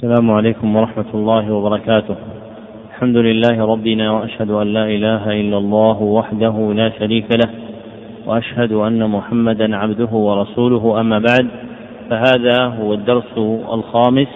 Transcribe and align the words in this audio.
السلام 0.00 0.30
عليكم 0.30 0.76
ورحمة 0.76 1.10
الله 1.14 1.52
وبركاته. 1.52 2.16
الحمد 2.88 3.16
لله 3.16 3.64
ربنا 3.64 4.12
وأشهد 4.12 4.50
أن 4.50 4.66
لا 4.66 4.84
إله 4.84 5.40
إلا 5.40 5.58
الله 5.58 6.02
وحده 6.02 6.72
لا 6.72 6.92
شريك 6.98 7.24
له 7.32 7.50
وأشهد 8.26 8.72
أن 8.72 9.10
محمدا 9.10 9.76
عبده 9.76 10.12
ورسوله. 10.12 11.00
أما 11.00 11.18
بعد 11.18 11.46
فهذا 12.10 12.64
هو 12.80 12.94
الدرس 12.94 13.38
الخامس 13.74 14.28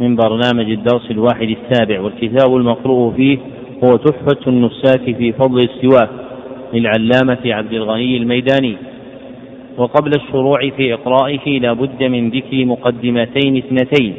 من 0.00 0.16
برنامج 0.16 0.70
الدرس 0.70 1.10
الواحد 1.10 1.56
السابع 1.56 2.00
والكتاب 2.00 2.56
المقروء 2.56 3.12
فيه 3.12 3.38
هو 3.84 3.96
تحفة 3.96 4.42
النساك 4.46 5.16
في 5.16 5.32
فضل 5.32 5.60
السواك 5.60 6.10
للعلامة 6.74 7.44
عبد 7.46 7.72
الغني 7.72 8.16
الميداني. 8.16 8.76
وقبل 9.78 10.10
الشروع 10.16 10.70
في 10.76 10.94
إقرائه 10.94 11.60
لا 11.60 11.72
بد 11.72 12.02
من 12.02 12.30
ذكر 12.30 12.64
مقدمتين 12.64 13.56
اثنتين. 13.56 14.14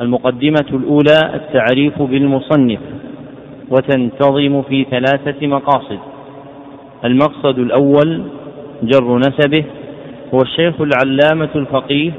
المقدمة 0.00 0.66
الأولى 0.72 1.34
التعريف 1.34 2.02
بالمصنف 2.02 2.78
وتنتظم 3.70 4.62
في 4.62 4.86
ثلاثة 4.90 5.46
مقاصد. 5.46 5.98
المقصد 7.04 7.58
الأول 7.58 8.22
جر 8.82 9.18
نسبه 9.18 9.64
هو 10.34 10.38
الشيخ 10.42 10.74
العلامة 10.80 11.48
الفقيه 11.56 12.12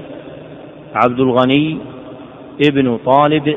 عبد 0.96 1.20
الغني 1.20 1.78
ابن 2.70 2.98
طالب 3.06 3.56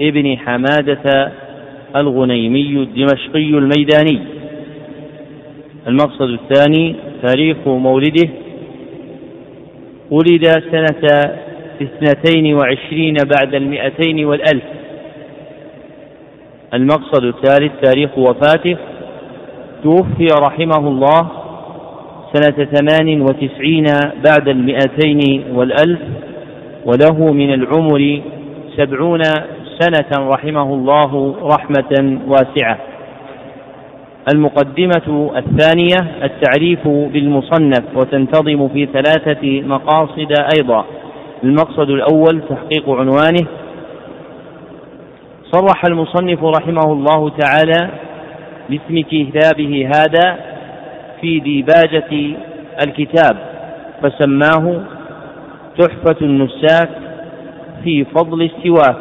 ابن 0.00 0.38
حمادة 0.38 1.32
الغنيمي 1.96 2.82
الدمشقي 2.82 3.50
الميداني. 3.50 4.20
المقصد 5.86 6.28
الثاني 6.28 6.96
تاريخ 7.22 7.56
مولده 7.66 8.28
ولد 10.10 10.44
سنة 10.46 11.38
اثنتين 11.82 12.54
وعشرين 12.54 13.14
بعد 13.14 13.54
المئتين 13.54 14.24
والألف. 14.24 14.64
المقصد 16.74 17.24
الثالث 17.24 17.72
تاريخ 17.82 18.18
وفاته. 18.18 18.76
توفي 19.82 20.26
رحمه 20.48 20.88
الله 20.88 21.28
سنة 22.32 22.64
ثمان 22.64 23.20
وتسعين 23.20 23.84
بعد 24.24 24.48
المئتين 24.48 25.44
والألف 25.52 26.00
وله 26.84 27.32
من 27.32 27.54
العمر 27.54 28.20
سبعون 28.76 29.22
سنة 29.78 30.28
رحمه 30.28 30.74
الله 30.74 31.34
رحمة 31.42 32.18
واسعة. 32.26 32.78
المقدمة 34.34 35.30
الثانية 35.36 35.96
التعريف 36.22 36.88
بالمصنف 36.88 37.84
وتنتظم 37.96 38.68
في 38.68 38.86
ثلاثة 38.86 39.60
مقاصد 39.60 40.32
أيضا. 40.56 40.84
المقصد 41.44 41.90
الأول 41.90 42.42
تحقيق 42.48 42.90
عنوانه. 42.90 43.46
صرح 45.52 45.84
المصنف 45.84 46.44
رحمه 46.44 46.92
الله 46.92 47.30
تعالى 47.30 47.90
باسم 48.70 49.00
كتابه 49.10 49.90
هذا 49.96 50.38
في 51.20 51.40
ديباجة 51.40 52.36
الكتاب 52.86 53.36
فسماه 54.02 54.82
تحفة 55.78 56.16
النساك 56.22 56.90
في 57.84 58.04
فضل 58.04 58.42
السواك. 58.42 58.96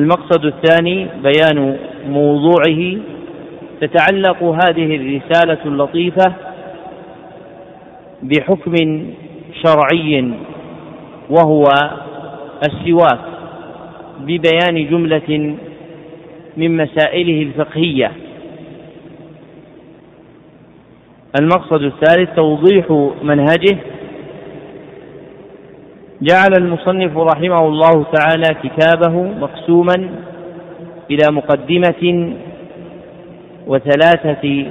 المقصد 0.00 0.44
الثاني 0.44 1.06
بيان 1.22 1.76
موضوعه 2.08 2.96
تتعلق 3.80 4.42
هذه 4.42 4.96
الرسالة 4.96 5.58
اللطيفة 5.64 6.32
بحكم 8.22 8.74
شرعي 9.64 10.32
وهو 11.30 11.64
السواك 12.66 13.18
ببيان 14.20 14.88
جملة 14.90 15.56
من 16.56 16.76
مسائله 16.76 17.42
الفقهية. 17.42 18.12
المقصد 21.40 21.82
الثالث 21.82 22.30
توضيح 22.36 23.10
منهجه. 23.22 23.76
جعل 26.22 26.52
المصنف 26.58 27.16
رحمه 27.16 27.60
الله 27.68 28.04
تعالى 28.12 28.54
كتابه 28.62 29.22
مقسوما 29.22 30.10
إلى 31.10 31.26
مقدمة 31.30 32.32
وثلاثة 33.66 34.66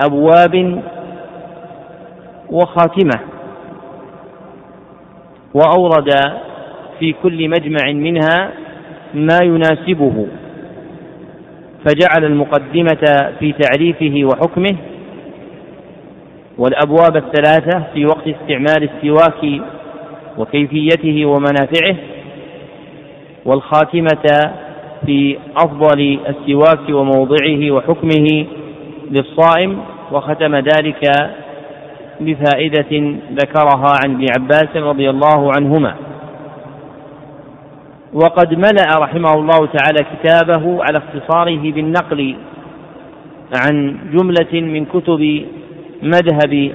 أبواب 0.00 0.82
وخاتمة. 2.50 3.35
وأورد 5.56 6.10
في 6.98 7.14
كل 7.22 7.48
مجمع 7.48 7.92
منها 7.92 8.50
ما 9.14 9.38
يناسبه 9.42 10.26
فجعل 11.84 12.24
المقدمة 12.24 13.32
في 13.38 13.52
تعريفه 13.52 14.24
وحكمه 14.24 14.76
والأبواب 16.58 17.16
الثلاثة 17.16 17.84
في 17.94 18.06
وقت 18.06 18.28
استعمال 18.28 18.88
السواك 18.90 19.60
وكيفيته 20.38 21.24
ومنافعه 21.26 21.96
والخاتمة 23.44 24.52
في 25.06 25.38
أفضل 25.56 26.18
السواك 26.28 26.88
وموضعه 26.90 27.70
وحكمه 27.70 28.46
للصائم 29.10 29.78
وختم 30.12 30.54
ذلك 30.56 31.10
بفائدة 32.20 33.18
ذكرها 33.32 33.92
عن 34.04 34.14
ابن 34.14 34.26
عباس 34.38 34.76
رضي 34.76 35.10
الله 35.10 35.52
عنهما. 35.56 35.94
وقد 38.12 38.54
ملأ 38.54 38.98
رحمه 38.98 39.32
الله 39.34 39.66
تعالى 39.66 40.06
كتابه 40.14 40.84
على 40.84 40.98
اختصاره 40.98 41.72
بالنقل 41.72 42.36
عن 43.64 43.98
جملة 44.12 44.60
من 44.60 44.84
كتب 44.84 45.46
مذهب 46.02 46.72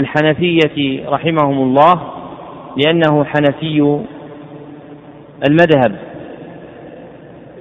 الحنفية 0.00 1.08
رحمهم 1.08 1.58
الله 1.62 2.00
لأنه 2.76 3.24
حنفي 3.24 4.00
المذهب. 5.48 5.96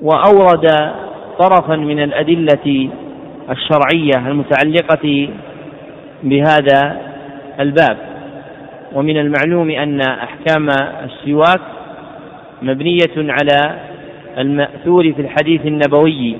وأورد 0.02 0.92
طرفا 1.40 1.76
من 1.76 2.00
الأدلة 2.04 2.90
الشرعية 3.50 4.28
المتعلقة 4.28 5.30
بهذا 6.24 7.02
الباب. 7.60 7.98
ومن 8.94 9.18
المعلوم 9.18 9.70
أن 9.70 10.02
أحكام 10.02 10.70
السواك 11.04 11.62
مبنية 12.62 13.16
على 13.18 13.80
المأثور 14.38 15.14
في 15.14 15.22
الحديث 15.22 15.66
النبوي 15.66 16.38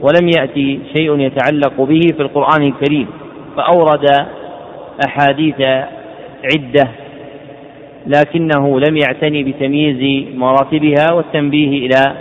ولم 0.00 0.28
يأتي 0.38 0.80
شيء 0.96 1.18
يتعلق 1.20 1.80
به 1.80 2.00
في 2.16 2.22
القرآن 2.22 2.62
الكريم 2.62 3.08
فأورد 3.56 4.26
أحاديث 5.06 5.60
عدة 6.54 6.88
لكنه 8.06 8.80
لم 8.80 8.96
يعتني 8.96 9.44
بتمييز 9.44 10.26
مراتبها 10.36 11.12
والتنبيه 11.12 11.86
إلى 11.86 12.16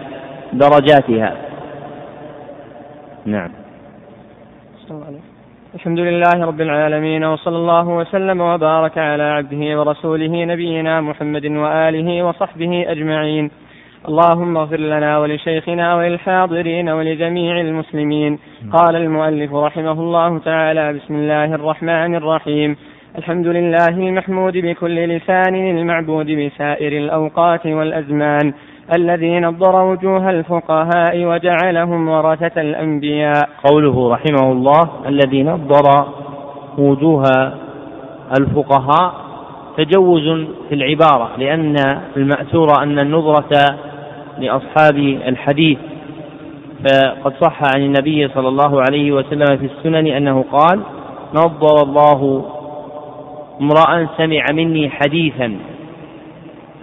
درجاتها. 0.53 1.35
نعم. 3.25 3.64
الحمد 5.75 5.99
لله 5.99 6.45
رب 6.45 6.61
العالمين 6.61 7.23
وصلى 7.23 7.55
الله 7.55 7.87
وسلم 7.87 8.41
وبارك 8.41 8.97
على 8.97 9.23
عبده 9.23 9.79
ورسوله 9.79 10.45
نبينا 10.45 11.01
محمد 11.01 11.45
وآله 11.45 12.23
وصحبه 12.23 12.85
أجمعين. 12.87 13.51
اللهم 14.07 14.57
اغفر 14.57 14.79
لنا 14.79 15.17
ولشيخنا 15.19 15.95
وللحاضرين 15.95 16.89
ولجميع 16.89 17.61
المسلمين. 17.61 18.39
قال 18.73 18.95
المؤلف 18.95 19.53
رحمه 19.53 19.91
الله 19.91 20.39
تعالى 20.39 20.93
بسم 20.93 21.15
الله 21.15 21.45
الرحمن 21.55 22.15
الرحيم. 22.15 22.75
الحمد 23.17 23.47
لله 23.47 23.87
المحمود 23.87 24.57
بكل 24.57 24.97
لسان 25.07 25.55
المعبود 25.55 26.25
بسائر 26.25 26.91
الأوقات 27.03 27.65
والأزمان. 27.65 28.53
الذي 28.93 29.39
نضر 29.39 29.83
وجوه 29.83 30.29
الفقهاء 30.29 31.25
وجعلهم 31.25 32.09
ورثة 32.09 32.61
الأنبياء. 32.61 33.49
قوله 33.63 34.09
رحمه 34.09 34.51
الله 34.51 34.89
الذي 35.07 35.43
نضر 35.43 36.05
وجوه 36.77 37.23
الفقهاء 38.39 39.13
تجوز 39.77 40.45
في 40.69 40.75
العبارة 40.75 41.29
لأن 41.37 41.75
المأثور 42.17 42.67
أن 42.83 42.99
النظرة 42.99 43.77
لأصحاب 44.39 44.97
الحديث 45.27 45.77
فقد 46.83 47.33
صح 47.41 47.61
عن 47.75 47.81
النبي 47.81 48.27
صلى 48.27 48.47
الله 48.47 48.81
عليه 48.81 49.11
وسلم 49.11 49.57
في 49.57 49.65
السنن 49.65 50.07
أنه 50.07 50.45
قال 50.51 50.79
نضر 51.33 51.83
الله 51.83 52.45
امرأ 53.61 54.07
سمع 54.17 54.45
مني 54.51 54.89
حديثا 54.89 55.57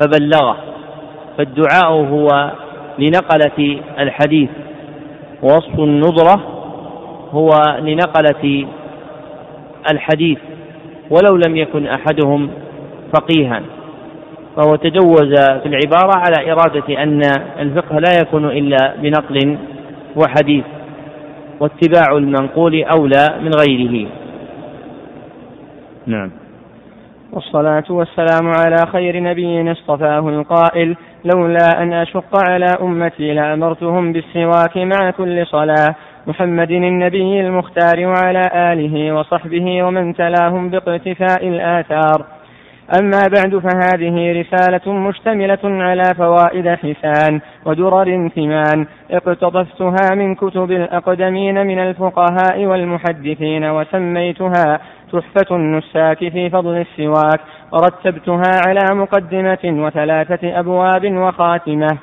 فبلغه. 0.01 0.72
فالدعاء 1.39 1.93
هو 1.93 2.53
لنقلة 2.99 3.81
الحديث. 3.99 4.51
ووصف 5.43 5.79
النظرة 5.79 6.41
هو 7.31 7.51
لنقلة 7.79 8.67
الحديث. 9.93 10.39
ولو 11.11 11.37
لم 11.47 11.57
يكن 11.57 11.87
أحدهم 11.87 12.51
فقيها. 13.15 13.63
فهو 14.57 14.77
تجوز 14.77 15.35
في 15.63 15.67
العبارة 15.67 16.17
على 16.17 16.53
إرادة 16.53 17.03
أن 17.03 17.21
الفقه 17.59 17.99
لا 17.99 18.13
يكون 18.23 18.45
إلا 18.45 18.95
بنقل 18.97 19.59
وحديث. 20.17 20.65
واتباع 21.61 22.17
المنقول 22.17 22.85
أولى 22.85 23.27
من 23.43 23.51
غيره. 23.59 24.09
نعم. 26.07 26.31
والصلاة 27.33 27.85
والسلام 27.91 28.49
على 28.49 28.77
خير 28.93 29.23
نبي 29.23 29.73
اصطفاه 29.73 30.29
القائل 30.29 30.97
لولا 31.25 31.83
أن 31.83 31.93
أشق 31.93 32.51
على 32.51 32.67
أمتي 32.83 33.35
لأمرتهم 33.35 34.13
بالسواك 34.13 34.77
مع 34.77 35.11
كل 35.11 35.47
صلاة. 35.47 35.95
محمد 36.27 36.71
النبي 36.71 37.41
المختار 37.41 38.07
وعلى 38.07 38.43
آله 38.55 39.15
وصحبه 39.15 39.83
ومن 39.83 40.15
تلاهم 40.15 40.71
باقتفاء 40.71 41.49
الآثار. 41.49 42.27
أما 43.01 43.23
بعد 43.37 43.59
فهذه 43.59 44.41
رسالة 44.41 44.93
مشتملة 44.93 45.59
على 45.65 46.03
فوائد 46.19 46.69
حسان 46.69 47.41
ودرر 47.67 48.29
ثمان 48.29 48.87
اقتطفتها 49.11 50.15
من 50.15 50.35
كتب 50.35 50.71
الأقدمين 50.71 51.67
من 51.67 51.79
الفقهاء 51.79 52.65
والمحدثين 52.65 53.65
وسميتها 53.65 54.81
تحفة 55.13 55.57
النساك 55.57 56.19
في 56.19 56.51
فضل 56.51 56.77
السواك. 56.77 57.41
ورتبتها 57.73 58.61
على 58.67 58.95
مقدمة 58.95 59.85
وثلاثة 59.85 60.59
أبواب 60.59 61.13
وخاتمة. 61.13 61.99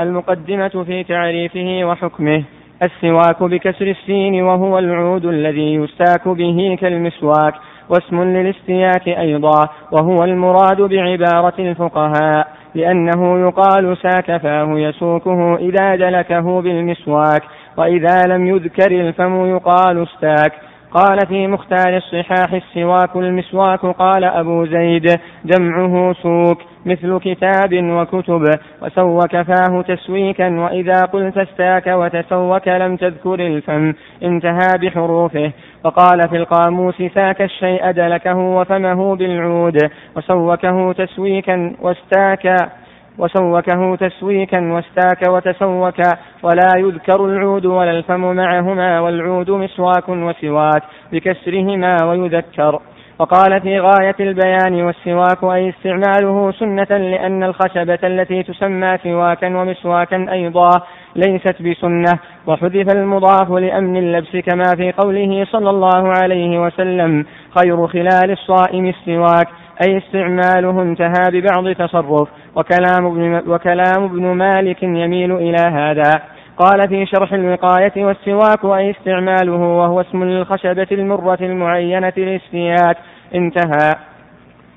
المقدمة 0.00 0.84
في 0.86 1.04
تعريفه 1.04 1.80
وحكمه 1.84 2.44
السواك 2.82 3.42
بكسر 3.42 3.86
السين 3.86 4.42
وهو 4.42 4.78
العود 4.78 5.24
الذي 5.24 5.74
يستاك 5.74 6.28
به 6.28 6.76
كالمسواك 6.80 7.54
واسم 7.88 8.22
للاستياك 8.22 9.08
أيضا 9.08 9.68
وهو 9.92 10.24
المراد 10.24 10.80
بعبارة 10.80 11.54
الفقهاء 11.58 12.46
لأنه 12.74 13.38
يقال 13.48 13.96
ساك 14.02 14.36
فاه 14.36 14.78
يسوكه 14.78 15.56
إذا 15.56 15.96
دلكه 15.96 16.60
بالمسواك 16.62 17.42
وإذا 17.76 18.22
لم 18.26 18.46
يذكر 18.46 18.90
الفم 18.90 19.46
يقال 19.46 20.02
استاك. 20.02 20.52
قال 20.94 21.18
في 21.28 21.46
مختار 21.46 21.96
الصحاح 21.96 22.52
السواك 22.52 23.16
المسواك 23.16 23.80
قال 23.80 24.24
أبو 24.24 24.66
زيد 24.66 25.20
جمعه 25.44 26.12
سوك 26.22 26.58
مثل 26.86 27.18
كتاب 27.18 27.74
وكتب 27.74 28.44
وسوك 28.82 29.36
فاه 29.36 29.82
تسويكا 29.82 30.48
وإذا 30.60 31.00
قلت 31.12 31.38
استاك 31.38 31.86
وتسوك 31.86 32.68
لم 32.68 32.96
تذكر 32.96 33.34
الفم 33.34 33.92
انتهى 34.22 34.78
بحروفه 34.82 35.52
وقال 35.84 36.28
في 36.28 36.36
القاموس 36.36 37.02
ساك 37.14 37.42
الشيء 37.42 37.90
دلكه 37.90 38.36
وفمه 38.36 39.16
بالعود 39.16 39.78
وسوكه 40.16 40.92
تسويكا 40.92 41.76
واستاك 41.80 42.70
وسوكه 43.18 43.96
تسويكا 43.96 44.60
واستاك 44.72 45.28
وتسوك 45.28 46.00
ولا 46.42 46.68
يذكر 46.76 47.24
العود 47.24 47.66
ولا 47.66 47.90
الفم 47.90 48.36
معهما 48.36 49.00
والعود 49.00 49.50
مسواك 49.50 50.08
وسواك 50.08 50.82
بكسرهما 51.12 51.96
ويذكر. 52.04 52.80
وقال 53.18 53.60
في 53.60 53.80
غاية 53.80 54.14
البيان 54.20 54.84
والسواك 54.84 55.44
أي 55.44 55.68
استعماله 55.68 56.52
سنة 56.52 56.98
لأن 56.98 57.42
الخشبة 57.42 57.98
التي 58.04 58.42
تسمى 58.42 58.98
سواكا 59.02 59.46
ومسواكا 59.46 60.26
أيضا 60.32 60.70
ليست 61.16 61.62
بسنة. 61.62 62.18
وحذف 62.46 62.94
المضاف 62.94 63.50
لأمن 63.50 63.96
اللبس 63.96 64.36
كما 64.36 64.64
في 64.76 64.92
قوله 64.92 65.44
صلى 65.44 65.70
الله 65.70 66.08
عليه 66.22 66.62
وسلم 66.62 67.24
خير 67.58 67.86
خلال 67.86 68.30
الصائم 68.30 68.86
السواك. 68.86 69.48
أي 69.86 69.98
استعماله 69.98 70.82
انتهى 70.82 71.30
ببعض 71.32 71.72
تصرف. 71.72 72.28
وكلام 72.56 73.06
ابن, 73.06 73.50
وكلام 73.52 74.04
ابن 74.04 74.22
مالك 74.22 74.82
يميل 74.82 75.32
إلى 75.32 75.60
هذا. 75.60 76.22
قال 76.58 76.88
في 76.88 77.06
شرح 77.06 77.32
الوقاية 77.32 78.04
والسواك 78.04 78.64
أي 78.64 78.90
استعماله 78.90 79.52
وهو 79.52 80.00
اسم 80.00 80.24
للخشبة 80.24 80.86
المرة 80.92 81.38
المعينة 81.40 82.12
للاستياك. 82.16 82.96
انتهى. 83.34 83.94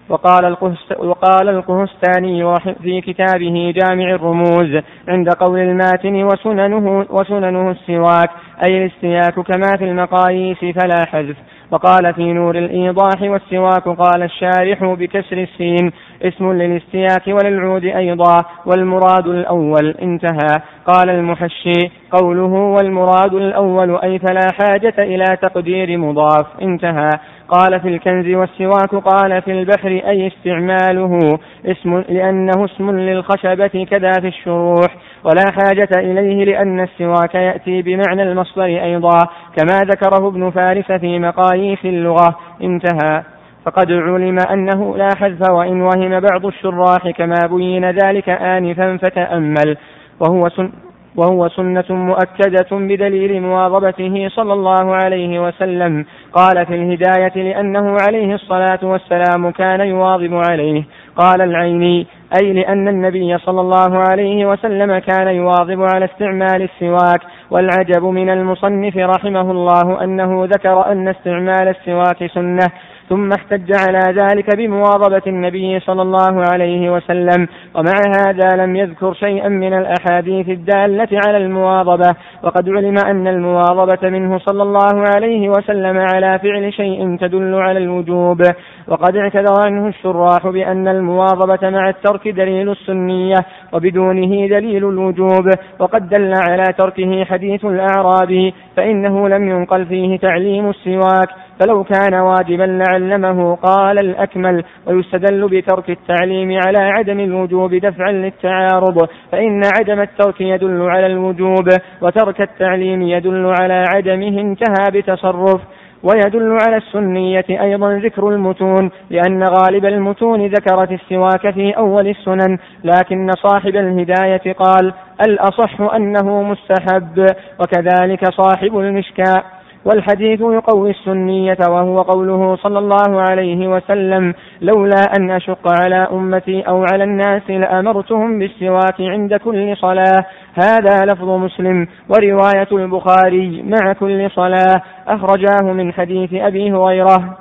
وقال 0.09 0.57
وقال 0.99 1.49
القهستاني 1.49 2.55
في 2.81 3.01
كتابه 3.01 3.73
جامع 3.75 4.11
الرموز 4.11 4.83
عند 5.07 5.29
قول 5.29 5.59
الماتن 5.59 6.23
وسننه 6.23 7.05
وسننه 7.09 7.71
السواك. 7.71 8.29
أي 8.67 8.77
الاستياك 8.77 9.33
كما 9.33 9.77
في 9.77 9.85
المقاييس 9.85 10.57
فلا 10.57 11.05
حذف. 11.05 11.35
وقال 11.71 12.13
في 12.13 12.33
نور 12.33 12.57
الإيضاح 12.57 13.21
والسواك 13.21 13.83
قال 13.83 14.23
الشارح 14.23 14.83
بكسر 14.83 15.37
السين. 15.37 15.91
اسم 16.21 16.51
للاستياك 16.51 17.27
وللعود 17.27 17.85
أيضا 17.85 18.37
والمراد 18.65 19.27
الأول 19.27 19.95
انتهى. 20.01 20.55
قال 20.85 21.09
المحشي 21.09 21.91
قوله 22.11 22.53
والمراد 22.53 23.33
الأول 23.33 23.97
أي 23.97 24.19
فلا 24.19 24.47
حاجة 24.59 24.93
إلى 24.99 25.37
تقدير 25.41 25.97
مضاف 25.97 26.45
انتهى. 26.61 27.09
قال 27.49 27.79
في 27.79 27.87
الكنز 27.87 28.35
والسواك 28.35 28.95
قال 28.95 29.41
في 29.41 29.51
البحر 29.51 29.89
أي 29.89 30.27
استعماله؟ 30.27 31.39
اسم 31.65 32.03
لأنه 32.09 32.65
اسم 32.65 32.91
للخشبة 32.91 33.85
كذا 33.91 34.11
في 34.21 34.27
الشروح 34.27 34.87
ولا 35.23 35.43
حاجة 35.51 35.89
إليه 35.97 36.45
لأن 36.45 36.79
السواك 36.79 37.35
يأتي 37.35 37.81
بمعنى 37.81 38.23
المصدر 38.23 38.65
أيضا 38.65 39.27
كما 39.57 39.79
ذكره 39.79 40.27
ابن 40.27 40.49
فارس 40.49 40.91
في 40.91 41.19
مقاييس 41.19 41.85
اللغة. 41.85 42.37
انتهى. 42.63 43.23
فقد 43.65 43.91
علم 43.91 44.37
أنه 44.51 44.97
لا 44.97 45.09
حذف 45.15 45.51
وإن 45.51 45.81
وهم 45.81 46.19
بعض 46.19 46.45
الشراح 46.45 47.09
كما 47.17 47.39
بين 47.51 47.89
ذلك 47.89 48.29
آنفا 48.29 48.97
فتأمل 48.97 49.77
وهو 50.19 50.49
سن 50.49 50.71
وهو 51.17 51.49
سنة 51.49 51.85
مؤكدة 51.89 52.67
بدليل 52.71 53.41
مواظبته 53.41 54.29
صلى 54.29 54.53
الله 54.53 54.95
عليه 54.95 55.47
وسلم. 55.47 56.05
قال 56.33 56.65
في 56.65 56.75
الهداية 56.75 57.43
لأنه 57.43 57.97
عليه 58.07 58.35
الصلاة 58.35 58.79
والسلام 58.83 59.51
كان 59.51 59.81
يواظب 59.81 60.33
عليه. 60.33 60.83
قال 61.15 61.41
العيني 61.41 62.07
أي 62.41 62.53
لأن 62.53 62.87
النبي 62.87 63.37
صلى 63.37 63.61
الله 63.61 63.97
عليه 64.09 64.45
وسلم 64.45 64.97
كان 64.99 65.27
يواظب 65.27 65.81
على 65.93 66.05
استعمال 66.05 66.61
السواك. 66.61 67.21
والعجب 67.51 68.03
من 68.03 68.29
المصنف 68.29 68.97
رحمه 68.97 69.51
الله 69.51 70.03
أنه 70.03 70.45
ذكر 70.45 70.91
أن 70.91 71.07
استعمال 71.07 71.67
السواك 71.67 72.31
سنة. 72.33 72.67
ثم 73.09 73.29
احتج 73.31 73.71
على 73.87 74.21
ذلك 74.21 74.57
بمواظبة 74.57 75.21
النبي 75.27 75.79
صلى 75.79 76.01
الله 76.01 76.43
عليه 76.51 76.93
وسلم. 76.93 77.47
ومع 77.75 78.01
هذا 78.27 78.65
لم 78.65 78.75
يذكر 78.75 79.13
شيئا 79.13 79.47
من 79.47 79.73
الأحاديث 79.73 80.49
الدالة 80.49 81.07
على 81.27 81.37
المواظبة. 81.37 82.15
وقد 82.43 82.69
علم 82.69 82.97
أن 83.05 83.27
المواظبة 83.27 84.09
منه 84.09 84.37
صلى 84.37 84.63
الله 84.63 85.03
عليه 85.15 85.49
وسلم 85.49 85.97
على 86.13 86.39
فعل 86.39 86.73
شيء 86.73 87.17
تدل 87.17 87.55
على 87.55 87.79
الوجوب. 87.79 88.41
وقد 88.87 89.15
اعتذر 89.15 89.61
عنه 89.65 89.87
الشراح 89.87 90.47
بأن 90.47 90.87
المواظبة 90.87 91.69
مع 91.69 91.89
الترك 91.89 92.27
دليل 92.27 92.71
السنية 92.71 93.45
وبدونه 93.73 94.47
دليل 94.47 94.87
الوجوب. 94.87 95.49
وقد 95.79 96.09
دل 96.09 96.33
على 96.49 96.63
تركه 96.77 97.23
حديث 97.25 97.65
الأعرابي 97.65 98.53
فإنه 98.75 99.29
لم 99.29 99.49
ينقل 99.49 99.85
فيه 99.85 100.17
تعليم 100.17 100.69
السواك. 100.69 101.29
فلو 101.59 101.83
كان 101.83 102.13
واجبا 102.13 102.63
لعلمه 102.63 103.55
قال 103.55 103.99
الأكمل 103.99 104.63
ويستدل 104.87 105.47
بترك 105.47 105.89
التعليم 105.89 106.59
على 106.67 106.79
عدم 106.79 107.19
الوجوب 107.19 107.75
دفعا 107.75 108.11
للتعارض 108.11 109.07
فإن 109.31 109.61
عدم 109.79 110.01
الترك 110.01 110.41
يدل 110.41 110.81
على 110.81 111.05
الوجوب 111.05 111.69
وترك 112.01 112.41
التعليم 112.41 113.01
يدل 113.01 113.53
على 113.61 113.83
عدمه 113.95 114.41
انتهى 114.41 114.91
بتصرف 114.93 115.61
ويدل 116.03 116.57
على 116.67 116.77
السنية 116.77 117.45
أيضا 117.49 117.93
ذكر 117.93 118.29
المتون 118.29 118.91
لأن 119.09 119.43
غالب 119.43 119.85
المتون 119.85 120.45
ذكرت 120.45 120.91
السواك 120.91 121.53
في 121.53 121.71
أول 121.77 122.07
السنن 122.07 122.57
لكن 122.83 123.31
صاحب 123.31 123.75
الهداية 123.75 124.53
قال 124.53 124.93
الأصح 125.27 125.81
أنه 125.81 126.43
مستحب 126.43 127.25
وكذلك 127.59 128.25
صاحب 128.33 128.77
المشكاة 128.79 129.43
والحديث 129.87 130.41
يقوي 130.41 130.89
السنية 130.89 131.57
وهو 131.69 132.01
قوله 132.01 132.55
صلى 132.55 132.79
الله 132.79 133.21
عليه 133.29 133.67
وسلم 133.67 134.33
لولا 134.61 135.01
أن 135.19 135.31
أشق 135.31 135.67
على 135.83 136.07
أمتي 136.11 136.61
أو 136.61 136.85
على 136.93 137.03
الناس 137.03 137.49
لأمرتهم 137.49 138.39
بالسواك 138.39 139.01
عند 139.01 139.35
كل 139.35 139.77
صلاة. 139.77 140.25
هذا 140.53 141.05
لفظ 141.05 141.29
مسلم 141.29 141.87
ورواية 142.09 142.67
البخاري 142.71 143.63
مع 143.63 143.93
كل 143.93 144.29
صلاة. 144.31 144.81
أخرجاه 145.07 145.73
من 145.73 145.93
حديث 145.93 146.33
أبي 146.33 146.71
هريرة. 146.71 147.37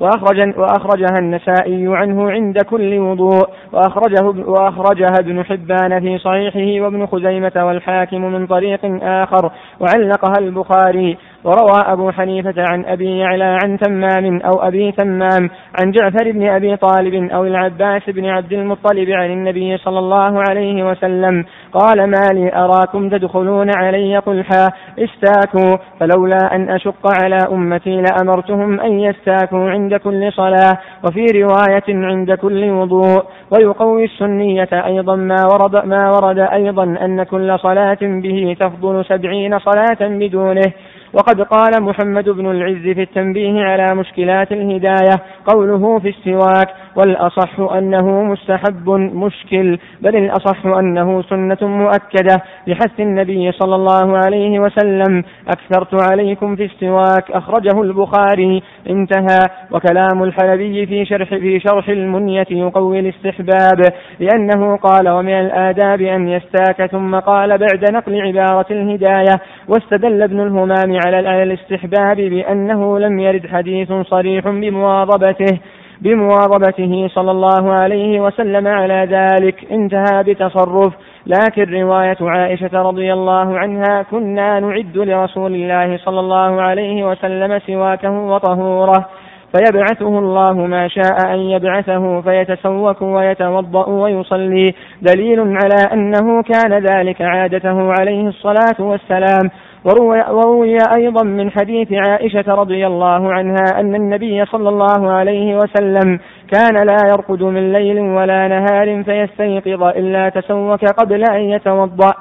وأخرج 0.00 0.58
وأخرجها 0.58 1.18
النسائي 1.18 1.96
عنه 1.96 2.30
عند 2.30 2.58
كل 2.58 2.98
وضوء. 2.98 3.48
وأخرجه 3.72 4.24
وأخرجها 4.46 5.14
ابن 5.20 5.44
حبان 5.44 6.00
في 6.00 6.18
صحيحه 6.18 6.84
وابن 6.84 7.06
خزيمة 7.06 7.52
والحاكم 7.56 8.24
من 8.24 8.46
طريق 8.46 8.80
آخر. 9.02 9.50
وعلقها 9.80 10.34
البخاري. 10.38 11.18
وروى 11.44 11.80
أبو 11.86 12.10
حنيفة 12.10 12.54
عن 12.56 12.84
أبي 12.84 13.18
يعلى 13.18 13.58
عن 13.62 13.78
تمام 13.78 14.40
أو 14.40 14.62
أبي 14.62 14.92
تمام 14.92 15.50
عن 15.80 15.90
جعفر 15.90 16.32
بن 16.32 16.48
أبي 16.48 16.76
طالب 16.76 17.14
أو 17.14 17.44
العباس 17.44 18.02
بن 18.08 18.26
عبد 18.26 18.52
المطلب 18.52 19.10
عن 19.10 19.30
النبي 19.30 19.76
صلى 19.76 19.98
الله 19.98 20.42
عليه 20.48 20.90
وسلم 20.90 21.44
قال 21.72 22.10
ما 22.10 22.26
لي 22.32 22.54
أراكم 22.54 23.08
تدخلون 23.08 23.70
علي 23.76 24.18
قلحا 24.18 24.68
استاكوا 24.98 25.76
فلولا 26.00 26.54
أن 26.54 26.70
أشق 26.70 27.06
على 27.22 27.38
أمتي 27.52 28.02
لأمرتهم 28.02 28.80
أن 28.80 29.00
يستاكوا 29.00 29.70
عند 29.70 29.94
كل 29.94 30.32
صلاة 30.32 30.78
وفي 31.04 31.26
رواية 31.34 31.88
عند 31.88 32.32
كل 32.32 32.70
وضوء 32.70 33.24
ويقوي 33.50 34.04
السنية 34.04 34.68
أيضا 34.72 35.16
ما 35.16 35.46
ورد 35.52 35.86
ما 35.86 36.10
ورد 36.10 36.38
أيضا 36.38 36.84
أن 36.84 37.22
كل 37.22 37.58
صلاة 37.58 37.98
به 38.00 38.56
تفضل 38.60 39.04
سبعين 39.04 39.58
صلاة 39.58 39.98
بدونه 40.00 40.72
وقد 41.14 41.40
قال 41.40 41.82
محمد 41.82 42.28
بن 42.28 42.50
العز 42.50 42.82
في 42.94 43.02
التنبيه 43.02 43.62
على 43.62 43.94
مشكلات 43.94 44.52
الهداية 44.52 45.22
قوله 45.46 45.98
في 45.98 46.08
السواك 46.08 46.68
والأصح 46.96 47.60
أنه 47.60 48.22
مستحب 48.22 48.90
مشكل 48.90 49.78
بل 50.00 50.16
الأصح 50.16 50.66
أنه 50.66 51.22
سنة 51.22 51.58
مؤكدة. 51.62 52.36
لحث 52.66 53.00
النبي 53.00 53.52
صلى 53.52 53.74
الله 53.74 54.16
عليه 54.16 54.60
وسلم 54.60 55.24
أكثرت 55.48 56.12
عليكم 56.12 56.56
في 56.56 56.64
السواك 56.64 57.30
أخرجه 57.30 57.82
البخاري. 57.82 58.62
انتهى. 58.90 59.40
وكلام 59.70 60.22
الحلبي 60.22 60.86
في 60.86 61.04
شرح 61.04 61.28
في 61.28 61.60
شرح 61.60 61.88
المنية 61.88 62.46
يقوي 62.50 63.00
الاستحباب 63.00 63.92
لأنه 64.20 64.76
قال 64.76 65.08
ومن 65.08 65.40
الآداب 65.40 66.00
أن 66.00 66.28
يستاك. 66.28 66.86
ثم 66.90 67.18
قال 67.18 67.58
بعد 67.58 67.92
نقل 67.92 68.20
عبارة 68.20 68.66
الهداية. 68.70 69.40
واستدل 69.68 70.22
ابن 70.22 70.40
الهمام 70.40 70.98
على 71.06 71.42
الاستحباب 71.42 72.16
بأنه 72.16 72.98
لم 72.98 73.18
يرد 73.20 73.46
حديث 73.46 73.92
صريح 73.92 74.48
بمواظبته. 74.48 75.58
بمواظبته 76.00 77.08
صلى 77.08 77.30
الله 77.30 77.72
عليه 77.72 78.20
وسلم 78.20 78.68
على 78.68 79.08
ذلك. 79.10 79.72
انتهى 79.72 80.22
بتصرف. 80.22 80.92
لكن 81.26 81.82
رواية 81.82 82.16
عائشة 82.20 82.82
رضي 82.82 83.12
الله 83.12 83.58
عنها 83.58 84.02
كنا 84.02 84.60
نعد 84.60 84.98
لرسول 84.98 85.54
الله 85.54 85.96
صلى 85.96 86.20
الله 86.20 86.62
عليه 86.62 87.10
وسلم 87.10 87.58
سواكه 87.58 88.10
وطهوره 88.10 89.08
فيبعثه 89.54 90.18
الله 90.18 90.52
ما 90.52 90.88
شاء 90.88 91.34
أن 91.34 91.38
يبعثه 91.38 92.20
فيتسوك 92.20 93.02
ويتوضأ 93.02 93.88
ويصلي. 93.88 94.74
دليل 95.02 95.40
على 95.40 95.92
أنه 95.92 96.42
كان 96.42 96.72
ذلك 96.72 97.22
عادته 97.22 97.92
عليه 98.00 98.28
الصلاة 98.28 98.76
والسلام. 98.78 99.50
وروي, 99.84 100.24
وروي 100.30 100.78
أيضا 100.96 101.22
من 101.24 101.50
حديث 101.50 101.92
عائشة 101.92 102.54
رضي 102.54 102.86
الله 102.86 103.32
عنها 103.32 103.80
أن 103.80 103.94
النبي 103.94 104.44
صلى 104.44 104.68
الله 104.68 105.10
عليه 105.10 105.56
وسلم 105.56 106.18
كان 106.52 106.86
لا 106.86 106.96
يرقد 107.06 107.42
من 107.42 107.72
ليل 107.72 108.00
ولا 108.00 108.48
نهار 108.48 109.02
فيستيقظ 109.02 109.82
إلا 109.82 110.28
تسوك 110.28 110.84
قبل 110.84 111.24
أن 111.30 111.40
يتوضأ. 111.40 112.14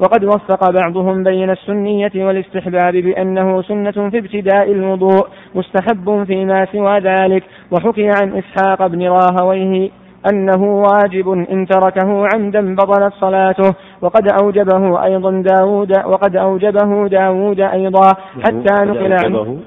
وقد 0.00 0.24
وفق 0.24 0.70
بعضهم 0.70 1.24
بين 1.24 1.50
السنية 1.50 2.12
والاستحباب 2.16 2.92
بأنه 2.92 3.62
سنة 3.62 4.10
في 4.10 4.18
ابتداء 4.18 4.72
الوضوء 4.72 5.26
مستحب 5.54 6.24
فيما 6.26 6.66
سوى 6.72 6.98
ذلك 6.98 7.42
وحكي 7.72 8.08
عن 8.08 8.42
إسحاق 8.42 8.86
بن 8.86 9.08
راهويه. 9.08 9.90
أنه 10.32 10.62
واجب 10.82 11.30
إن 11.32 11.66
تركه 11.66 12.26
عمدا 12.34 12.74
بطلت 12.74 13.14
صلاته. 13.20 13.74
وقد 14.02 14.28
أوجبه 14.42 15.04
أيضا 15.04 15.30
داود 15.30 15.92
وقد 16.06 16.36
أوجبه 16.36 17.08
داود 17.08 17.60
أيضا 17.60 18.08
حتى 18.44 18.74
نقل 18.84 19.12
عنه 19.24 19.58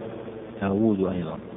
داود 0.61 0.99
أيضا. 0.99 1.48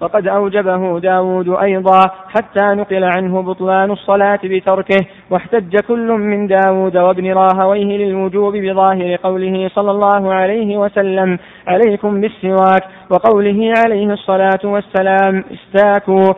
وقد 0.00 0.28
أوجبه 0.28 1.00
داود 1.00 1.48
أيضا 1.48 2.00
حتى 2.28 2.60
نقل 2.60 3.04
عنه 3.04 3.42
بطلان 3.42 3.90
الصلاة 3.90 4.38
بتركه 4.44 5.06
واحتج 5.30 5.76
كل 5.88 6.12
من 6.12 6.46
داود 6.46 6.96
وابن 6.96 7.32
راهويه 7.32 7.96
للوجوب 7.96 8.56
بظاهر 8.56 9.16
قوله 9.16 9.68
صلى 9.74 9.90
الله 9.90 10.32
عليه 10.32 10.76
وسلم 10.76 11.38
عليكم 11.66 12.20
بالسواك 12.20 12.82
وقوله 13.10 13.72
عليه 13.86 14.12
الصلاة 14.12 14.60
والسلام 14.64 15.44
استاكوا 15.52 16.32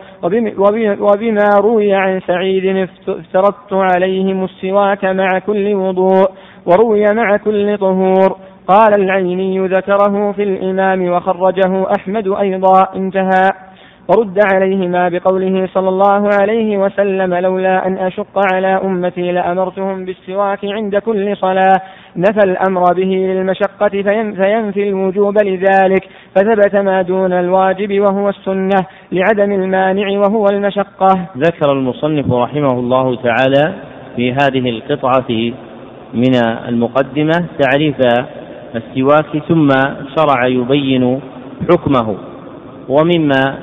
وبما 0.99 1.49
روي 1.59 1.93
عن 1.93 2.19
سعيد 2.27 2.87
افترضت 3.07 3.73
عليهم 3.73 4.43
السواك 4.43 5.05
مع 5.05 5.39
كل 5.39 5.75
وضوء 5.75 6.27
وروي 6.65 7.05
مع 7.11 7.37
كل 7.37 7.77
طهور. 7.77 8.37
قال 8.67 9.01
العيني 9.01 9.67
ذكره 9.67 10.31
في 10.31 10.43
الإمام 10.43 11.11
وخرجه 11.11 11.85
أحمد 11.99 12.27
أيضا 12.27 12.87
انتهى. 12.95 13.49
ورد 14.09 14.39
عليهما 14.53 15.09
بقوله 15.09 15.67
صلى 15.73 15.89
الله 15.89 16.29
عليه 16.41 16.77
وسلم 16.77 17.33
لولا 17.33 17.87
أن 17.87 17.97
أشق 17.97 18.53
على 18.53 18.67
أمتي 18.67 19.31
لأمرتهم 19.31 20.05
بالسواك 20.05 20.65
عند 20.65 20.95
كل 20.97 21.37
صلاة. 21.37 21.81
نفى 22.15 22.43
الأمر 22.43 22.93
به 22.93 23.11
للمشقة 23.29 23.89
فينفي 24.35 24.89
الوجوب 24.89 25.43
لذلك. 25.43 26.07
فثبت 26.35 26.75
ما 26.75 27.01
دون 27.01 27.33
الواجب 27.33 27.99
وهو 27.99 28.29
السنة 28.29 28.85
لعدم 29.11 29.51
المانع 29.51 30.19
وهو 30.19 30.45
المشقة. 30.51 31.25
ذكر 31.37 31.71
المصنف 31.71 32.33
رحمه 32.33 32.79
الله 32.79 33.15
تعالى 33.15 33.73
في 34.15 34.33
هذه 34.33 34.69
القطعة 34.69 35.29
من 36.13 36.35
المقدمة 36.67 37.45
تعريف 37.59 37.95
السواك 38.77 39.43
ثم 39.47 39.67
شرع 40.17 40.47
يبين 40.47 41.19
حكمه 41.71 42.15
ومما 42.89 43.57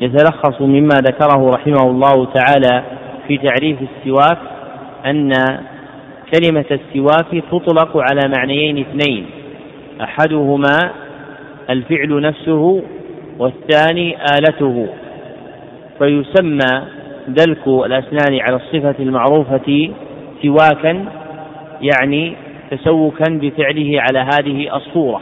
يتلخص 0.00 0.60
مما 0.60 0.94
ذكره 0.94 1.50
رحمه 1.50 1.90
الله 1.90 2.26
تعالى 2.34 2.82
في 3.28 3.38
تعريف 3.38 3.78
السواك 3.82 4.38
أن 5.06 5.32
كلمة 6.34 6.64
السواك 6.70 7.44
تطلق 7.50 7.96
على 7.96 8.20
معنيين 8.38 8.78
اثنين 8.78 9.26
أحدهما 10.02 10.90
الفعل 11.70 12.20
نفسه 12.20 12.82
والثاني 13.38 14.16
آلته 14.38 14.88
فيسمى 15.98 16.82
دلك 17.28 17.66
الأسنان 17.68 18.40
على 18.40 18.56
الصفة 18.56 18.94
المعروفة 19.00 19.90
سواكا 20.42 21.04
يعني 21.80 22.36
تسوكا 22.70 23.24
بفعله 23.30 24.00
على 24.00 24.18
هذه 24.18 24.76
الصورة 24.76 25.20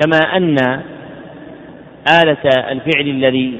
كما 0.00 0.18
أن 0.36 0.56
آلة 2.22 2.70
الفعل 2.70 3.08
الذي 3.08 3.58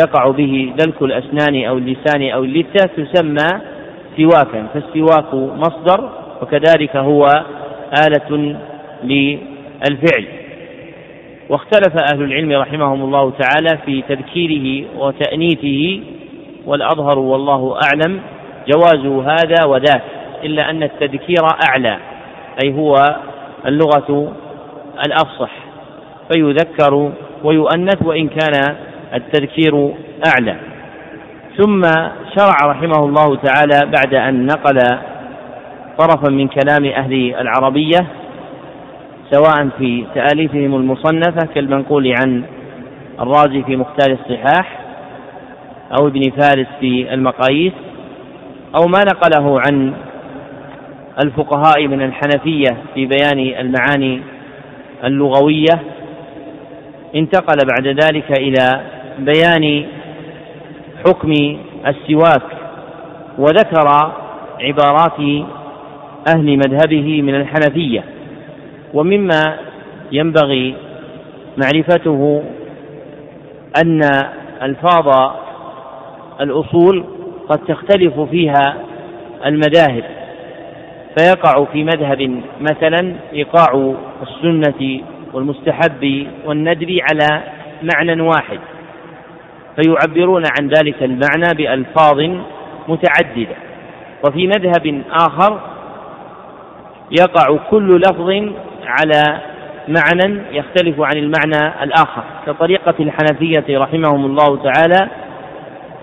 يقع 0.00 0.30
به 0.30 0.72
دلك 0.78 1.02
الأسنان 1.02 1.64
أو 1.64 1.78
اللسان 1.78 2.30
أو 2.30 2.44
اللثة 2.44 2.90
تسمى 2.96 3.60
سواكا 4.16 4.66
فالسواك 4.74 5.34
مصدر 5.34 6.10
وكذلك 6.42 6.96
هو 6.96 7.26
آلة 8.06 8.56
للفعل. 9.04 10.24
واختلف 11.48 11.94
أهل 12.12 12.22
العلم 12.22 12.52
رحمهم 12.52 13.02
الله 13.02 13.30
تعالى 13.30 13.78
في 13.86 14.02
تذكيره 14.08 14.86
وتأنيثه 14.98 16.00
والأظهر 16.66 17.18
والله 17.18 17.78
أعلم 17.84 18.20
جواز 18.68 19.06
هذا 19.06 19.64
وذاك 19.66 20.02
إلا 20.44 20.70
أن 20.70 20.82
التذكير 20.82 21.42
أعلى. 21.68 21.96
أي 22.64 22.74
هو 22.74 23.16
اللغة 23.66 24.32
الأفصح 25.06 25.50
فيذكر 26.32 27.12
ويؤنث 27.44 28.02
وإن 28.02 28.28
كان 28.28 28.76
التذكير 29.14 29.94
أعلى. 30.26 30.56
ثم 31.56 31.82
شرع 32.38 32.56
رحمه 32.70 33.04
الله 33.04 33.36
تعالى 33.36 33.90
بعد 33.90 34.14
أن 34.14 34.46
نقل 34.46 34.78
طرفا 35.98 36.30
من 36.30 36.48
كلام 36.48 36.84
أهل 36.84 37.34
العربية 37.34 38.06
سواء 39.30 39.68
في 39.78 40.04
تآليفهم 40.14 40.74
المصنفة 40.74 41.46
كالمنقول 41.54 42.14
عن 42.20 42.42
الرازي 43.20 43.62
في 43.62 43.76
مختار 43.76 44.18
الصحاح 44.20 44.78
أو 45.98 46.06
ابن 46.06 46.20
فارس 46.30 46.66
في 46.80 47.14
المقاييس 47.14 47.72
أو 48.74 48.86
ما 48.86 49.04
نقله 49.04 49.60
عن 49.60 49.92
الفقهاء 51.24 51.86
من 51.86 52.02
الحنفية 52.02 52.76
في 52.94 53.06
بيان 53.06 53.38
المعاني 53.60 54.20
اللغوية 55.04 55.82
انتقل 57.14 57.56
بعد 57.72 57.86
ذلك 57.86 58.38
إلى 58.38 58.80
بيان 59.18 59.84
حكم 61.06 61.32
السواك 61.86 62.42
وذكر 63.38 64.12
عبارات 64.60 65.46
أهل 66.36 66.56
مذهبه 66.56 67.22
من 67.22 67.34
الحنفية 67.34 68.04
ومما 68.94 69.56
ينبغي 70.12 70.74
معرفته 71.56 72.42
أن 73.82 74.00
ألفاظ 74.62 75.32
الأصول 76.40 77.04
قد 77.48 77.58
تختلف 77.58 78.20
فيها 78.20 78.76
المذاهب. 79.46 80.04
فيقع 81.18 81.64
في 81.64 81.84
مذهب 81.84 82.40
مثلا 82.60 83.14
إيقاع 83.32 83.94
السنة 84.22 85.00
والمستحب 85.32 86.26
والندب 86.44 86.98
على 87.10 87.42
معنى 87.82 88.22
واحد 88.22 88.58
فيعبرون 89.76 90.42
عن 90.60 90.68
ذلك 90.68 91.02
المعنى 91.02 91.54
بألفاظ 91.54 92.20
متعددة. 92.88 93.56
وفي 94.28 94.46
مذهب 94.46 95.02
آخر 95.10 95.60
يقع 97.20 97.56
كل 97.70 98.00
لفظ 98.00 98.30
على 98.86 99.40
معنى 99.88 100.42
يختلف 100.52 101.00
عن 101.00 101.16
المعنى 101.16 101.82
الآخر. 101.82 102.22
كطريقة 102.46 102.94
الحنفية 103.00 103.78
رحمهم 103.78 104.24
الله 104.24 104.62
تعالى 104.62 105.08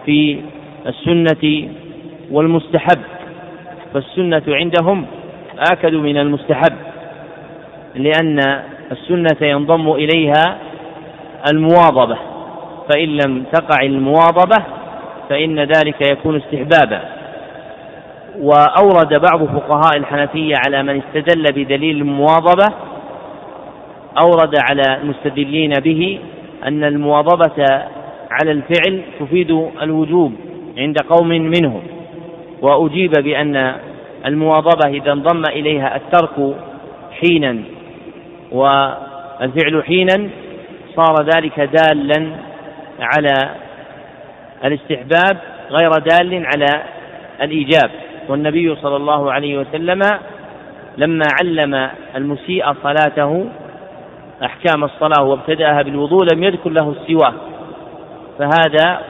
في 0.06 0.42
السنة 0.88 1.70
والمستحب. 2.32 3.00
فالسنة 3.94 4.44
عندهم 4.48 5.06
آكد 5.72 5.94
من 5.94 6.18
المستحب 6.18 6.74
لأن 7.96 8.40
السنة 8.92 9.48
ينضم 9.48 9.92
إليها 9.92 10.58
المواظبة 11.52 12.18
فإن 12.90 13.18
لم 13.18 13.44
تقع 13.54 13.84
المواظبة 13.84 14.64
فإن 15.30 15.60
ذلك 15.60 16.12
يكون 16.12 16.36
استحبابا. 16.36 17.02
وأورد 18.40 19.10
بعض 19.14 19.44
فقهاء 19.46 19.98
الحنفية 19.98 20.56
على 20.68 20.84
من 20.84 21.02
استدل 21.02 21.44
بدليل 21.44 21.98
المواظبة 21.98 22.74
أورد 24.24 24.56
على 24.70 24.98
المستدلين 25.02 25.72
به 25.72 26.20
أن 26.68 26.84
المواظبة 26.84 27.66
على 28.32 28.52
الفعل 28.52 29.02
تفيد 29.20 29.70
الوجوب 29.82 30.34
عند 30.78 30.98
قوم 30.98 31.28
منهم. 31.28 31.82
وأجيب 32.64 33.12
بأن 33.12 33.76
المواظبة 34.26 34.90
إذا 34.90 35.12
انضم 35.12 35.42
إليها 35.50 35.96
الترك 35.96 36.56
حينا 37.22 37.60
والفعل 38.52 39.84
حينا 39.84 40.30
صار 40.96 41.16
ذلك 41.36 41.60
دالا 41.60 42.32
على 43.00 43.34
الاستحباب 44.66 45.38
غير 45.70 45.90
دال 45.90 46.46
على 46.46 46.84
الإيجاب. 47.42 47.92
والنبي 48.30 48.76
صلى 48.76 48.96
الله 48.96 49.32
عليه 49.32 49.58
وسلم 49.58 50.02
لما 50.98 51.26
علم 51.42 51.90
المسيء 52.16 52.74
صلاته 52.84 53.46
أحكام 54.46 54.84
الصلاة 54.84 55.24
وابتدأها 55.24 55.82
بالوضوء 55.82 56.24
لم 56.34 56.44
يذكر 56.44 56.70
له 56.70 56.96
السواك. 57.02 57.34
فهذا 58.40 59.02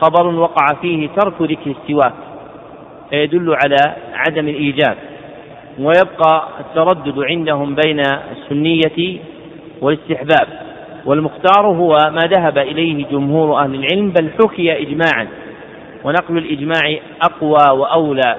خبر 0.00 0.26
وقع 0.26 0.74
فيه 0.82 1.08
ترك 1.08 1.42
ذكر 1.42 1.74
السواك. 1.82 2.25
فيدل 3.10 3.56
على 3.64 3.96
عدم 4.14 4.48
الإيجاب 4.48 4.96
ويبقى 5.78 6.48
التردد 6.60 7.18
عندهم 7.18 7.74
بين 7.74 8.00
السنية 8.32 9.18
والاستحباب. 9.80 10.48
والمختار 11.06 11.66
هو 11.66 11.92
ما 12.10 12.20
ذهب 12.36 12.58
إليه 12.58 13.06
جمهور 13.06 13.58
أهل 13.60 13.74
العلم 13.74 14.10
بل 14.10 14.30
حكي 14.40 14.82
إجماعا 14.82 15.28
ونقل 16.04 16.38
الإجماع 16.38 16.98
أقوى 17.22 17.78
وأولى 17.80 18.36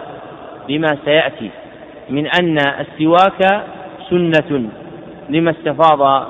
بما 0.67 0.97
سيأتي 1.05 1.50
من 2.09 2.27
أن 2.41 2.57
السواك 2.79 3.63
سنة 4.09 4.69
لما 5.29 5.51
استفاض 5.51 6.27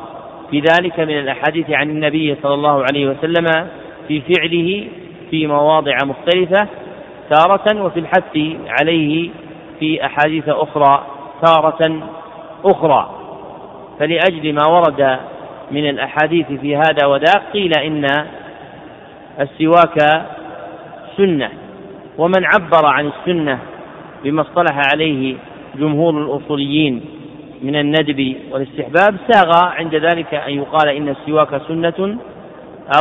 في 0.51 0.59
ذلك 0.59 0.99
من 0.99 1.19
الأحاديث 1.19 1.69
عن 1.69 1.89
النبي 1.89 2.35
صلى 2.43 2.53
الله 2.53 2.83
عليه 2.91 3.07
وسلم 3.07 3.67
في 4.07 4.21
فعله 4.21 4.87
في 5.31 5.47
مواضع 5.47 5.97
مختلفة. 6.05 6.67
تارة 7.29 7.81
وفي 7.81 7.99
الحث 7.99 8.37
عليه 8.67 9.29
في 9.79 10.05
أحاديث 10.05 10.49
أخرى 10.49 11.05
تارة 11.45 12.09
أخرى. 12.65 13.09
فلأجل 13.99 14.53
ما 14.53 14.67
ورد 14.69 15.19
من 15.71 15.89
الأحاديث 15.89 16.51
في 16.51 16.75
هذا 16.75 17.05
وذاك 17.05 17.43
قيل 17.53 17.71
إن 17.77 18.07
السواك 19.39 20.25
سنة. 21.17 21.49
ومن 22.17 22.45
عبر 22.45 22.85
عن 22.85 23.07
السنة 23.07 23.59
بما 24.23 24.41
اصطلح 24.41 24.81
عليه 24.93 25.35
جمهور 25.75 26.17
الأصوليين 26.23 27.05
من 27.61 27.75
الندب 27.75 28.35
والاستحباب 28.51 29.17
ساغ 29.31 29.51
عند 29.55 29.95
ذلك 29.95 30.33
أن 30.33 30.53
يقال 30.53 30.89
إن 30.89 31.09
السواك 31.09 31.61
سنة 31.67 32.17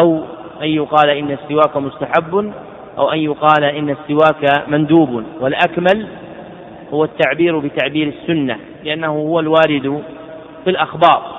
أو 0.03 0.23
أن 0.62 0.69
يقال 0.69 1.11
إن 1.11 1.31
السواك 1.31 1.77
مستحب. 1.77 2.53
أو 2.99 3.13
أن 3.13 3.19
يقال 3.19 3.65
إن 3.65 3.91
السواك 3.91 4.69
مندوب 4.69 5.25
والأكمل 5.41 6.07
هو 6.93 7.05
التعبير 7.05 7.59
بتعبير 7.59 8.09
السنة 8.09 8.57
لأنه 8.85 9.07
هو 9.09 9.41
الوارد 9.41 10.03
في 10.65 10.71
الأخبار. 10.71 11.37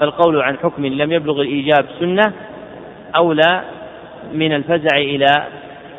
فالقول 0.00 0.42
عن 0.42 0.56
حكم 0.62 0.86
لم 0.86 1.12
يبلغ 1.12 1.40
الإيجاب 1.40 1.86
سنة 2.00 2.32
أولى 3.16 3.62
من 4.32 4.52
الفزع 4.52 4.96
إلى 4.98 5.46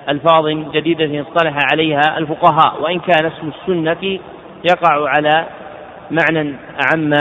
ألفاظ 0.10 0.48
جديدة 0.48 1.22
اصطلح 1.22 1.58
عليها 1.74 2.18
الفقهاء 2.18 2.82
وإن 2.82 3.00
كان 3.00 3.26
اسم 3.26 3.52
السنة 3.60 4.20
يقع 4.72 5.10
على 5.10 5.46
معنى 6.12 6.56
أعم 6.88 7.14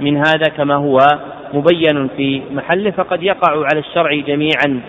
من 0.00 0.16
هذا 0.16 0.48
كما 0.56 0.74
هو 0.74 0.98
مبين 1.54 2.08
في 2.16 2.42
محله 2.50 2.90
فقد 2.90 3.22
يقع 3.22 3.52
على 3.52 3.78
الشرع 3.78 4.14
جميعا 4.14 4.80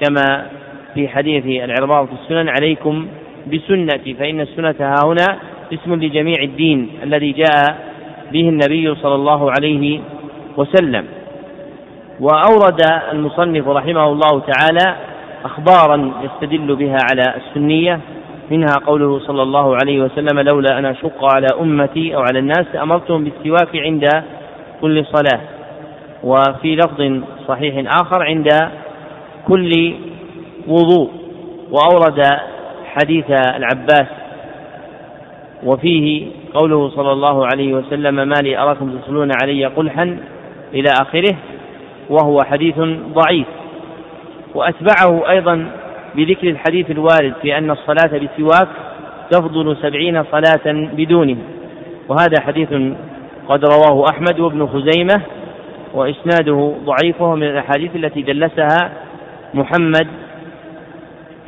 كما 0.00 0.46
في 0.94 1.08
حديث 1.08 1.46
العرباض 1.46 2.06
في 2.06 2.12
السنن 2.22 2.48
عليكم 2.48 3.06
بسنتي 3.52 4.14
فإن 4.14 4.40
السنة 4.40 4.74
ها 4.80 5.00
هنا 5.04 5.38
اسم 5.72 5.94
لجميع 5.94 6.42
الدين 6.42 6.88
الذي 7.02 7.32
جاء 7.32 7.78
به 8.32 8.48
النبي 8.48 8.94
صلى 8.94 9.14
الله 9.14 9.50
عليه 9.50 10.00
وسلم. 10.56 11.04
وأورد 12.20 12.80
المصنف 13.12 13.68
رحمه 13.68 14.06
الله 14.06 14.40
تعالى 14.40 14.96
أخبارا 15.44 16.12
يستدل 16.22 16.76
بها 16.76 16.98
على 17.10 17.34
السنية 17.36 18.00
منها 18.50 18.74
قوله 18.86 19.18
صلى 19.18 19.42
الله 19.42 19.76
عليه 19.82 20.00
وسلم 20.02 20.40
لولا 20.40 20.78
أن 20.78 20.84
أشق 20.84 21.24
على 21.24 21.46
أمتي 21.60 22.16
أو 22.16 22.20
على 22.20 22.38
الناس 22.38 22.66
أمرتهم 22.82 23.24
بالسواك 23.24 23.76
عند 23.76 24.08
كل 24.80 25.04
صلاة. 25.04 25.40
وفي 26.24 26.76
لفظ 26.76 27.22
صحيح 27.48 27.92
آخر 28.00 28.22
عند 28.22 28.48
كل 29.48 29.94
وضوء 30.68 31.10
وأورد 31.70 32.22
حديث 32.84 33.30
العباس 33.30 34.06
وفيه 35.64 36.26
قوله 36.54 36.90
صلى 36.90 37.12
الله 37.12 37.46
عليه 37.46 37.74
وسلم 37.74 38.14
ما 38.14 38.34
لي 38.42 38.58
أراكم 38.58 38.98
تصلون 38.98 39.30
علي 39.42 39.66
قلحا 39.66 40.18
إلى 40.74 40.88
آخره 41.00 41.36
وهو 42.10 42.42
حديث 42.42 42.78
ضعيف. 43.14 43.46
وأتبعه 44.54 45.30
أيضا 45.30 45.70
بذكر 46.14 46.48
الحديث 46.48 46.90
الوارد 46.90 47.34
في 47.42 47.58
أن 47.58 47.70
الصلاة 47.70 48.18
بسواك 48.18 48.68
تفضل 49.30 49.76
سبعين 49.82 50.24
صلاة 50.24 50.88
بدونه 50.96 51.36
وهذا 52.08 52.40
حديث 52.40 52.68
قد 53.48 53.64
رواه 53.64 54.04
أحمد 54.10 54.40
وابن 54.40 54.66
خزيمة 54.66 55.22
وإسناده 55.94 56.74
ضعيف 56.84 57.20
وهو 57.20 57.36
من 57.36 57.42
الأحاديث 57.42 57.96
التي 57.96 58.22
دلسها 58.22 58.92
محمد 59.54 60.08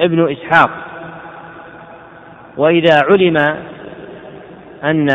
ابن 0.01 0.33
إسحاق. 0.33 0.71
وإذا 2.57 3.01
علم 3.11 3.37
أن 4.85 5.09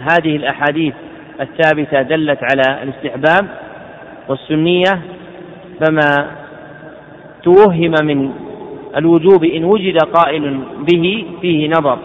هذه 0.00 0.36
الأحاديث 0.36 0.94
الثابتة 1.40 2.02
دلت 2.02 2.38
على 2.42 2.82
الاستحباب 2.82 3.48
والسنية 4.28 5.00
فما 5.80 6.30
توهم 7.42 7.94
من 8.02 8.30
الوجوب 8.96 9.44
إن 9.44 9.64
وجد 9.64 9.98
قائل 9.98 10.60
به 10.78 11.26
فيه 11.40 11.68
نظر 11.68 11.98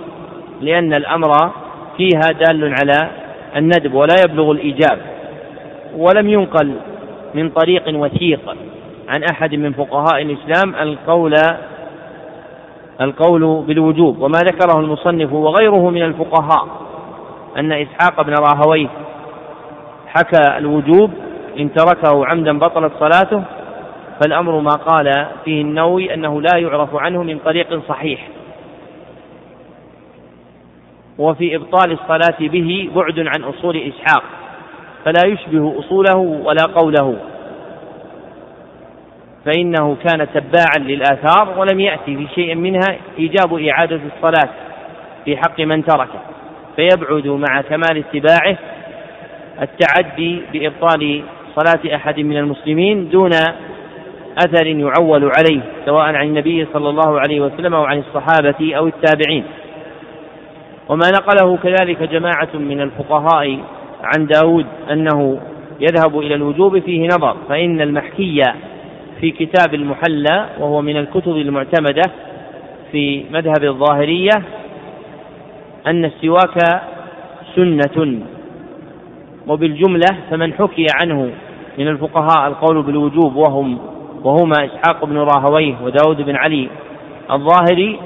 لأن 0.61 0.93
الأمر 0.93 1.51
فيها 1.97 2.31
دال 2.39 2.75
على 2.81 3.09
الندب 3.55 3.93
ولا 3.93 4.15
يبلغ 4.25 4.51
الإيجاب. 4.51 4.99
ولم 5.97 6.29
ينقل 6.29 6.73
من 7.33 7.49
طريق 7.49 7.83
وثيق 7.87 8.55
عن 9.09 9.23
أحد 9.23 9.55
من 9.55 9.73
فقهاء 9.73 10.21
الإسلام 10.21 10.75
القول 10.75 11.33
القول 13.01 13.63
بالوجوب 13.67 14.21
وما 14.21 14.39
ذكره 14.39 14.79
المصنف 14.79 15.33
وغيره 15.33 15.89
من 15.89 16.03
الفقهاء 16.03 16.67
أن 17.57 17.71
إسحاق 17.71 18.21
بن 18.21 18.33
راهويه 18.33 18.87
حكى 20.07 20.57
الوجوب 20.57 21.11
إن 21.59 21.73
تركه 21.73 22.25
عمدا 22.25 22.59
بطلت 22.59 22.91
صلاته 22.99 23.43
فالأمر 24.21 24.59
ما 24.59 24.71
قال 24.71 25.27
فيه 25.45 25.61
النووي 25.61 26.13
أنه 26.13 26.41
لا 26.41 26.57
يعرف 26.57 26.95
عنه 26.95 27.23
من 27.23 27.39
طريق 27.45 27.81
صحيح. 27.87 28.27
وفي 31.17 31.55
إبطال 31.55 31.91
الصلاة 31.91 32.37
به 32.39 32.89
بعد 32.95 33.19
عن 33.19 33.43
أصول 33.43 33.77
إسحاق 33.77 34.23
فلا 35.05 35.27
يشبه 35.27 35.79
أصوله 35.79 36.17
ولا 36.17 36.65
قوله. 36.75 37.15
فإنه 39.45 39.95
كان 39.95 40.27
تباعا 40.33 40.77
للآثار 40.77 41.59
ولم 41.59 41.79
يأتي 41.79 42.15
في 42.15 42.27
شيء 42.35 42.55
منها 42.55 42.97
إيجاب 43.19 43.53
إعادة 43.53 43.99
الصلاة 44.15 44.49
في 45.25 45.37
حق 45.37 45.59
من 45.59 45.85
تركه 45.85 46.19
فيبعد 46.75 47.27
مع 47.27 47.61
كمال 47.61 47.97
اتباعه 47.97 48.57
التعدي 49.61 50.41
بإبطال 50.53 51.23
صلاة 51.55 51.95
أحد 51.95 52.19
من 52.19 52.37
المسلمين 52.37 53.09
دون 53.09 53.31
أثر 54.37 54.67
يعول 54.67 55.31
عليه 55.37 55.61
سواء 55.85 56.05
عن 56.05 56.27
النبي 56.27 56.67
صلى 56.73 56.89
الله 56.89 57.19
عليه 57.19 57.41
وسلم 57.41 57.73
أو 57.73 57.83
عن 57.83 57.99
الصحابة 57.99 58.75
أو 58.75 58.87
التابعين. 58.87 59.43
وما 60.89 61.11
نقله 61.11 61.57
كذلك 61.57 62.03
جماعة 62.03 62.49
من 62.53 62.81
الفقهاء 62.81 63.59
عن 64.03 64.25
داود 64.25 64.65
أنه 64.91 65.39
يذهب 65.79 66.19
إلى 66.19 66.35
الوجوب 66.35 66.79
فيه 66.79 67.07
نظر 67.07 67.35
فإن 67.49 67.81
المحكي 67.81 68.41
في 69.23 69.31
كتاب 69.31 69.73
المحلى 69.73 70.49
وهو 70.59 70.81
من 70.81 70.97
الكتب 70.97 71.37
المعتمدة 71.37 72.01
في 72.91 73.25
مذهب 73.31 73.63
الظاهرية 73.63 74.43
أن 75.87 76.05
السواك 76.05 76.81
سنة 77.55 78.19
وبالجملة 79.47 80.17
فمن 80.29 80.53
حكي 80.53 80.85
عنه 81.01 81.29
من 81.77 81.87
الفقهاء 81.87 82.47
القول 82.47 82.81
بالوجوب 82.81 83.35
وهم 83.35 83.79
وهما 84.23 84.65
إسحاق 84.65 85.05
بن 85.05 85.17
راهويه 85.17 85.75
وداود 85.83 86.21
بن 86.21 86.35
علي 86.35 86.69
الظاهري 87.31 87.99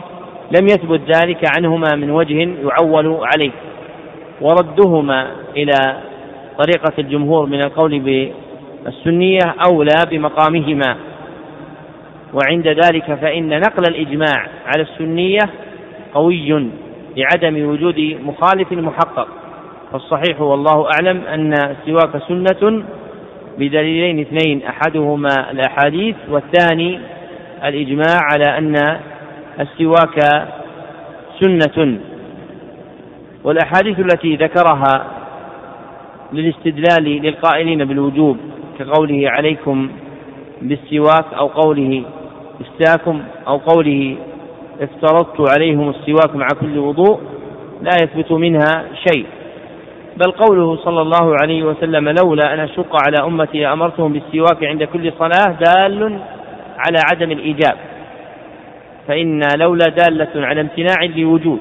لم 0.59 0.65
يثبت 0.65 1.01
ذلك 1.15 1.41
عنهما 1.57 1.95
من 1.95 2.11
وجه 2.11 2.49
يعول 2.63 3.19
عليه. 3.35 3.51
وردهما 4.41 5.27
إلى 5.55 5.97
طريقة 6.57 6.93
الجمهور 6.99 7.45
من 7.45 7.61
القول 7.61 7.99
بالسنية 8.85 9.55
أولى 9.69 9.95
بمقامهما. 10.11 10.97
وعند 12.33 12.67
ذلك 12.67 13.13
فإن 13.13 13.59
نقل 13.59 13.83
الإجماع 13.89 14.47
على 14.65 14.81
السنية 14.81 15.39
قوي 16.13 16.69
لعدم 17.17 17.69
وجود 17.69 18.17
مخالف 18.25 18.71
محقق. 18.71 19.27
فالصحيح 19.91 20.41
والله 20.41 20.89
أعلم 20.93 21.21
أن 21.21 21.53
السواك 21.53 22.21
سنة 22.27 22.83
بدليلين 23.57 24.19
اثنين 24.19 24.63
أحدهما 24.63 25.51
الأحاديث 25.51 26.15
والثاني 26.29 26.99
الإجماع 27.65 28.17
على 28.33 28.57
أن 28.57 28.75
السواك 29.59 30.19
سنة. 31.39 31.97
والأحاديث 33.43 33.99
التي 33.99 34.35
ذكرها 34.35 35.07
للاستدلال 36.33 37.03
للقائلين 37.03 37.85
بالوجوب 37.85 38.37
كقوله 38.79 39.29
عليكم 39.29 39.89
بالسواك 40.61 41.33
أو 41.33 41.47
قوله 41.47 42.03
استاكم 42.61 43.21
أو 43.47 43.57
قوله 43.57 44.15
افترضت 44.81 45.49
عليهم 45.51 45.89
السواك 45.89 46.35
مع 46.35 46.47
كل 46.61 46.77
وضوء 46.77 47.19
لا 47.81 47.91
يثبت 48.03 48.31
منها 48.31 48.85
شيء. 49.07 49.25
بل 50.17 50.31
قوله 50.31 50.75
صلى 50.75 51.01
الله 51.01 51.35
عليه 51.41 51.63
وسلم 51.63 52.09
لولا 52.09 52.53
أن 52.53 52.59
أشق 52.59 52.95
على 53.07 53.27
أمتي 53.27 53.59
لأمرتهم 53.59 54.13
بالسواك 54.13 54.63
عند 54.63 54.83
كل 54.83 55.11
صلاة 55.19 55.57
دال 55.65 56.19
على 56.87 56.97
عدم 57.11 57.31
الإيجاب. 57.31 57.77
فإن 59.07 59.41
لولا 59.59 59.85
دالة 59.85 60.45
على 60.45 60.61
امتناع 60.61 61.03
لوجود 61.15 61.59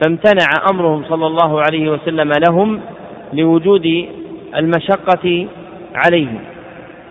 فامتنع 0.00 0.46
أمرهم 0.70 1.04
صلى 1.08 1.26
الله 1.26 1.60
عليه 1.60 1.90
وسلم 1.90 2.32
لهم 2.48 2.80
لوجود 3.32 4.08
المشقة 4.56 5.46
عليهم. 5.94 6.40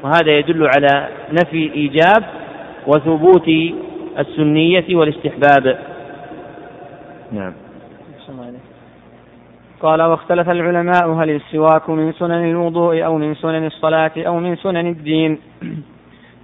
وهذا 0.03 0.31
يدل 0.31 0.67
على 0.67 1.07
نفي 1.31 1.65
الإيجاب 1.65 2.23
وثبوت 2.87 3.49
السنية 4.19 4.95
والاستحباب. 4.95 5.79
نعم. 7.31 7.53
قال 9.81 10.01
واختلف 10.01 10.49
العلماء 10.49 11.09
هل 11.09 11.29
السواك 11.29 11.89
من 11.89 12.13
سنن 12.13 12.51
الوضوء 12.51 13.05
أو 13.05 13.17
من 13.17 13.35
سنن 13.35 13.65
الصلاة 13.65 14.11
أو 14.17 14.39
من 14.39 14.55
سنن 14.55 14.87
الدين. 14.87 15.39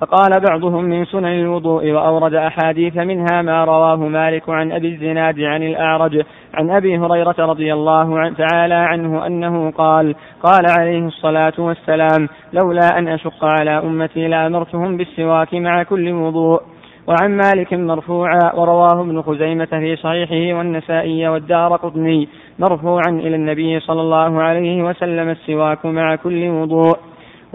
فقال 0.01 0.39
بعضهم 0.49 0.83
من 0.83 1.05
سنن 1.05 1.25
الوضوء 1.25 1.91
وأورد 1.91 2.33
أحاديث 2.33 2.97
منها 2.97 3.41
ما 3.41 3.65
رواه 3.65 3.95
مالك 3.95 4.49
عن 4.49 4.71
أبي 4.71 4.87
الزناد 4.87 5.39
عن 5.39 5.63
الأعرج 5.63 6.23
عن 6.53 6.69
أبي 6.69 6.97
هريرة 6.97 7.35
رضي 7.39 7.73
الله 7.73 8.33
تعالى 8.33 8.73
عنه 8.73 9.27
أنه 9.27 9.71
قال 9.71 10.15
قال 10.43 10.65
عليه 10.79 11.07
الصلاة 11.07 11.53
والسلام 11.57 12.29
لولا 12.53 12.99
أن 12.99 13.07
أشق 13.07 13.45
على 13.45 13.71
أمتي 13.71 14.27
لأمرتهم 14.27 14.97
بالسواك 14.97 15.53
مع 15.53 15.83
كل 15.83 16.11
وضوء 16.11 16.61
وعن 17.07 17.37
مالك 17.37 17.73
مرفوعا 17.73 18.39
ورواه 18.53 19.01
ابن 19.01 19.21
خزيمة 19.21 19.65
في 19.65 19.95
صحيحه 19.95 20.57
والنسائي 20.57 21.27
والدار 21.27 21.75
قطني 21.75 22.27
مرفوعا 22.59 23.09
إلى 23.09 23.35
النبي 23.35 23.79
صلى 23.79 24.01
الله 24.01 24.41
عليه 24.41 24.83
وسلم 24.83 25.29
السواك 25.29 25.85
مع 25.85 26.15
كل 26.15 26.49
وضوء 26.49 26.97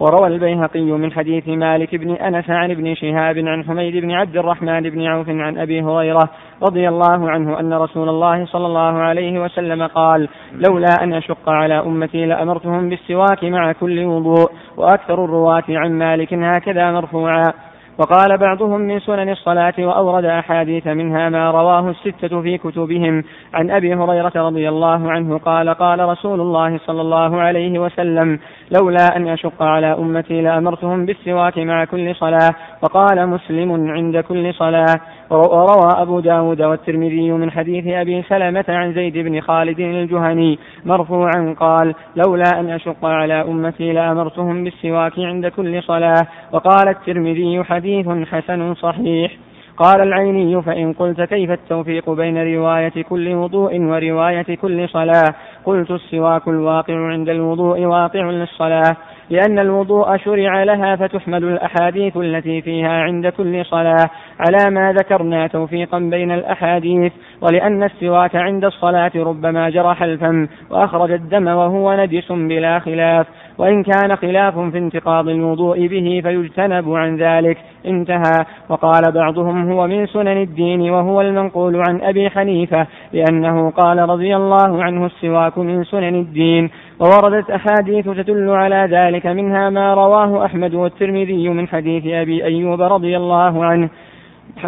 وروى 0.00 0.26
البيهقي 0.26 0.80
من 0.80 1.12
حديث 1.12 1.48
مالك 1.48 1.94
بن 1.94 2.10
أنس 2.10 2.50
عن 2.50 2.70
ابن 2.70 2.94
شهاب 2.94 3.38
عن 3.38 3.64
حميد 3.64 3.96
بن 3.96 4.10
عبد 4.10 4.36
الرحمن 4.36 4.80
بن 4.80 5.06
عوف 5.06 5.28
عن 5.28 5.58
أبي 5.58 5.82
هريرة 5.82 6.30
رضي 6.62 6.88
الله 6.88 7.30
عنه 7.30 7.60
أن 7.60 7.72
رسول 7.72 8.08
الله 8.08 8.46
صلى 8.46 8.66
الله 8.66 8.98
عليه 8.98 9.40
وسلم 9.40 9.86
قال 9.86 10.28
لولا 10.52 11.02
أن 11.02 11.12
أشق 11.12 11.48
على 11.48 11.78
أمتي 11.78 12.26
لأمرتهم 12.26 12.88
بالسواك 12.88 13.44
مع 13.44 13.72
كل 13.72 14.04
وضوء 14.04 14.50
وأكثر 14.76 15.24
الرواة 15.24 15.64
عن 15.68 15.92
مالك 15.92 16.34
هكذا 16.34 16.92
مرفوعا. 16.92 17.52
وقال 18.00 18.38
بعضهم 18.38 18.80
من 18.80 19.00
سنن 19.00 19.28
الصلاة 19.28 19.74
وأورد 19.78 20.24
أحاديث 20.24 20.86
منها 20.86 21.28
ما 21.28 21.50
رواه 21.50 21.90
الستة 21.90 22.42
في 22.42 22.58
كتبهم. 22.58 23.24
عن 23.54 23.70
أبي 23.70 23.94
هريرة 23.94 24.32
رضي 24.36 24.68
الله 24.68 25.10
عنه 25.10 25.38
قال 25.38 25.68
قال 25.74 26.00
رسول 26.08 26.40
الله 26.40 26.78
صلى 26.78 27.00
الله 27.00 27.40
عليه 27.40 27.78
وسلم 27.78 28.38
لولا 28.70 29.16
أن 29.16 29.28
أشق 29.28 29.62
على 29.62 29.86
أمتي 29.86 30.40
لأمرتهم 30.40 31.06
بالسواك 31.06 31.58
مع 31.58 31.84
كل 31.84 32.14
صلاة 32.14 32.50
وقال 32.82 33.28
مسلم 33.28 33.90
عند 33.90 34.18
كل 34.18 34.54
صلاة. 34.54 35.00
وروى 35.30 35.92
أبو 36.02 36.20
داود 36.20 36.62
والترمذي 36.62 37.32
من 37.32 37.50
حديث 37.50 37.86
أبي 37.86 38.22
سلمة 38.22 38.64
عن 38.68 38.92
زيد 38.94 39.18
بن 39.18 39.40
خالد 39.40 39.80
الجهني 39.80 40.58
مرفوعا 40.84 41.54
قال 41.60 41.94
لولا 42.16 42.60
أن 42.60 42.70
أشق 42.70 43.04
على 43.04 43.42
أمتي 43.42 43.92
لأمرتهم 43.92 44.64
بالسواك 44.64 45.12
عند 45.18 45.46
كل 45.46 45.82
صلاة. 45.82 46.26
وقال 46.52 46.88
الترمذي 46.88 47.64
حديث 47.64 48.08
حسن 48.08 48.74
صحيح. 48.74 49.32
قال 49.76 50.00
العيني 50.00 50.62
فإن 50.62 50.92
قلت 50.92 51.20
كيف 51.20 51.50
التوفيق 51.50 52.10
بين 52.10 52.54
رواية 52.54 53.02
كل 53.02 53.34
وضوء 53.34 53.80
ورواية 53.80 54.56
كل 54.56 54.88
صلاة؟ 54.88 55.34
قلت 55.64 55.90
السواك 55.90 56.48
الواقع 56.48 56.94
عند 56.94 57.28
الوضوء 57.28 57.80
واقع 57.80 58.30
للصلاة. 58.30 58.96
لأن 59.30 59.58
الوضوء 59.58 60.16
شرع 60.16 60.62
لها 60.62 60.96
فتحمل 60.96 61.44
الأحاديث 61.44 62.16
التي 62.16 62.62
فيها 62.62 63.02
عند 63.02 63.28
كل 63.28 63.64
صلاة 63.64 64.10
على 64.40 64.70
ما 64.70 64.92
ذكرنا 64.92 65.46
توفيقا 65.46 65.98
بين 65.98 66.30
الأحاديث 66.30 67.12
ولأن 67.40 67.82
السواك 67.82 68.36
عند 68.36 68.64
الصلاة 68.64 69.12
ربما 69.16 69.70
جرح 69.70 70.02
الفم 70.02 70.48
وأخرج 70.70 71.10
الدم 71.12 71.46
وهو 71.46 71.96
نجس 71.96 72.32
بلا 72.32 72.78
خلاف. 72.78 73.26
وإن 73.60 73.82
كان 73.82 74.16
خلاف 74.16 74.58
في 74.58 74.78
انتقاض 74.78 75.28
الوضوء 75.28 75.86
به 75.86 76.20
فيجتنب 76.22 76.92
عن 76.92 77.16
ذلك. 77.16 77.58
انتهى. 77.86 78.44
وقال 78.68 79.12
بعضهم 79.12 79.72
هو 79.72 79.86
من 79.86 80.06
سنن 80.06 80.42
الدين 80.42 80.90
وهو 80.90 81.20
المنقول 81.20 81.76
عن 81.88 82.00
أبي 82.02 82.30
حنيفة 82.30 82.86
لأنه 83.12 83.70
قال 83.70 83.98
رضي 83.98 84.36
الله 84.36 84.84
عنه 84.84 85.06
السواك 85.06 85.58
من 85.58 85.84
سنن 85.84 86.14
الدين. 86.14 86.70
ووردت 87.00 87.50
أحاديث 87.50 88.04
تدل 88.04 88.50
على 88.50 88.88
ذلك 88.90 89.26
منها 89.26 89.70
ما 89.70 89.94
رواه 89.94 90.44
أحمد 90.44 90.74
والترمذي 90.74 91.48
من 91.48 91.68
حديث 91.68 92.06
أبي 92.06 92.44
أيوب 92.44 92.82
رضي 92.82 93.16
الله 93.16 93.64
عنه. 93.64 93.88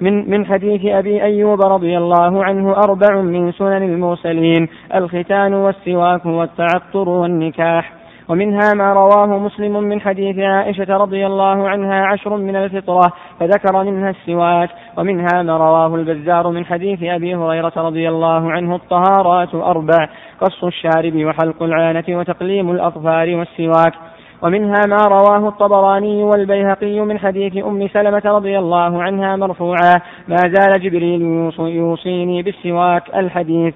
من 0.01 0.31
من 0.31 0.47
حديث 0.47 0.87
أبي 0.87 1.23
أيوب 1.23 1.61
رضي 1.63 1.99
الله 1.99 2.45
عنه 2.45 2.73
أربع 2.73 3.21
من 3.21 3.53
سنن 3.53 3.83
المرسلين 3.83 4.69
الختان 4.95 5.55
والسواك 5.55 6.27
والتعطر 6.27 7.09
والنكاح. 7.09 8.02
ومنها 8.33 8.75
ما 8.75 8.93
رواه 8.93 9.27
مسلم 9.27 9.83
من 9.83 10.01
حديث 10.01 10.39
عائشة 10.39 10.97
رضي 10.97 11.27
الله 11.27 11.69
عنها 11.69 12.07
عشر 12.07 12.37
من 12.37 12.57
الفطرة 12.57 13.13
فذكر 13.41 13.85
منها 13.85 14.11
السواك 14.11 14.71
ومنها 14.99 15.43
ما 15.43 15.57
رواه 15.57 15.95
البزار 15.95 16.49
من 16.49 16.65
حديث 16.65 17.03
أبي 17.03 17.35
هريرة 17.35 17.73
رضي 17.77 18.09
الله 18.09 18.53
عنه 18.53 18.77
الطهارات 18.77 19.55
أربع 19.55 20.09
قص 20.41 20.65
الشارب 20.65 21.25
وحلق 21.25 21.63
العانة 21.63 22.05
وتقليم 22.09 22.71
الأظفار 22.71 23.37
والسواك. 23.37 23.93
ومنها 24.43 24.81
ما 24.89 25.09
رواه 25.09 25.49
الطبراني 25.49 26.23
والبيهقي 26.23 27.01
من 27.01 27.19
حديث 27.19 27.65
أم 27.65 27.89
سلمة 27.89 28.23
رضي 28.25 28.59
الله 28.59 29.03
عنها 29.03 29.37
مرفوعا 29.37 30.01
ما 30.29 30.37
زال 30.37 30.83
جبريل 30.83 31.23
يوصيني 31.59 32.43
بالسواك 32.43 33.03
الحديث. 33.15 33.75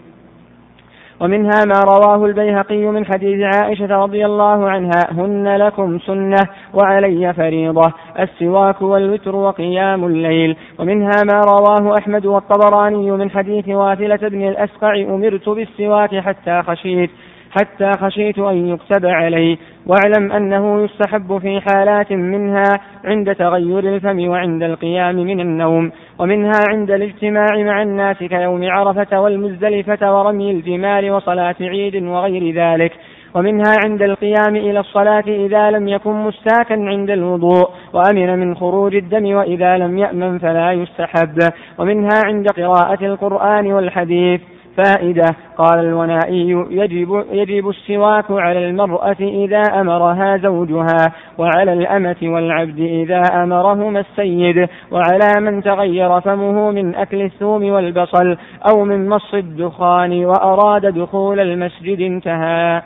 ومنها 1.21 1.65
ما 1.65 1.81
رواه 1.85 2.25
البيهقي 2.27 2.87
من 2.87 3.07
حديث 3.07 3.55
عائشة 3.55 3.87
رضي 3.87 4.27
الله 4.27 4.69
عنها 4.69 5.01
هن 5.11 5.57
لكم 5.57 5.99
سنة 5.99 6.49
وعلي 6.75 7.35
فريضة 7.35 7.93
السواك 8.19 8.83
والوتر 8.83 9.37
وقيام 9.37 10.05
الليل. 10.05 10.57
ومنها 10.79 11.25
ما 11.33 11.41
رواه 11.41 11.99
أحمد 11.99 12.27
والطبراني 12.27 13.11
من 13.11 13.31
حديث 13.31 13.69
واثلة 13.69 14.29
بن 14.29 14.49
الأسقع 14.49 14.95
أمرت 14.95 15.49
بالسواك 15.49 16.15
حتى 16.15 16.63
خشيت. 16.63 17.11
حتى 17.57 17.91
خشيت 18.01 18.39
أن 18.39 18.69
يكتب 18.69 19.07
علي 19.07 19.59
واعلم 19.87 20.33
أنه 20.33 20.85
يستحب 20.85 21.39
في 21.39 21.61
حالات 21.61 22.13
منها 22.13 22.65
عند 23.05 23.35
تغير 23.35 23.79
الفم 23.79 24.29
وعند 24.29 24.63
القيام 24.63 25.17
من 25.17 25.41
النوم 25.41 25.93
ومنها 26.19 26.61
عند 26.71 26.91
الاجتماع 26.91 27.57
مع 27.57 27.83
الناس 27.83 28.17
كيوم 28.17 28.71
عرفة 28.71 29.21
والمزدلفة 29.21 30.19
ورمي 30.19 30.51
الجمال 30.51 31.11
وصلاة 31.11 31.57
عيد 31.61 32.03
وغير 32.03 32.55
ذلك 32.55 32.93
ومنها 33.35 33.77
عند 33.85 34.03
القيام 34.03 34.57
إلى 34.57 34.81
الصلاة 34.81 35.25
إذا 35.29 35.71
لم 35.71 35.89
يكن 35.89 36.13
مستاكا 36.13 36.75
عند 36.75 37.11
الوضوء 37.11 37.71
وأمن 37.93 38.39
من 38.39 38.55
خروج 38.57 38.95
الدم 38.95 39.35
وإذا 39.35 39.79
لم 39.79 39.99
يأمن 39.99 40.39
فلا 40.39 40.73
يستحب 40.73 41.39
ومنها 41.79 42.21
عند 42.25 42.49
قراءة 42.49 43.07
القرآن 43.07 43.73
والحديث. 43.73 44.41
فائدة. 44.77 45.27
قال 45.59 45.79
الونائي 45.79 46.51
يجب, 46.71 47.25
يجب 47.33 47.69
السواك 47.69 48.25
على 48.31 48.69
المرأة 48.69 49.17
إذا 49.21 49.63
أمرها 49.81 50.37
زوجها 50.37 51.13
وعلى 51.39 51.73
الأمة 51.73 52.17
والعبد 52.23 52.79
إذا 52.79 53.23
أمرهما 53.43 54.01
السيد 54.01 54.69
وعلى 54.91 55.41
من 55.41 55.63
تغير 55.63 56.21
فمه 56.21 56.71
من 56.71 56.95
أكل 56.95 57.23
الثوم 57.23 57.71
والبصل 57.71 58.37
أو 58.71 58.85
من 58.85 59.09
مص 59.09 59.35
الدخان 59.35 60.25
وأراد 60.25 60.87
دخول 60.87 61.41
المسجد 61.41 62.01
انتهى. 62.01 62.83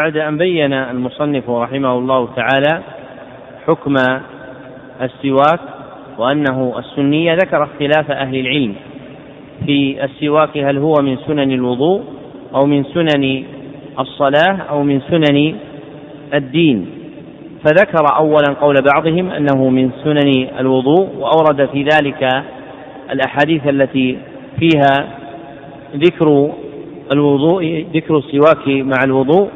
بعد 0.00 0.16
أن 0.16 0.38
بين 0.38 0.72
المصنف 0.72 1.50
رحمه 1.50 1.92
الله 1.98 2.28
تعالى 2.36 2.82
حكم 3.66 3.94
السواك 5.02 5.60
وأنه 6.18 6.74
السنية 6.78 7.34
ذكر 7.34 7.62
اختلاف 7.62 8.10
أهل 8.10 8.36
العلم. 8.40 8.74
في 9.66 10.04
السواك 10.04 10.58
هل 10.58 10.78
هو 10.78 10.94
من 11.02 11.16
سنن 11.26 11.52
الوضوء 11.52 12.02
أو 12.54 12.66
من 12.66 12.84
سنن 12.84 13.44
الصلاة 13.98 14.56
أو 14.70 14.82
من 14.82 15.00
سنن 15.00 15.54
الدين؟ 16.34 16.86
فذكر 17.64 18.16
أولا 18.16 18.54
قول 18.60 18.74
بعضهم 18.94 19.30
أنه 19.30 19.68
من 19.68 19.90
سنن 20.04 20.48
الوضوء 20.58 21.08
وأورد 21.18 21.68
في 21.72 21.82
ذلك 21.82 22.44
الأحاديث 23.12 23.68
التي 23.68 24.18
فيها 24.58 25.08
ذكر 25.96 26.50
الوضوء 27.12 27.86
ذكر 27.94 28.18
السواك 28.18 28.68
مع 28.68 28.96
الوضوء 29.04 29.48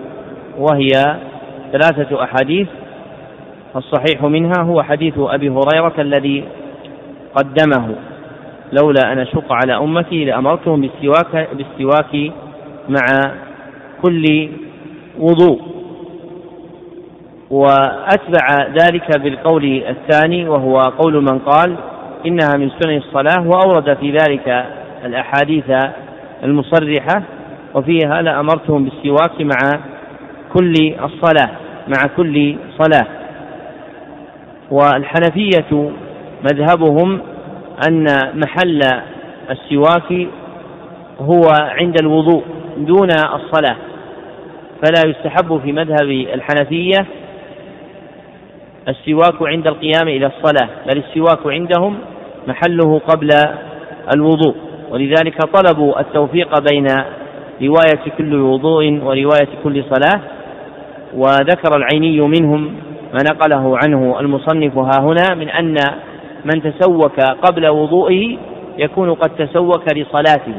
وهي 0.58 0.90
ثلاثة 1.72 2.24
أحاديث. 2.24 2.68
الصحيح 3.76 4.22
منها 4.22 4.62
هو 4.62 4.82
حديث 4.82 5.14
أبي 5.18 5.48
هريرة 5.48 5.94
الذي 5.98 6.44
قدمه. 7.34 7.94
لولا 8.72 9.12
أن 9.12 9.18
أشق 9.18 9.52
على 9.52 9.76
أمتي 9.76 10.24
لأمرتهم 10.24 10.80
بالسواك 10.80 11.48
بالسواك 11.52 12.32
مع 12.88 13.32
كل 14.02 14.48
وضوء. 15.18 15.60
وأتبع 17.50 18.66
ذلك 18.80 19.20
بالقول 19.20 19.64
الثاني 19.88 20.48
وهو 20.48 20.76
قول 20.76 21.22
من 21.22 21.38
قال 21.38 21.76
إنها 22.26 22.56
من 22.56 22.70
سنن 22.80 22.96
الصلاة 22.96 23.48
وأورد 23.48 23.96
في 23.96 24.10
ذلك 24.10 24.66
الأحاديث 25.04 25.70
المصرحة 26.44 27.22
وفيها 27.74 28.22
لأمرتهم 28.22 28.84
بالسواك 28.84 29.40
مع 29.40 29.80
كل 30.54 30.72
الصلاة 31.04 31.50
مع 31.88 32.06
كل 32.16 32.56
صلاة. 32.78 33.06
والحنفية 34.70 35.90
مذهبهم 36.42 37.20
أن 37.88 38.04
محل 38.34 38.80
السواك 39.50 40.28
هو 41.20 41.42
عند 41.58 41.96
الوضوء 42.02 42.42
دون 42.76 43.08
الصلاة 43.10 43.76
فلا 44.82 45.10
يستحب 45.10 45.60
في 45.64 45.72
مذهب 45.72 46.10
الحنفية 46.10 47.06
السواك 48.88 49.42
عند 49.42 49.66
القيام 49.66 50.08
إلى 50.08 50.26
الصلاة 50.26 50.68
بل 50.86 50.98
السواك 50.98 51.46
عندهم 51.46 51.98
محله 52.48 52.98
قبل 52.98 53.28
الوضوء 54.14 54.54
ولذلك 54.90 55.44
طلبوا 55.44 56.00
التوفيق 56.00 56.60
بين 56.70 56.86
رواية 57.62 58.10
كل 58.18 58.34
وضوء 58.34 59.00
ورواية 59.02 59.48
كل 59.64 59.84
صلاة 59.84 60.20
وذكر 61.14 61.76
العيني 61.76 62.20
منهم 62.20 62.74
ما 63.14 63.18
نقله 63.30 63.78
عنه 63.84 64.20
المصنف 64.20 64.78
ها 64.78 65.00
هنا 65.00 65.34
من 65.34 65.48
أن 65.48 65.74
من 66.44 66.62
تسوك 66.62 67.20
قبل 67.20 67.68
وضوئه 67.68 68.36
يكون 68.78 69.14
قد 69.14 69.30
تسوك 69.30 69.84
لصلاته 69.96 70.54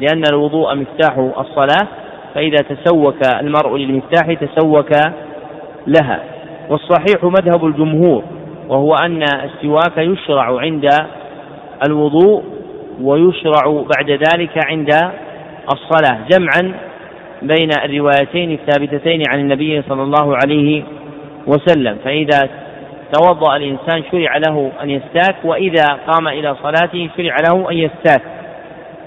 لأن 0.00 0.22
الوضوء 0.32 0.74
مفتاح 0.74 1.18
الصلاة 1.38 1.88
فإذا 2.34 2.56
تسوك 2.56 3.18
المرء 3.40 3.76
للمفتاح 3.76 4.32
تسوك 4.32 4.90
لها. 5.86 6.20
والصحيح 6.70 7.24
مذهب 7.24 7.64
الجمهور 7.64 8.22
وهو 8.68 8.94
أن 8.94 9.22
السواك 9.22 9.98
يشرع 9.98 10.60
عند 10.60 10.88
الوضوء 11.88 12.42
ويشرع 13.02 13.84
بعد 13.96 14.10
ذلك 14.10 14.66
عند 14.66 14.88
الصلاة 15.72 16.18
جمعا 16.32 16.74
بين 17.42 17.70
الروايتين 17.84 18.52
الثابتتين 18.52 19.22
عن 19.28 19.40
النبي 19.40 19.82
صلى 19.88 20.02
الله 20.02 20.36
عليه 20.44 20.82
وسلم. 21.46 21.96
فإذا 22.04 22.48
توضأ 23.12 23.56
الإنسان 23.56 24.02
شرع 24.12 24.36
له 24.36 24.72
أن 24.82 24.90
يستاك 24.90 25.36
وإذا 25.44 25.86
قام 25.86 26.28
إلى 26.28 26.56
صلاته 26.62 27.10
شرع 27.16 27.36
له 27.48 27.70
أن 27.70 27.76
يستاك. 27.76 28.22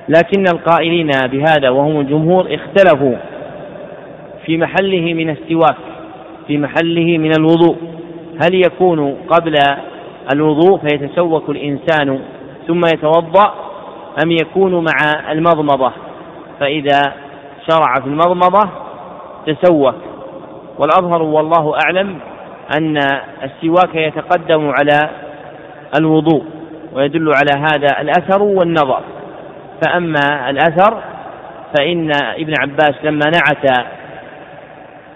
لكن 0.09 0.43
القائلين 0.53 1.09
بهذا 1.25 1.69
وهم 1.69 1.99
الجمهور 1.99 2.47
اختلفوا 2.55 3.15
في 4.45 4.57
محله 4.57 5.13
من 5.13 5.29
السواك 5.29 5.75
في 6.47 6.57
محله 6.57 7.17
من 7.17 7.31
الوضوء. 7.39 7.77
هل 8.43 8.55
يكون 8.65 9.15
قبل 9.29 9.55
الوضوء 10.33 10.77
فيتسوك 10.77 11.49
الإنسان 11.49 12.19
ثم 12.67 12.81
يتوضأ 12.93 13.53
أم 14.23 14.31
يكون 14.31 14.83
مع 14.83 15.31
المضمضة؟ 15.31 15.91
فإذا 16.59 17.01
شرع 17.69 17.93
في 18.01 18.07
المضمضة 18.07 18.69
تسوك. 19.45 19.95
والأظهر 20.79 21.21
والله 21.21 21.75
أعلم 21.85 22.19
أن 22.77 22.97
السواك 23.43 23.95
يتقدم 23.95 24.69
على 24.69 25.09
الوضوء 25.99 26.45
ويدل 26.93 27.31
على 27.35 27.65
هذا 27.65 28.01
الأثر 28.01 28.43
والنظر. 28.43 29.01
فأما 29.85 30.49
الأثر 30.49 31.01
فإن 31.77 32.11
ابن 32.15 32.53
عباس 32.61 32.93
لما 33.03 33.25
نعت 33.25 33.87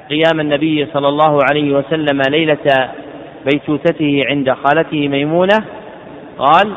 قيام 0.09 0.39
النبي 0.39 0.85
صلى 0.93 1.07
الله 1.07 1.39
عليه 1.49 1.75
وسلم 1.75 2.21
ليلة 2.29 2.89
بيتوتته 3.45 4.23
عند 4.29 4.51
خالته 4.51 5.07
ميمونة 5.07 5.65
قال 6.37 6.73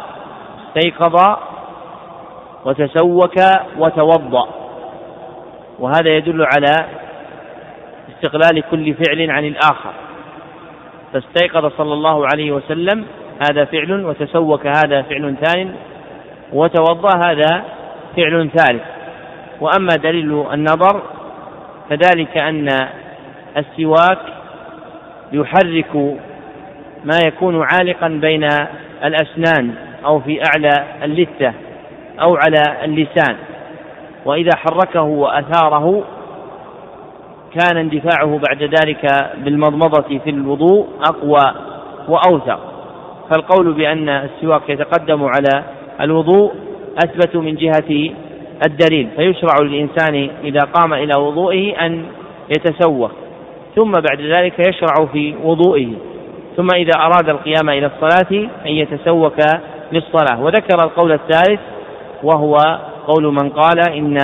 استيقظ 0.67 1.37
وتسوك 2.65 3.35
وتوضأ. 3.79 4.49
وهذا 5.79 6.17
يدل 6.17 6.47
على 6.55 6.87
استقلال 8.15 8.63
كل 8.71 8.95
فعل 8.95 9.31
عن 9.31 9.45
الآخر. 9.45 9.93
فاستيقظ 11.13 11.73
صلى 11.79 11.93
الله 11.93 12.27
عليه 12.33 12.53
وسلم 12.53 13.05
هذا 13.51 13.65
فعل 13.65 14.05
وتسوك 14.05 14.67
هذا 14.67 15.03
فعل 15.03 15.37
ثان 15.43 15.75
وتوضأ 16.53 17.17
هذا 17.17 17.65
فعل 18.17 18.51
ثالث. 18.55 18.83
وأما 19.61 19.97
دليل 20.03 20.45
النظر 20.53 21.03
فذلك 21.91 22.37
أن 22.37 22.69
السواك 23.57 24.19
يحرك 25.33 25.97
ما 27.05 27.19
يكون 27.27 27.63
عالقا 27.63 28.09
بين 28.09 28.49
الأسنان 29.05 29.75
أو 30.05 30.21
في 30.21 30.41
أعلى 30.45 30.85
اللثة 31.03 31.55
أو 32.23 32.37
على 32.37 32.85
اللسان. 32.85 33.37
وإذا 34.25 34.57
حركه 34.57 35.03
وأثاره 35.03 36.05
كان 37.55 37.77
اندفاعه 37.77 38.41
بعد 38.49 38.63
ذلك 38.63 39.31
بالمضمضة 39.45 40.19
في 40.25 40.31
الوضوء 40.31 40.87
أقوى 41.01 41.55
وأوثق. 42.09 42.61
فالقول 43.31 43.73
بأن 43.73 44.09
السواك 44.09 44.69
يتقدم 44.69 45.25
على 45.25 45.65
الوضوء 46.01 46.53
أثبت 47.05 47.37
من 47.37 47.55
جهة 47.55 48.11
الدليل. 48.67 49.09
فيشرع 49.17 49.55
للإنسان 49.63 50.31
إذا 50.45 50.61
قام 50.61 50.95
إلى 50.95 51.15
وضوئه 51.17 51.87
أن 51.87 52.05
يتسوق. 52.49 53.11
ثم 53.77 53.93
بعد 53.93 54.21
ذلك 54.21 54.59
يشرع 54.69 55.07
في 55.13 55.35
وضوئه. 55.45 55.89
ثم 56.57 56.69
إذا 56.75 56.93
أراد 56.99 57.29
القيام 57.29 57.69
إلى 57.69 57.87
الصلاة 57.87 58.49
أن 58.67 58.71
يتسوك 58.71 59.39
للصلاة. 59.93 60.43
وذكر 60.43 60.85
القول 60.85 61.13
الثالث 61.13 61.61
وهو 62.23 62.57
قول 63.07 63.25
من 63.25 63.49
قال 63.49 63.79
إن 63.89 64.19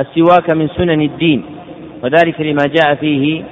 السواك 0.00 0.50
من 0.50 0.68
سنن 0.68 1.00
الدين. 1.00 1.55
وذلك 2.06 2.40
لما 2.40 2.62
جاء 2.66 2.94
فيه 2.94 3.42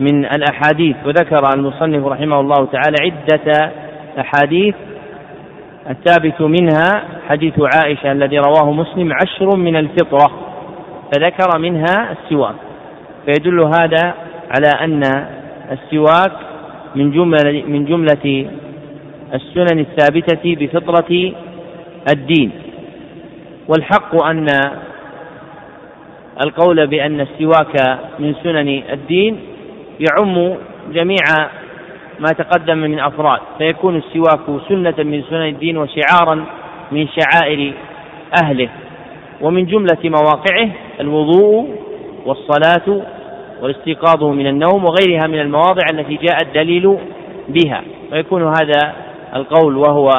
من 0.00 0.24
الأحاديث. 0.24 0.96
وذكر 1.06 1.54
المصنف 1.54 2.06
رحمه 2.06 2.40
الله 2.40 2.68
تعالى 2.72 2.96
عدة 3.00 3.72
أحاديث 4.20 4.74
الثابت 5.90 6.40
منها 6.40 7.04
حديث 7.28 7.52
عائشة 7.76 8.12
الذي 8.12 8.38
رواه 8.38 8.72
مسلم 8.72 9.12
عشر 9.12 9.56
من 9.56 9.76
الفطرة 9.76 10.30
فذكر 11.12 11.58
منها 11.58 12.12
السواك. 12.12 12.54
فيدل 13.26 13.60
هذا 13.60 14.14
على 14.50 14.70
أن 14.80 15.26
السواك 15.72 16.32
من 16.94 17.10
جملة 17.12 17.62
من 17.66 17.84
جملة 17.84 18.50
السنن 19.34 19.78
الثابتة 19.78 20.56
بفطرة 20.56 21.32
الدين. 22.12 22.50
والحق 23.68 24.24
أن 24.24 24.46
القول 26.40 26.86
بأن 26.86 27.20
السواك 27.20 27.98
من 28.18 28.34
سنن 28.42 28.82
الدين 28.92 29.40
يعم 30.00 30.54
جميع 30.92 31.22
ما 32.20 32.28
تقدم 32.28 32.78
من 32.78 32.98
أفراد 32.98 33.40
فيكون 33.58 33.96
السواك 33.96 34.60
سنة 34.68 34.94
من 34.98 35.22
سنن 35.30 35.48
الدين 35.48 35.76
وشعارا 35.76 36.44
من 36.92 37.08
شعائر 37.08 37.72
أهله 38.42 38.68
ومن 39.40 39.66
جملة 39.66 39.98
مواقعه 40.04 40.68
الوضوء 41.00 41.68
والصلاة 42.26 43.02
والاستيقاظ 43.62 44.24
من 44.24 44.46
النوم 44.46 44.84
وغيرها 44.84 45.26
من 45.28 45.40
المواضع 45.40 45.82
التي 45.92 46.14
جاء 46.16 46.36
الدليل 46.42 46.98
بها 47.48 47.82
ويكون 48.12 48.42
هذا 48.42 48.94
القول 49.34 49.76
وهو 49.76 50.10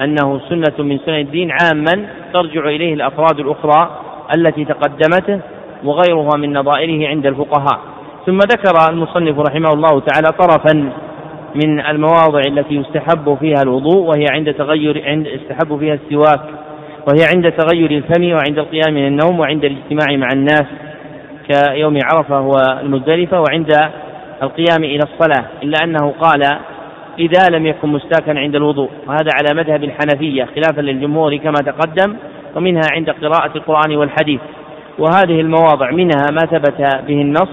أنه 0.00 0.40
سنة 0.48 0.74
من 0.78 0.98
سنن 1.06 1.20
الدين 1.20 1.50
عاما 1.50 2.06
ترجع 2.32 2.68
إليه 2.68 2.94
الأفراد 2.94 3.40
الأخرى 3.40 3.99
التي 4.36 4.64
تقدمته 4.64 5.40
وغيرها 5.84 6.36
من 6.38 6.52
نظائره 6.52 7.08
عند 7.08 7.26
الفقهاء. 7.26 7.80
ثم 8.26 8.38
ذكر 8.38 8.74
المصنف 8.90 9.38
رحمه 9.38 9.72
الله 9.72 10.00
تعالى 10.00 10.28
طرفا 10.38 10.92
من 11.54 11.80
المواضع 11.80 12.40
التي 12.46 12.74
يستحب 12.74 13.36
فيها 13.40 13.62
الوضوء 13.62 13.96
وهي 13.96 14.24
عند 14.30 14.54
تغير 14.54 15.02
عند 15.06 15.26
يستحب 15.26 15.78
فيها 15.78 15.94
السواك 15.94 16.40
وهي 17.08 17.24
عند 17.34 17.52
تغير 17.52 17.90
الفم 17.90 18.32
وعند 18.32 18.58
القيام 18.58 18.94
من 18.94 19.06
النوم 19.06 19.40
وعند 19.40 19.64
الاجتماع 19.64 20.16
مع 20.16 20.28
الناس 20.32 20.64
كيوم 21.48 21.98
عرفة 22.04 22.40
والمزدلفة 22.40 23.40
وعند 23.40 23.72
القيام 24.42 24.84
إلى 24.84 25.00
الصلاة 25.02 25.46
إلا 25.62 25.78
أنه 25.84 26.14
قال 26.20 26.42
إذا 27.18 27.56
لم 27.56 27.66
يكن 27.66 27.88
مستاكا 27.88 28.38
عند 28.38 28.56
الوضوء 28.56 28.90
وهذا 29.06 29.30
على 29.34 29.62
مذهب 29.62 29.84
الحنفية 29.84 30.44
خلافا 30.44 30.80
للجمهور 30.80 31.36
كما 31.36 31.54
تقدم. 31.66 32.16
ومنها 32.56 32.82
عند 32.92 33.10
قراءة 33.10 33.56
القرآن 33.56 33.96
والحديث. 33.96 34.40
وهذه 34.98 35.40
المواضع 35.40 35.90
منها 35.90 36.26
ما 36.32 36.46
ثبت 36.50 36.78
به 37.08 37.20
النص 37.20 37.48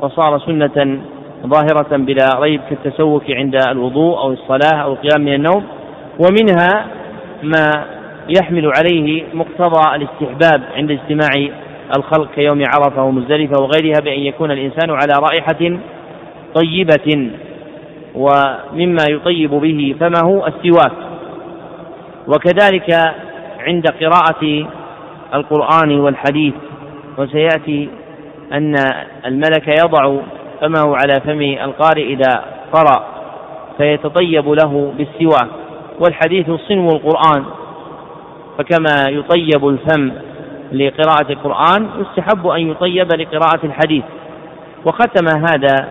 وصار 0.00 0.38
سنة 0.38 0.98
ظاهرة 1.46 1.96
بلا 1.96 2.28
ريب 2.40 2.60
كالتسوك 2.70 3.30
عند 3.30 3.56
الوضوء 3.70 4.18
أو 4.18 4.32
الصلاة 4.32 4.82
أو 4.82 4.92
القيام 4.92 5.20
من 5.20 5.34
النوم. 5.34 5.64
ومنها 6.18 6.86
ما 7.42 7.70
يحمل 8.40 8.72
عليه 8.78 9.24
مقتضى 9.34 9.96
الاستحباب 9.96 10.62
عند 10.76 10.90
اجتماع 10.90 11.48
الخلق 11.96 12.28
كيوم 12.34 12.62
عرفة 12.74 13.02
ومزدلفة 13.02 13.62
وغيرها 13.62 14.00
بأن 14.04 14.20
يكون 14.20 14.50
الإنسان 14.50 14.90
على 14.90 15.12
رائحة 15.30 15.78
طيبة 16.54 17.30
ومما 18.14 19.04
يطيب 19.10 19.50
به 19.50 19.94
فمه 20.00 20.46
السواك. 20.46 20.92
وكذلك 22.28 23.14
عند 23.66 23.86
قراءة 23.88 24.66
القرآن 25.34 26.00
والحديث 26.00 26.54
وسيأتي 27.18 27.88
أن 28.52 28.74
الملك 29.26 29.68
يضع 29.68 30.16
فمه 30.60 30.96
على 30.96 31.14
فم 31.24 31.40
القارئ 31.40 32.12
إذا 32.12 32.44
قرأ 32.72 33.04
فيتطيب 33.76 34.48
له 34.48 34.92
بالسواك 34.98 35.48
والحديث 36.00 36.50
صنو 36.50 36.88
القرآن 36.88 37.44
فكما 38.58 39.08
يطيب 39.08 39.68
الفم 39.68 40.12
لقراءة 40.72 41.32
القرآن 41.32 41.88
يستحب 41.98 42.46
أن 42.46 42.70
يطيب 42.70 43.12
لقراءة 43.12 43.66
الحديث. 43.66 44.04
وختم 44.84 45.38
هذا 45.38 45.88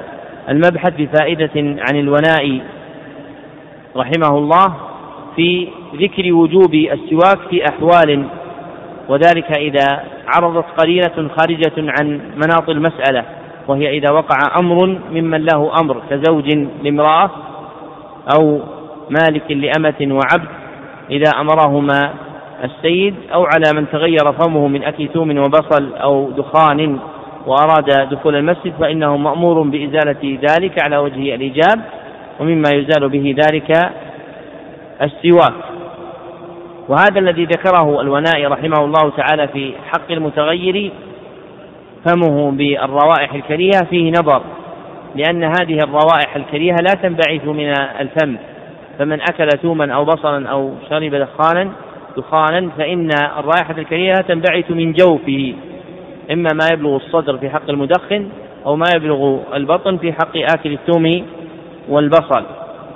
المبحث 0.49 0.93
بفائدة 0.97 1.51
عن 1.55 1.99
الوناء 1.99 2.61
رحمه 3.95 4.37
الله 4.37 4.73
في 5.35 5.67
ذكر 5.95 6.33
وجوب 6.33 6.73
السواك 6.73 7.39
في 7.49 7.69
أحوال 7.69 8.25
وذلك 9.09 9.57
إذا 9.57 10.03
عرضت 10.27 10.65
قرينة 10.77 11.29
خارجة 11.37 11.73
عن 11.77 12.19
مناط 12.35 12.69
المسألة 12.69 13.25
وهي 13.67 13.97
إذا 13.97 14.11
وقع 14.11 14.37
أمر 14.59 14.99
ممن 15.11 15.45
له 15.45 15.71
أمر 15.81 16.01
كزوج 16.09 16.57
لامرأة 16.83 17.29
أو 18.35 18.59
مالك 19.09 19.51
لأمة 19.51 19.95
وعبد 20.01 20.49
إذا 21.11 21.31
أمرهما 21.39 22.13
السيد 22.63 23.15
أو 23.33 23.45
على 23.45 23.73
من 23.79 23.85
تغير 23.91 24.31
فمه 24.31 24.67
من 24.67 24.83
أكل 24.83 25.09
ثوم 25.13 25.37
وبصل 25.37 25.93
أو 25.95 26.31
دخان 26.31 26.99
وأراد 27.47 28.09
دخول 28.09 28.35
المسجد 28.35 28.73
فإنه 28.79 29.17
مأمور 29.17 29.61
بإزالة 29.61 30.37
ذلك 30.49 30.83
على 30.83 30.97
وجه 30.97 31.35
الإيجاب 31.35 31.81
ومما 32.39 32.69
يزال 32.69 33.09
به 33.09 33.35
ذلك 33.45 33.91
السواك. 35.03 35.53
وهذا 36.89 37.19
الذي 37.19 37.45
ذكره 37.45 38.01
الونائي 38.01 38.45
رحمه 38.45 38.85
الله 38.85 39.09
تعالى 39.17 39.47
في 39.47 39.73
حق 39.91 40.11
المتغير 40.11 40.91
فمه 42.05 42.51
بالروائح 42.51 43.33
الكريهة 43.33 43.85
فيه 43.89 44.11
نظر 44.11 44.41
لأن 45.15 45.43
هذه 45.43 45.77
الروائح 45.83 46.35
الكريهة 46.35 46.75
لا 46.75 46.93
تنبعث 47.01 47.45
من 47.45 47.73
الفم. 47.99 48.37
فمن 48.99 49.21
أكل 49.21 49.47
ثوما 49.61 49.93
أو 49.93 50.05
بصلا 50.05 50.49
أو 50.49 50.73
شرب 50.89 51.15
دخانا 51.15 51.71
دخانا 52.17 52.69
فإن 52.77 53.09
الرائحة 53.39 53.75
الكريهة 53.77 54.21
تنبعث 54.27 54.71
من 54.71 54.93
جوفه. 54.93 55.53
إما 56.31 56.49
ما 56.53 56.67
يبلغ 56.73 56.95
الصدر 56.95 57.37
في 57.37 57.49
حق 57.49 57.69
المدخن 57.69 58.29
أو 58.65 58.75
ما 58.75 58.85
يبلغ 58.95 59.37
البطن 59.53 59.97
في 59.97 60.13
حق 60.13 60.37
آكل 60.37 60.71
الثوم 60.73 61.25
والبصل. 61.89 62.43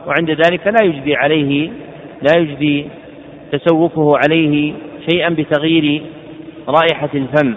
وعند 0.07 0.31
ذلك 0.31 0.67
لا 0.67 0.85
يجدي 0.85 1.15
عليه 1.15 1.69
لا 2.21 2.37
يجدي 2.37 2.87
تسوفه 3.51 4.17
عليه 4.17 4.73
شيئا 5.09 5.29
بتغيير 5.29 6.03
رائحة 6.67 7.09
الفم. 7.13 7.55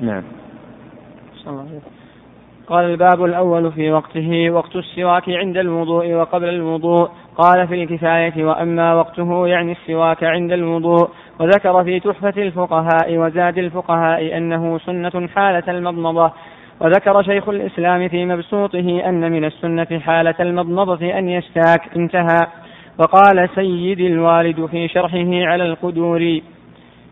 نعم. 0.00 0.22
قال 2.66 2.84
الباب 2.84 3.24
الأول 3.24 3.72
في 3.72 3.92
وقته 3.92 4.50
وقت 4.50 4.76
السواك 4.76 5.28
عند 5.28 5.56
الوضوء 5.56 6.12
وقبل 6.12 6.48
الوضوء. 6.48 7.08
قال 7.36 7.68
في 7.68 7.74
الكفاية 7.74 8.44
وأما 8.44 8.94
وقته 8.94 9.46
يعني 9.46 9.72
السواك 9.72 10.24
عند 10.24 10.52
الوضوء. 10.52 11.08
وذكر 11.40 11.84
في 11.84 12.00
تحفة 12.00 12.42
الفقهاء 12.42 13.16
وزاد 13.16 13.58
الفقهاء 13.58 14.36
أنه 14.36 14.78
سنة 14.78 15.28
حالة 15.34 15.62
المضمضة. 15.68 16.32
وذكر 16.80 17.22
شيخ 17.22 17.48
الإسلام 17.48 18.08
في 18.08 18.24
مبسوطه 18.24 19.08
أن 19.08 19.32
من 19.32 19.44
السنة 19.44 19.98
حالة 19.98 20.34
المضمضة 20.40 21.18
أن 21.18 21.28
يستاك 21.28 21.96
انتهى. 21.96 22.46
وقال 23.00 23.48
سيد 23.54 24.00
الوالد 24.00 24.66
في 24.66 24.88
شرحه 24.88 25.50
على 25.50 25.64
القدور 25.64 26.40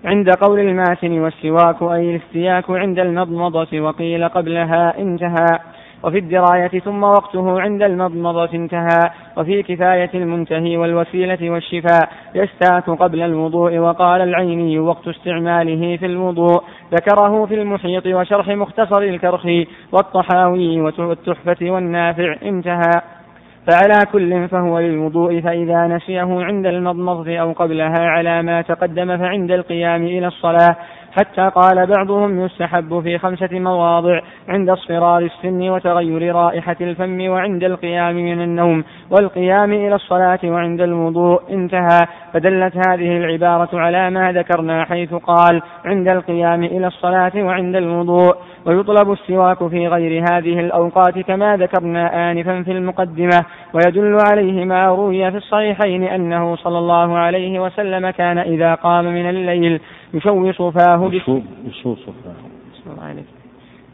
عند 0.05 0.31
قول 0.31 0.61
الماتن 0.61 1.19
والسواك 1.19 1.83
أي 1.83 2.11
الاستياك 2.11 2.71
عند 2.71 2.99
المضمضة 2.99 3.81
وقيل 3.81 4.29
قبلها 4.29 4.99
انتهى. 4.99 5.59
وفي 6.03 6.19
الدراية 6.19 6.69
ثم 6.69 7.03
وقته 7.03 7.61
عند 7.61 7.83
المضمضة 7.83 8.49
انتهى. 8.55 9.11
وفي 9.37 9.63
كفاية 9.63 10.11
المنتهي 10.15 10.77
والوسيلة 10.77 11.51
والشفاء 11.51 12.09
يستاك 12.35 12.91
قبل 12.91 13.21
الوضوء 13.21 13.79
وقال 13.79 14.21
العيني 14.21 14.79
وقت 14.79 15.09
استعماله 15.09 15.97
في 15.97 16.07
الوضوء. 16.07 16.63
ذكره 16.93 17.47
في 17.47 17.55
المحيط 17.55 18.07
وشرح 18.07 18.49
مختصر 18.49 19.03
الكرخي 19.03 19.67
والطحاوي 19.93 20.81
والتحفة 20.81 21.71
والنافع 21.71 22.37
انتهى. 22.43 23.18
فعلى 23.67 24.07
كل 24.13 24.49
فهو 24.49 24.79
للوضوء 24.79 25.41
فإذا 25.41 25.87
نسيه 25.87 26.45
عند 26.45 26.67
المضمضة 26.67 27.39
أو 27.39 27.53
قبلها 27.53 28.01
على 28.01 28.43
ما 28.43 28.63
تقدم 28.63 29.19
فعند 29.19 29.51
القيام 29.51 30.05
إلى 30.05 30.27
الصلاة. 30.27 30.77
حتى 31.13 31.51
قال 31.55 31.87
بعضهم 31.87 32.45
يستحب 32.45 33.01
في 33.01 33.19
خمسة 33.19 33.59
مواضع 33.59 34.21
عند 34.49 34.71
اصفرار 34.71 35.19
السن 35.19 35.69
وتغير 35.71 36.35
رائحة 36.35 36.77
الفم 36.81 37.29
وعند 37.29 37.65
القيام 37.65 38.15
من 38.15 38.41
النوم 38.43 38.85
والقيام 39.11 39.73
إلى 39.73 39.95
الصلاة 39.95 40.39
وعند 40.45 40.81
الوضوء. 40.81 41.41
انتهى. 41.51 42.07
فدلت 42.33 42.77
هذه 42.89 43.17
العبارة 43.17 43.69
على 43.73 44.11
ما 44.11 44.33
ذكرنا 44.33 44.85
حيث 44.85 45.15
قال 45.15 45.63
عند 45.85 46.09
القيام 46.09 46.65
إلى 46.65 46.87
الصلاة 46.87 47.33
وعند 47.37 47.77
الوضوء. 47.77 48.37
ويطلب 48.67 49.13
السواك 49.13 49.69
في 49.69 49.89
غير 49.89 50.25
هذه 50.33 50.61
الأوقات 50.61 51.19
كما 51.19 51.57
ذكرنا 51.57 52.31
آنفا 52.31 52.63
في 52.63 52.73
المقدمة. 52.73 53.45
ويدل 53.75 54.19
عليه 54.31 54.65
ما 54.65 54.87
روي 54.87 55.31
في 55.31 55.37
الصحيحين 55.37 56.05
أنه 56.05 56.57
صلى 56.57 56.79
الله 56.79 57.19
عليه 57.19 57.61
وسلم 57.61 58.11
كان 58.11 58.39
إذا 58.39 58.75
قام 58.75 59.05
من 59.05 59.29
الليل 59.31 59.81
يشوص 60.15 60.75
فاه 60.75 61.11
يشوص 61.13 62.01
فاه 62.25 63.15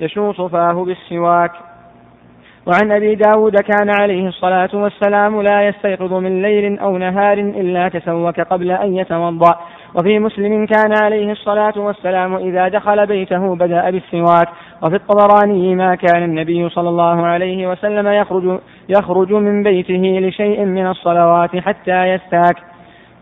يشوص 0.01 0.41
فاه 0.41 0.85
بالسواك. 0.85 1.51
وعن 2.67 2.93
أبي 2.93 3.15
داود 3.15 3.57
كان 3.57 3.91
عليه 4.01 4.29
الصلاة 4.29 4.69
والسلام 4.75 5.43
لا 5.43 5.69
يستيقظ 5.69 6.13
من 6.13 6.43
ليل 6.43 6.79
أو 6.79 6.99
نهار 6.99 7.39
إلا 7.39 7.89
تسوك 7.89 8.41
قبل 8.41 8.71
أن 8.71 8.97
يتوضأ. 8.97 9.55
وفي 9.95 10.19
مسلم 10.19 10.67
كان 10.67 10.93
عليه 11.03 11.33
الصلاة 11.33 11.73
والسلام 11.77 12.35
إذا 12.35 12.69
دخل 12.69 13.07
بيته 13.07 13.57
بدأ 13.57 13.91
بالسواك. 13.91 14.49
وفي 14.83 14.97
الطبراني 14.97 15.75
ما 15.75 15.95
كان 15.95 16.23
النبي 16.23 16.69
صلى 16.69 16.89
الله 16.89 17.27
عليه 17.27 17.71
وسلم 17.71 18.09
يخرج, 18.09 18.61
يخرج 18.89 19.33
من 19.33 19.63
بيته 19.63 20.19
لشيء 20.21 20.65
من 20.65 20.87
الصلوات 20.87 21.57
حتى 21.57 22.05
يستاك. 22.09 22.74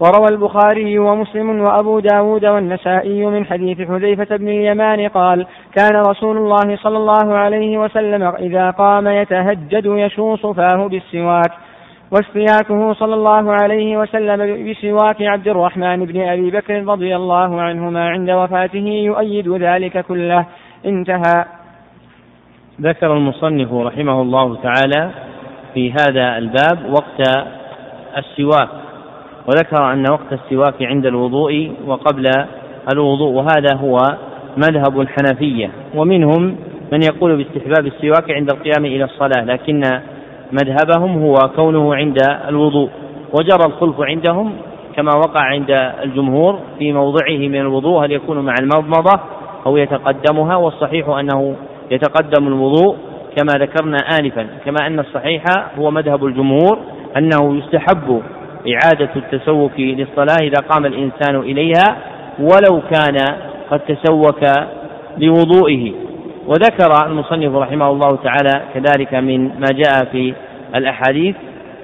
وروى 0.03 0.29
البخاري 0.31 0.99
ومسلم 0.99 1.61
وأبو 1.61 2.01
داود 2.01 2.47
والنسائي 2.47 3.27
من 3.27 3.47
حديث 3.47 3.81
حذيفة 3.89 4.37
بن 4.37 4.49
اليمان 4.49 5.09
قال 5.09 5.47
كان 5.77 5.97
رسول 5.97 6.37
الله 6.37 6.77
صلى 6.77 6.97
الله 6.97 7.35
عليه 7.35 7.79
وسلم 7.79 8.23
إذا 8.23 8.71
قام 8.71 9.09
يتهجد 9.09 9.87
يشوص 9.87 10.47
فاه 10.47 10.89
بالسواك 10.89 11.53
واستياكه 12.13 12.93
صلى 12.93 13.15
الله 13.15 13.53
عليه 13.53 13.97
وسلم 13.97 14.71
بسواك 14.71 15.23
عبد 15.23 15.49
الرحمن 15.49 16.05
بن 16.05 16.21
أبي 16.21 16.51
بكر 16.51 16.85
رضي 16.85 17.17
الله 17.17 17.61
عنهما 17.61 18.09
عند 18.09 18.31
وفاته 18.31 18.87
يؤيد 18.87 19.49
ذلك 19.49 20.05
كله. 20.07 20.47
انتهى. 20.87 21.45
ذكر 22.81 23.13
المصنف 23.13 23.73
رحمه 23.73 24.23
الله 24.23 24.57
تعالى 24.63 25.11
في 25.75 25.93
هذا 25.93 26.39
الباب 26.39 26.93
وقت 26.93 27.21
السواك. 28.17 28.69
وذكر 29.47 29.93
أن 29.93 30.05
وقت 30.11 30.33
السواك 30.33 30.83
عند 30.83 31.07
الوضوء 31.07 31.73
وقبل 31.87 32.31
الوضوء 32.93 33.33
وهذا 33.33 33.77
هو 33.77 33.99
مذهب 34.57 35.01
الحنفية. 35.01 35.71
ومنهم 35.95 36.57
من 36.93 37.03
يقول 37.03 37.37
باستحباب 37.37 37.87
السواك 37.87 38.31
عند 38.31 38.51
القيام 38.53 38.85
إلى 38.85 39.05
الصلاة 39.05 39.45
لكن 39.45 39.81
مذهبهم 40.53 41.23
هو 41.23 41.35
كونه 41.57 41.95
عند 41.95 42.17
الوضوء. 42.49 42.89
وجرى 43.39 43.67
الخلف 43.67 44.01
عندهم 44.01 44.53
كما 44.97 45.11
وقع 45.17 45.41
عند 45.41 45.71
الجمهور 46.03 46.59
في 46.79 46.93
موضعه 46.93 47.39
من 47.39 47.61
الوضوء 47.61 48.05
هل 48.05 48.13
يكون 48.13 48.39
مع 48.39 48.55
المضمضة 48.61 49.21
أو 49.67 49.77
يتقدمها 49.77 50.57
والصحيح 50.57 51.09
أنه 51.09 51.55
يتقدم 51.91 52.47
الوضوء 52.47 52.97
كما 53.37 53.53
ذكرنا 53.53 53.97
آنفا. 54.21 54.47
كما 54.65 54.87
أن 54.87 54.99
الصحيح 54.99 55.45
هو 55.79 55.91
مذهب 55.91 56.25
الجمهور 56.25 56.79
أنه 57.17 57.57
يستحب 57.57 58.23
إعادة 58.69 59.11
التسوك 59.17 59.73
للصلاة 59.79 60.37
إذا 60.43 60.61
قام 60.69 60.87
الإنسان 60.87 61.37
إليها 61.37 61.97
ولو 62.39 62.83
كان 62.91 63.17
قد 63.71 63.81
تسوك 63.81 64.41
لوضوئه. 65.19 65.93
وذكر 66.47 67.07
المصنف 67.07 67.57
رحمه 67.57 67.91
الله 67.91 68.19
تعالى 68.25 68.63
كذلك 68.75 69.15
من 69.15 69.45
ما 69.45 69.67
جاء 69.73 70.05
في 70.13 70.35
الأحاديث 70.75 71.37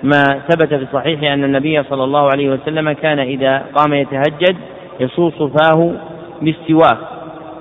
ما 0.02 0.22
ثبت 0.48 0.74
في 0.74 0.82
الصحيح 0.82 1.32
أن 1.32 1.44
النبي 1.44 1.82
صلى 1.82 2.04
الله 2.04 2.30
عليه 2.30 2.50
وسلم 2.50 2.92
كان 2.92 3.18
إذا 3.18 3.62
قام 3.74 3.94
يتهجد 3.94 4.56
يصوص 5.00 5.42
فاه 5.42 5.92
بالسواك 6.42 6.98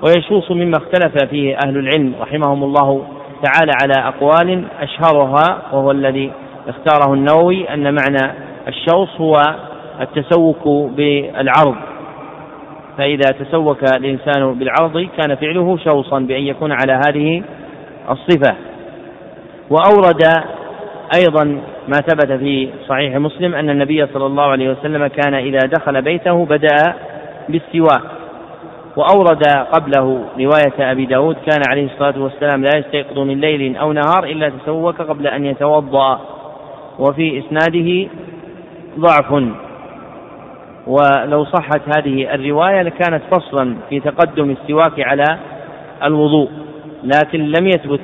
ويشوص 0.02 0.50
مما 0.50 0.76
اختلف 0.76 1.24
فيه 1.30 1.56
أهل 1.66 1.76
العلم 1.76 2.14
رحمهم 2.20 2.64
الله 2.64 3.02
تعالى 3.42 3.72
على 3.82 4.08
أقوال 4.08 4.64
أشهرها 4.80 5.62
وهو 5.72 5.90
الذي 5.90 6.32
اختاره 6.68 7.14
النووي 7.14 7.74
أن 7.74 7.94
معنى 7.94 8.32
الشوص 8.68 9.20
هو 9.20 9.32
التسوك 10.00 10.68
بالعرض. 10.96 11.76
فإذا 12.98 13.30
تسوك 13.30 13.82
الإنسان 13.96 14.54
بالعرض 14.54 15.08
كان 15.18 15.34
فعله 15.34 15.76
شوصا 15.76 16.18
بأن 16.18 16.42
يكون 16.42 16.72
على 16.72 16.92
هذه 17.06 17.42
الصفة. 18.10 18.56
وأورد 19.70 20.22
أيضا 21.16 21.44
ما 21.88 22.00
ثبت 22.00 22.32
في 22.32 22.68
صحيح 22.88 23.16
مسلم 23.16 23.54
أن 23.54 23.70
النبي 23.70 24.06
صلى 24.06 24.26
الله 24.26 24.44
عليه 24.44 24.70
وسلم 24.70 25.06
كان 25.06 25.34
إذا 25.34 25.58
دخل 25.58 26.02
بيته 26.02 26.44
بدأ 26.46 26.94
بالسواك. 27.48 28.02
وأورد 28.96 29.42
قبله 29.72 30.24
رواية 30.38 30.92
أبي 30.92 31.06
داود 31.06 31.36
كان 31.46 31.60
عليه 31.70 31.86
الصلاة 31.86 32.22
والسلام 32.22 32.62
لا 32.64 32.78
يستيقظ 32.78 33.18
من 33.18 33.40
ليل 33.40 33.76
أو 33.76 33.92
نهار 33.92 34.24
إلا 34.24 34.48
تسوك 34.48 35.02
قبل 35.02 35.26
أن 35.26 35.44
يتوضأ. 35.44 36.20
وفي 36.98 37.38
إسناده 37.38 38.08
ضعف. 38.98 39.32
ولو 40.88 41.44
صحت 41.44 41.80
هذه 41.96 42.34
الرواية 42.34 42.82
لكانت 42.82 43.22
فصلا 43.30 43.76
في 43.88 44.00
تقدم 44.00 44.50
السواك 44.50 45.00
على 45.00 45.38
الوضوء 46.04 46.50
لكن 47.04 47.38
لم 47.38 47.66
يثبت 47.66 48.00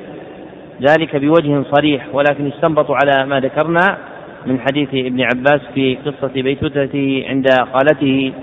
ذلك 0.81 1.15
بوجه 1.15 1.63
صريح 1.71 2.07
ولكن 2.13 2.47
استنبطوا 2.47 2.95
على 2.95 3.25
ما 3.25 3.39
ذكرنا 3.39 3.97
من 4.45 4.59
حديث 4.59 4.89
ابن 4.93 5.21
عباس 5.21 5.61
في 5.73 5.97
قصة 6.05 6.41
بيتوتته 6.41 7.25
عند 7.29 7.47
خالته 7.73 8.33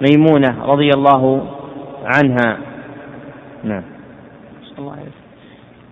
ميمونة 0.00 0.64
رضي 0.64 0.90
الله 0.96 1.46
عنها. 2.04 2.58
نعم. 3.64 3.93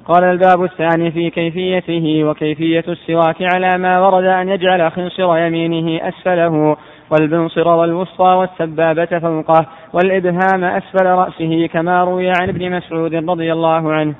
قال 0.07 0.25
الباب 0.25 0.65
الثاني 0.65 1.11
في 1.11 1.31
كيفيته 1.31 2.25
وكيفية 2.25 2.85
السواك 2.89 3.37
على 3.43 3.79
ما 3.79 3.99
ورد 3.99 4.25
أن 4.25 4.49
يجعل 4.49 4.93
خنصر 4.93 5.39
يمينه 5.39 6.09
أسفله 6.09 6.77
والبنصر 7.11 7.69
والوسطى 7.69 8.25
والسبابة 8.25 9.19
فوقه 9.19 9.67
والإبهام 9.93 10.65
أسفل 10.65 11.07
رأسه 11.07 11.67
كما 11.67 12.05
روي 12.05 12.29
عن 12.29 12.49
ابن 12.49 12.71
مسعود 12.71 13.15
رضي 13.15 13.53
الله 13.53 13.93
عنه. 13.93 14.15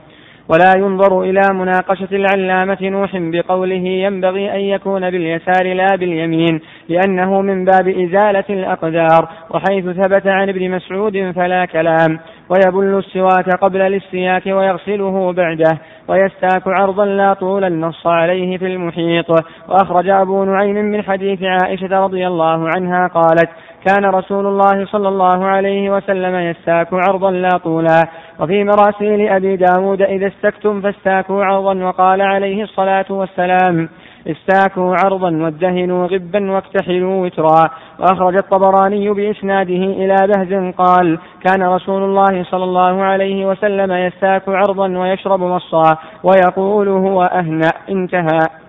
ولا 0.53 0.73
ينظر 0.77 1.23
إلى 1.23 1.43
مناقشة 1.53 2.09
العلامة 2.13 2.79
نوح 2.83 3.11
بقوله 3.15 3.89
ينبغي 3.89 4.53
أن 4.55 4.61
يكون 4.61 5.11
باليسار 5.11 5.75
لا 5.75 5.97
باليمين 5.97 6.61
لأنه 6.89 7.41
من 7.41 7.65
باب 7.65 7.89
إزالة 7.89 8.45
الأقذار 8.51 9.29
وحيث 9.51 9.85
ثبت 9.85 10.27
عن 10.27 10.49
ابن 10.49 10.71
مسعود 10.71 11.33
فلا 11.37 11.65
كلام 11.65 12.19
ويبل 12.49 12.99
السواك 12.99 13.51
قبل 13.61 13.81
الاستياك 13.81 14.47
ويغسله 14.47 15.33
بعده 15.33 15.79
ويستاك 16.09 16.63
عرضا 16.67 17.05
لا 17.05 17.35
طولا 17.35 17.69
نص 17.69 18.07
عليه 18.07 18.59
في 18.59 18.67
المحيط 18.67 19.31
وأخرج 19.69 20.09
أبو 20.09 20.45
نعيم 20.45 20.77
من 20.77 21.03
حديث 21.03 21.43
عائشة 21.43 22.05
رضي 22.05 22.27
الله 22.27 22.69
عنها 22.77 23.07
قالت 23.07 23.51
كان 23.87 24.05
رسول 24.05 24.47
الله 24.47 24.87
صلى 24.87 25.09
الله 25.09 25.45
عليه 25.45 25.91
وسلم 25.91 26.35
يستاك 26.37 26.89
عرضا 26.93 27.31
لا 27.31 27.49
طولا. 27.65 28.03
وفي 28.41 28.65
مراسيل 28.65 29.29
أبي 29.29 29.57
داود 29.57 30.03
إذا 30.03 30.27
استكتم 30.27 30.81
فاستاكوا 30.81 31.45
عرضا 31.45 31.85
وقال 31.85 32.23
عليه 32.23 32.63
الصلاة 32.63 33.05
والسلام 33.11 33.89
استاكوا 34.27 34.97
عرضا 35.05 35.31
وادهنوا 35.43 36.07
غبا 36.07 36.51
واكتحلوا 36.51 37.25
وترا. 37.25 37.71
وأخرج 37.99 38.37
الطبراني 38.37 39.11
بإسناده 39.11 39.75
إلى 39.75 40.17
بهز 40.27 40.75
قال 40.75 41.19
كان 41.47 41.63
رسول 41.63 42.03
الله 42.03 42.45
صلى 42.45 42.65
الله 42.65 43.03
عليه 43.03 43.47
وسلم 43.47 43.93
يستاك 43.93 44.43
عرضا 44.49 44.99
ويشرب 44.99 45.41
مصا 45.41 45.97
ويقول 46.25 46.89
هو 46.89 47.23
أهنأ. 47.23 47.71
انتهى. 47.91 48.62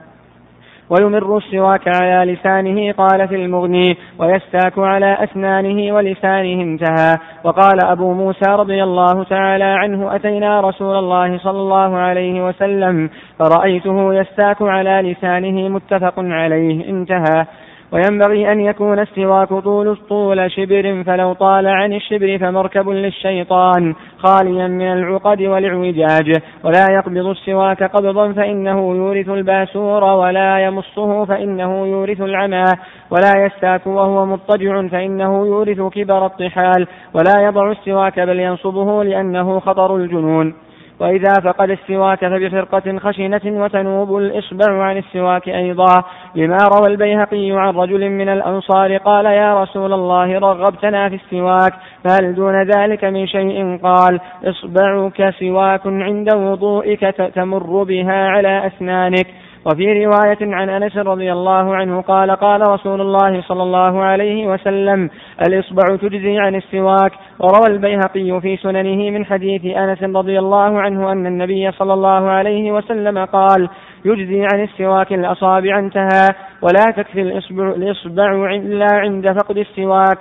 ويمر 0.89 1.37
السواك 1.37 1.87
على 1.87 2.33
لسانه 2.33 2.91
قال 2.91 3.27
في 3.27 3.35
المغني 3.35 3.97
ويستاك 4.19 4.77
على 4.77 5.17
أسنانه 5.23 5.95
ولسانه 5.95 6.61
انتهى. 6.61 7.17
وقال 7.43 7.85
أبو 7.85 8.13
موسى 8.13 8.49
رضي 8.49 8.83
الله 8.83 9.23
تعالى 9.23 9.63
عنه 9.63 10.15
أتينا 10.15 10.61
رسول 10.61 10.95
الله 10.95 11.37
صلى 11.37 11.59
الله 11.59 11.97
عليه 11.97 12.45
وسلم 12.47 13.09
فرأيته 13.39 14.13
يستاك 14.13 14.61
على 14.61 15.01
لسانه 15.11 15.69
متفق 15.69 16.13
عليه 16.17 16.89
انتهى. 16.89 17.45
وينبغي 17.93 18.51
أن 18.51 18.59
يكون 18.59 18.99
السواك 18.99 19.49
طول 19.49 19.97
طول 20.09 20.51
شبر 20.51 21.03
فلو 21.03 21.33
طال 21.33 21.67
عن 21.67 21.93
الشبر 21.93 22.37
فمركب 22.37 22.89
للشيطان 22.89 23.95
خاليا 24.17 24.67
من 24.67 24.91
العقد 24.91 25.41
والإعوجاج. 25.41 26.41
ولا 26.63 26.85
يقبض 26.91 27.25
السواك 27.25 27.83
قبضا 27.83 28.31
فإنه 28.31 28.95
يورث 28.95 29.29
الباسور 29.29 30.03
ولا 30.03 30.59
يمصه 30.59 31.25
فإنه 31.25 31.87
يورث 31.87 32.21
العمى. 32.21 32.65
ولا 33.11 33.45
يستاك 33.45 33.87
وهو 33.87 34.25
مضطجع 34.25 34.87
فإنه 34.87 35.45
يورث 35.45 35.81
كبر 35.81 36.25
الطحال. 36.25 36.87
ولا 37.13 37.43
يضع 37.43 37.71
السواك 37.71 38.19
بل 38.19 38.39
ينصبه 38.39 39.03
لأنه 39.03 39.59
خطر 39.59 39.95
الجنون. 39.95 40.53
وإذا 40.99 41.33
فقد 41.43 41.69
السواك 41.69 42.19
فبفرقة 42.19 42.99
خشنة 42.99 43.41
وتنوب 43.45 44.17
الإصبع 44.17 44.83
عن 44.83 44.97
السواك 44.97 45.49
أيضا. 45.49 46.03
لما 46.35 46.57
روى 46.77 46.87
البيهقي 46.87 47.51
عن 47.51 47.75
رجل 47.75 48.09
من 48.09 48.29
الأنصار 48.29 48.97
قال 48.97 49.25
يا 49.25 49.61
رسول 49.61 49.93
الله 49.93 50.39
رغبتنا 50.39 51.09
في 51.09 51.15
السواك 51.15 51.73
فهل 52.03 52.35
دون 52.35 52.63
ذلك 52.63 53.03
من 53.03 53.27
شيء؟ 53.27 53.79
قال 53.83 54.19
إصبعك 54.43 55.33
سواك 55.39 55.81
عند 55.85 56.35
وضوئك 56.35 56.99
تمر 57.35 57.83
بها 57.83 58.27
على 58.27 58.67
أسنانك. 58.67 59.27
وفي 59.65 60.05
رواية 60.05 60.37
عن 60.41 60.69
أنس 60.69 60.97
رضي 60.97 61.31
الله 61.31 61.75
عنه 61.75 62.01
قال 62.01 62.31
قال 62.31 62.61
رسول 62.61 63.01
الله 63.01 63.41
صلى 63.41 63.63
الله 63.63 64.03
عليه 64.03 64.47
وسلم 64.47 65.09
الإصبع 65.47 65.95
تجزي 65.95 66.39
عن 66.39 66.55
السواك. 66.55 67.11
وروى 67.39 67.67
البيهقي 67.67 68.41
في 68.41 68.57
سننه 68.57 69.09
من 69.09 69.25
حديث 69.25 69.65
أنس 69.65 70.03
رضي 70.03 70.39
الله 70.39 70.81
عنه 70.81 71.11
أن 71.11 71.25
النبي 71.25 71.71
صلى 71.71 71.93
الله 71.93 72.29
عليه 72.29 72.71
وسلم 72.71 73.25
قال 73.25 73.69
يجزي 74.05 74.47
عن 74.53 74.63
السواك 74.63 75.13
الأصابع 75.13 75.79
انتهى. 75.79 76.27
ولا 76.61 76.91
تكفي 76.97 77.21
الإصبع, 77.21 77.69
الإصبع 77.69 78.55
إلا 78.55 78.87
عند 78.91 79.31
فقد 79.31 79.57
السواك. 79.57 80.19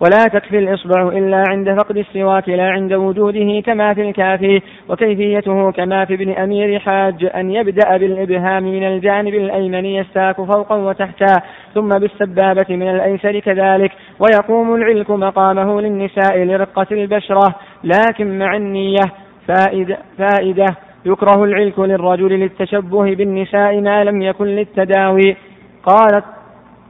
ولا 0.00 0.24
تكفي 0.32 0.58
الإصبع 0.58 1.08
إلا 1.08 1.44
عند 1.48 1.80
فقد 1.80 1.96
السواك 1.96 2.48
لا 2.48 2.70
عند 2.70 2.92
وجوده 2.92 3.60
كما 3.60 3.94
في 3.94 4.08
الكافي 4.08 4.62
وكيفيته 4.88 5.72
كما 5.72 6.04
في 6.04 6.14
ابن 6.14 6.30
أمير 6.30 6.78
حاج 6.78 7.30
أن 7.34 7.50
يبدأ 7.50 7.96
بالإبهام 7.96 8.62
من 8.62 8.84
الجانب 8.86 9.34
الأيمن 9.34 9.84
يستاك 9.84 10.36
فوقا 10.36 10.76
وتحتا 10.76 11.42
ثم 11.74 11.98
بالسبابة 11.98 12.66
من 12.70 12.88
الأيسر 12.88 13.38
كذلك 13.40 13.92
ويقوم 14.20 14.74
العلك 14.74 15.10
مقامه 15.10 15.80
للنساء 15.80 16.38
لرقة 16.38 16.86
البشرة 16.92 17.54
لكن 17.84 18.38
مع 18.38 18.56
النية 18.56 19.04
فائدة, 19.48 19.98
فائدة 20.18 20.66
يكره 21.06 21.44
العلك 21.44 21.78
للرجل 21.78 22.32
للتشبه 22.32 23.14
بالنساء 23.14 23.80
ما 23.80 24.04
لم 24.04 24.22
يكن 24.22 24.44
للتداوي 24.44 25.36
قالت 25.84 26.24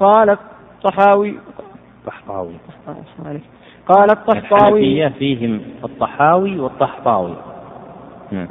قالت 0.01 0.39
طحاوي 0.85 1.35
الطحطاوي. 2.07 2.55
قال 3.89 4.11
الطحطاوي. 4.11 5.11
فيهم 5.11 5.61
الطحاوي 5.85 6.59
والطحطاوي. 6.61 7.35
نعم. 8.33 8.49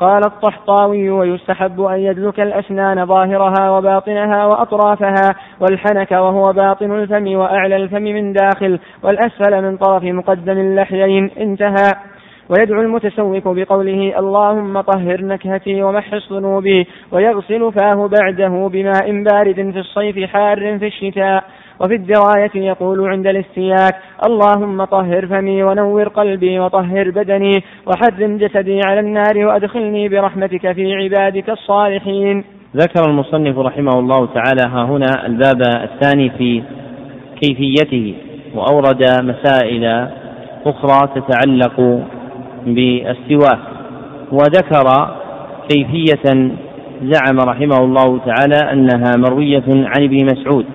قال 0.00 0.22
الطحطاوي 0.26 1.10
ويستحب 1.10 1.80
أن 1.80 1.98
يدلك 1.98 2.40
الأسنان 2.40 3.06
ظاهرها 3.06 3.70
وباطنها 3.70 4.44
وأطرافها 4.44 5.34
والحنك 5.60 6.12
وهو 6.12 6.52
باطن 6.52 6.92
الفم 6.92 7.36
وأعلى 7.36 7.76
الفم 7.76 8.02
من 8.02 8.32
داخل 8.32 8.78
والأسفل 9.02 9.62
من 9.62 9.76
طرف 9.76 10.02
مقدم 10.02 10.58
اللحيين. 10.58 11.30
انتهى. 11.38 11.92
ويدعو 12.48 12.82
المتسوق 12.82 13.48
بقوله 13.48 14.18
اللهم 14.18 14.80
طهر 14.80 15.24
نكهتي 15.24 15.82
ومحص 15.82 16.32
ذنوبي 16.32 16.86
ويغسل 17.12 17.72
فاه 17.72 18.08
بعده 18.08 18.68
بماء 18.72 19.22
بارد 19.22 19.54
في 19.54 19.78
الصيف 19.78 20.30
حار 20.30 20.78
في 20.78 20.86
الشتاء. 20.86 21.44
وفي 21.84 21.94
الدراية 21.94 22.50
يقول 22.54 23.08
عند 23.08 23.26
الاستياك 23.26 23.94
اللهم 24.26 24.84
طهر 24.84 25.26
فمي 25.26 25.62
ونور 25.62 26.08
قلبي 26.08 26.58
وطهر 26.58 27.10
بدني 27.10 27.62
وحرم 27.86 28.36
جسدي 28.36 28.80
على 28.86 29.00
النار 29.00 29.46
وأدخلني 29.46 30.08
برحمتك 30.08 30.72
في 30.72 30.94
عبادك 30.94 31.50
الصالحين. 31.50 32.44
ذكر 32.76 33.10
المصنف 33.10 33.58
رحمه 33.58 33.98
الله 33.98 34.26
تعالى 34.26 34.62
ها 34.68 34.84
هنا 34.84 35.26
الباب 35.26 35.60
الثاني 35.82 36.30
في 36.30 36.62
كيفيته 37.42 38.14
وأورد 38.54 39.02
مسائل 39.22 40.08
أخرى 40.66 41.08
تتعلق 41.14 42.04
بالسواك 42.66 43.58
وذكر 44.32 45.08
كيفية 45.68 46.50
زعم 47.02 47.38
رحمه 47.48 47.76
الله 47.76 48.18
تعالى 48.18 48.72
أنها 48.72 49.12
مروية 49.16 49.64
عن 49.68 50.02
ابن 50.02 50.24
مسعود. 50.24 50.66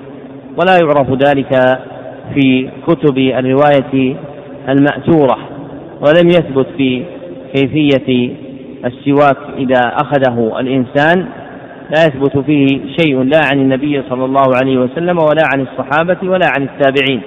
ولا 0.60 0.78
يعرف 0.78 1.10
ذلك 1.28 1.80
في 2.34 2.70
كتب 2.88 3.18
الرواية 3.18 4.16
المأثورة 4.70 5.38
ولم 6.01 6.30
يثبت 6.30 6.68
في 6.78 7.03
كيفية 7.55 8.36
السواك 8.86 9.38
إذا 9.57 9.93
أخذه 10.01 10.60
الإنسان. 10.60 11.26
لا 11.95 12.05
يثبت 12.05 12.38
فيه 12.38 12.68
شيء 12.99 13.24
لا 13.24 13.41
عن 13.51 13.60
النبي 13.60 14.03
صلى 14.10 14.26
الله 14.26 14.47
عليه 14.62 14.78
وسلم 14.78 15.18
ولا 15.18 15.43
عن 15.53 15.62
الصحابة 15.62 16.18
ولا 16.24 16.47
عن 16.57 16.64
التابعين. 16.64 17.22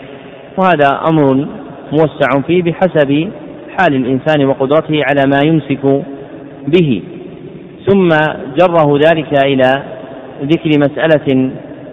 وهذا 0.59 1.01
أمر 1.11 1.47
موسع 1.93 2.41
فيه 2.47 2.63
بحسب 2.63 3.31
حال 3.79 3.95
الإنسان 3.95 4.45
وقدرته 4.45 5.01
على 5.11 5.23
ما 5.27 5.41
يمسك 5.45 6.03
به. 6.67 7.03
ثم 7.87 8.09
جره 8.59 8.99
ذلك 9.09 9.45
إلى 9.45 9.83
ذكر 10.43 10.71
مسألة 10.79 11.51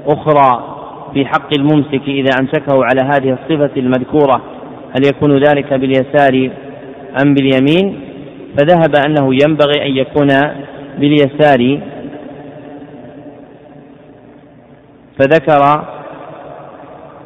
أخرى. 0.08 0.79
في 1.14 1.26
حق 1.26 1.54
الممسك 1.58 2.02
إذا 2.08 2.30
أمسكه 2.40 2.86
على 2.86 3.02
هذه 3.02 3.38
الصفة 3.42 3.72
المذكورة 3.78 4.42
هل 4.96 5.06
يكون 5.08 5.38
ذلك 5.38 5.74
باليسار 5.74 6.50
أم 7.22 7.34
باليمين؟ 7.34 8.00
فذهب 8.58 8.96
أنه 9.06 9.34
ينبغي 9.34 9.86
أن 9.86 9.98
يكون 9.98 10.28
باليسار. 10.98 11.80
فذكر 15.20 15.84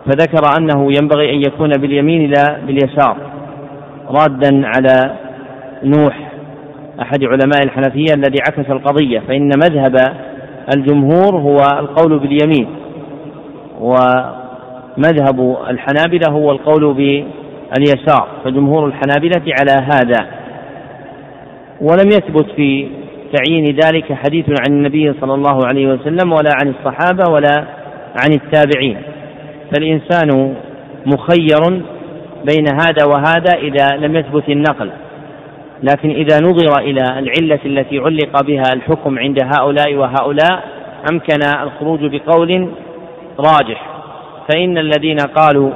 فذكر 0.06 0.58
أنه 0.58 0.92
ينبغي 1.02 1.34
أن 1.34 1.42
يكون 1.42 1.70
باليمين 1.70 2.32
لا 2.32 2.60
باليسار. 2.68 3.18
رادا 4.08 4.62
على 4.66 5.18
نوح 5.84 6.32
أحد 7.02 7.24
علماء 7.24 7.64
الحنفية 7.64 8.14
الذي 8.14 8.38
عكس 8.48 8.70
القضية 8.70 9.20
فإن 9.20 9.50
مذهب 9.58 9.96
الجمهور 10.76 11.36
هو 11.36 11.58
القول 11.80 12.20
باليمين. 12.20 12.83
ومذهب 13.80 15.58
الحنابلة 15.70 16.30
هو 16.30 16.52
القول 16.52 16.94
باليسار 16.94 18.28
فجمهور 18.44 18.86
الحنابلة 18.86 19.44
على 19.60 19.86
هذا. 19.94 20.28
ولم 21.82 22.08
يثبت 22.08 22.46
في 22.56 22.88
تعيين 23.34 23.66
ذلك 23.66 24.14
حديث 24.14 24.46
عن 24.50 24.74
النبي 24.74 25.14
صلى 25.22 25.34
الله 25.34 25.68
عليه 25.68 25.88
وسلم 25.88 26.32
ولا 26.32 26.52
عن 26.62 26.70
الصحابة 26.70 27.32
ولا 27.32 27.66
عن 28.24 28.34
التابعين. 28.34 28.98
فالإنسان 29.74 30.56
مخير 31.06 31.84
بين 32.46 32.66
هذا 32.82 33.06
وهذا 33.06 33.54
إذا 33.58 33.98
لم 33.98 34.16
يثبت 34.16 34.50
النقل. 34.50 34.92
لكن 35.84 36.10
إذا 36.10 36.40
نظر 36.44 36.80
إلى 36.80 37.02
العلة 37.02 37.60
التي 37.66 38.00
علق 38.00 38.44
بها 38.44 38.64
الحكم 38.74 39.20
عند 39.20 39.38
هؤلاء 39.58 39.96
وهؤلاء 39.96 40.64
أمكن 41.12 41.40
الخروج 41.64 42.00
بقول 42.16 42.70
راجح. 43.40 43.90
فإن 44.50 44.78
الذين 44.78 45.18
قالوا 45.18 45.72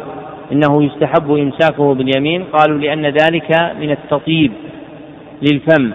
إنه 0.51 0.83
يستحب 0.83 1.31
إمساكه 1.31 1.93
باليمين 1.93 2.43
قالوا 2.43 2.77
لأن 2.77 3.05
ذلك 3.05 3.71
من 3.79 3.91
التطيب 3.91 4.51
للفم 5.41 5.91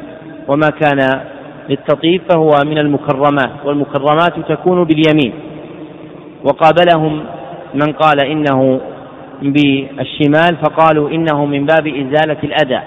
وما 0.49 0.69
كان 0.81 1.21
للتطيب 1.69 2.21
فهو 2.33 2.51
من 2.67 2.79
المكرمات 2.79 3.51
والمكرمات 3.65 4.33
تكون 4.49 4.85
باليمين. 4.85 5.33
وقابلهم 6.45 7.25
من 7.75 7.93
قال 7.93 8.27
إنه 8.27 8.81
بالشمال 9.43 10.57
فقالوا 10.63 11.11
إنه 11.11 11.45
من 11.45 11.67
باب 11.67 11.87
إزالة 11.87 12.39
الأذى 12.45 12.81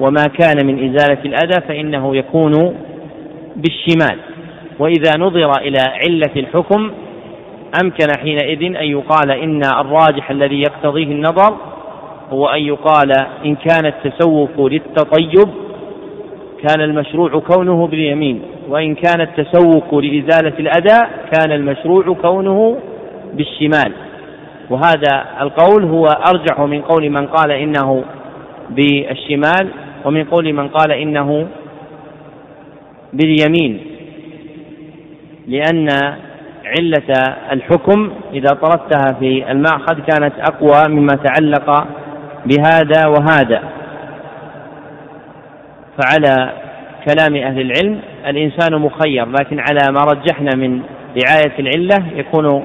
وما 0.00 0.24
كان 0.38 0.66
من 0.66 0.90
إزالة 0.90 1.18
الأذى 1.24 1.60
فإنه 1.68 2.16
يكون 2.16 2.74
بالشمال. 3.56 4.18
وإذا 4.78 5.18
نظر 5.18 5.50
إلى 5.60 5.78
علة 5.80 6.32
الحكم 6.36 6.90
أمكن 7.80 8.06
حينئذ 8.18 8.76
أن 8.76 8.86
يقال 8.86 9.30
إن 9.30 9.62
الراجح 9.64 10.30
الذي 10.30 10.60
يقتضيه 10.60 11.04
النظر 11.12 11.56
هو 12.30 12.46
أن 12.46 12.62
يقال 12.62 13.12
إن 13.44 13.54
كان 13.54 13.86
التسوق 13.86 14.66
للتطيب 14.66 15.48
كان 16.68 16.80
المشروع 16.80 17.40
كونه 17.40 17.86
باليمين 17.86 18.42
وإن 18.68 18.94
كان 18.94 19.20
التسوق 19.20 19.94
لإزالة 19.94 20.58
الأذى 20.58 21.08
كان 21.32 21.52
المشروع 21.52 22.14
كونه 22.22 22.78
بالشمال. 23.34 23.92
وهذا 24.70 25.24
القول 25.40 25.84
هو 25.84 26.06
أرجح 26.06 26.60
من 26.60 26.82
قول 26.82 27.10
من 27.10 27.26
قال 27.26 27.50
إنه 27.50 28.04
بالشمال 28.70 29.68
ومن 30.04 30.24
قول 30.24 30.52
من 30.52 30.68
قال 30.68 30.92
إنه 30.92 31.46
باليمين. 33.12 33.80
لأن 35.48 35.88
علة 36.64 37.36
الحكم 37.52 38.12
إذا 38.32 38.48
طردتها 38.48 39.18
في 39.20 39.50
المأخذ 39.50 39.94
كانت 39.94 40.32
أقوى 40.38 40.88
مما 40.88 41.18
تعلق 41.24 41.86
بهذا 42.46 43.06
وهذا. 43.06 43.62
فعلى 45.98 46.52
كلام 47.08 47.36
أهل 47.36 47.60
العلم 47.60 48.00
الإنسان 48.26 48.80
مخير 48.80 49.28
لكن 49.28 49.58
على 49.58 49.92
ما 49.92 50.00
رجحنا 50.00 50.50
من 50.56 50.82
رعاية 51.24 51.52
العلة 51.58 52.06
يكون 52.14 52.62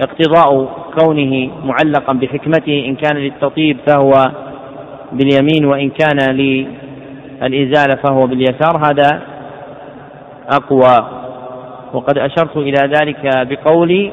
اقتضاء 0.00 0.68
كونه 0.98 1.50
معلقا 1.64 2.12
بحكمته 2.12 2.84
إن 2.88 2.96
كان 2.96 3.16
للتطيب 3.16 3.76
فهو 3.86 4.12
باليمين 5.12 5.64
وإن 5.64 5.90
كان 5.90 6.34
للإزالة 6.36 7.94
فهو 7.94 8.26
باليسار. 8.26 8.76
هذا 8.76 9.22
أقوى 10.52 11.23
وقد 11.94 12.18
أشرت 12.18 12.56
إلى 12.56 12.90
ذلك 12.98 13.48
بقولي 13.48 14.12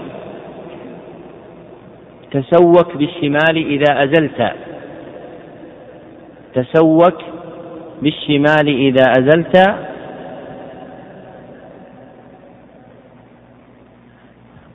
تسوك 2.32 2.97
بالشمال 2.97 3.55
إذا 3.57 4.03
أزلت. 4.03 4.53
تسوك 6.53 7.17
بالشمال 8.01 8.67
إذا 8.67 9.03
أزلت. 9.11 9.75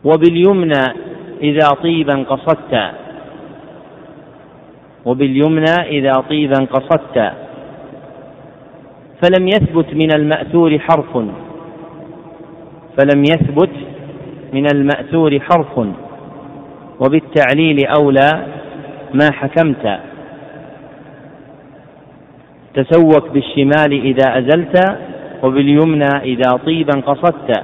وباليمنى 0.04 0.84
إذا 1.42 1.68
طيبا 1.82 2.22
قصدت. 2.22 2.90
وباليمنى 5.04 5.74
إذا 5.88 6.12
طيبا 6.12 6.64
قصدت. 6.64 7.32
فلم 9.22 9.48
يثبت 9.48 9.94
من 9.94 10.08
المأثور 10.14 10.78
حرف. 10.78 11.45
فلم 12.96 13.22
يثبت 13.24 13.70
من 14.52 14.66
المأثور 14.74 15.40
حرف 15.40 15.86
وبالتعليل 17.00 17.86
أولى 18.00 18.46
ما 19.14 19.32
حكمت. 19.32 20.00
تسوك 22.74 23.30
بالشمال 23.30 23.92
إذا 23.92 24.38
أزلت 24.38 24.98
وباليمنى 25.42 26.18
إذا 26.22 26.50
طيبا 26.66 27.00
قصدت. 27.00 27.62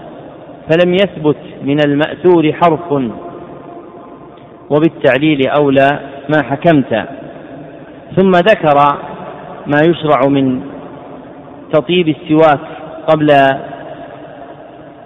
فلم 0.71 0.95
يثبت 0.95 1.37
من 1.65 1.77
المأثور 1.87 2.53
حرف 2.53 2.93
وبالتعليل 4.71 5.49
أولى 5.49 5.89
ما 6.35 6.43
حكمت. 6.43 7.09
ثم 8.17 8.31
ذكر 8.31 8.79
ما 9.67 9.81
يشرع 9.87 10.29
من 10.29 10.61
تطيب 11.73 12.09
السواك 12.09 12.61
قبل 13.07 13.27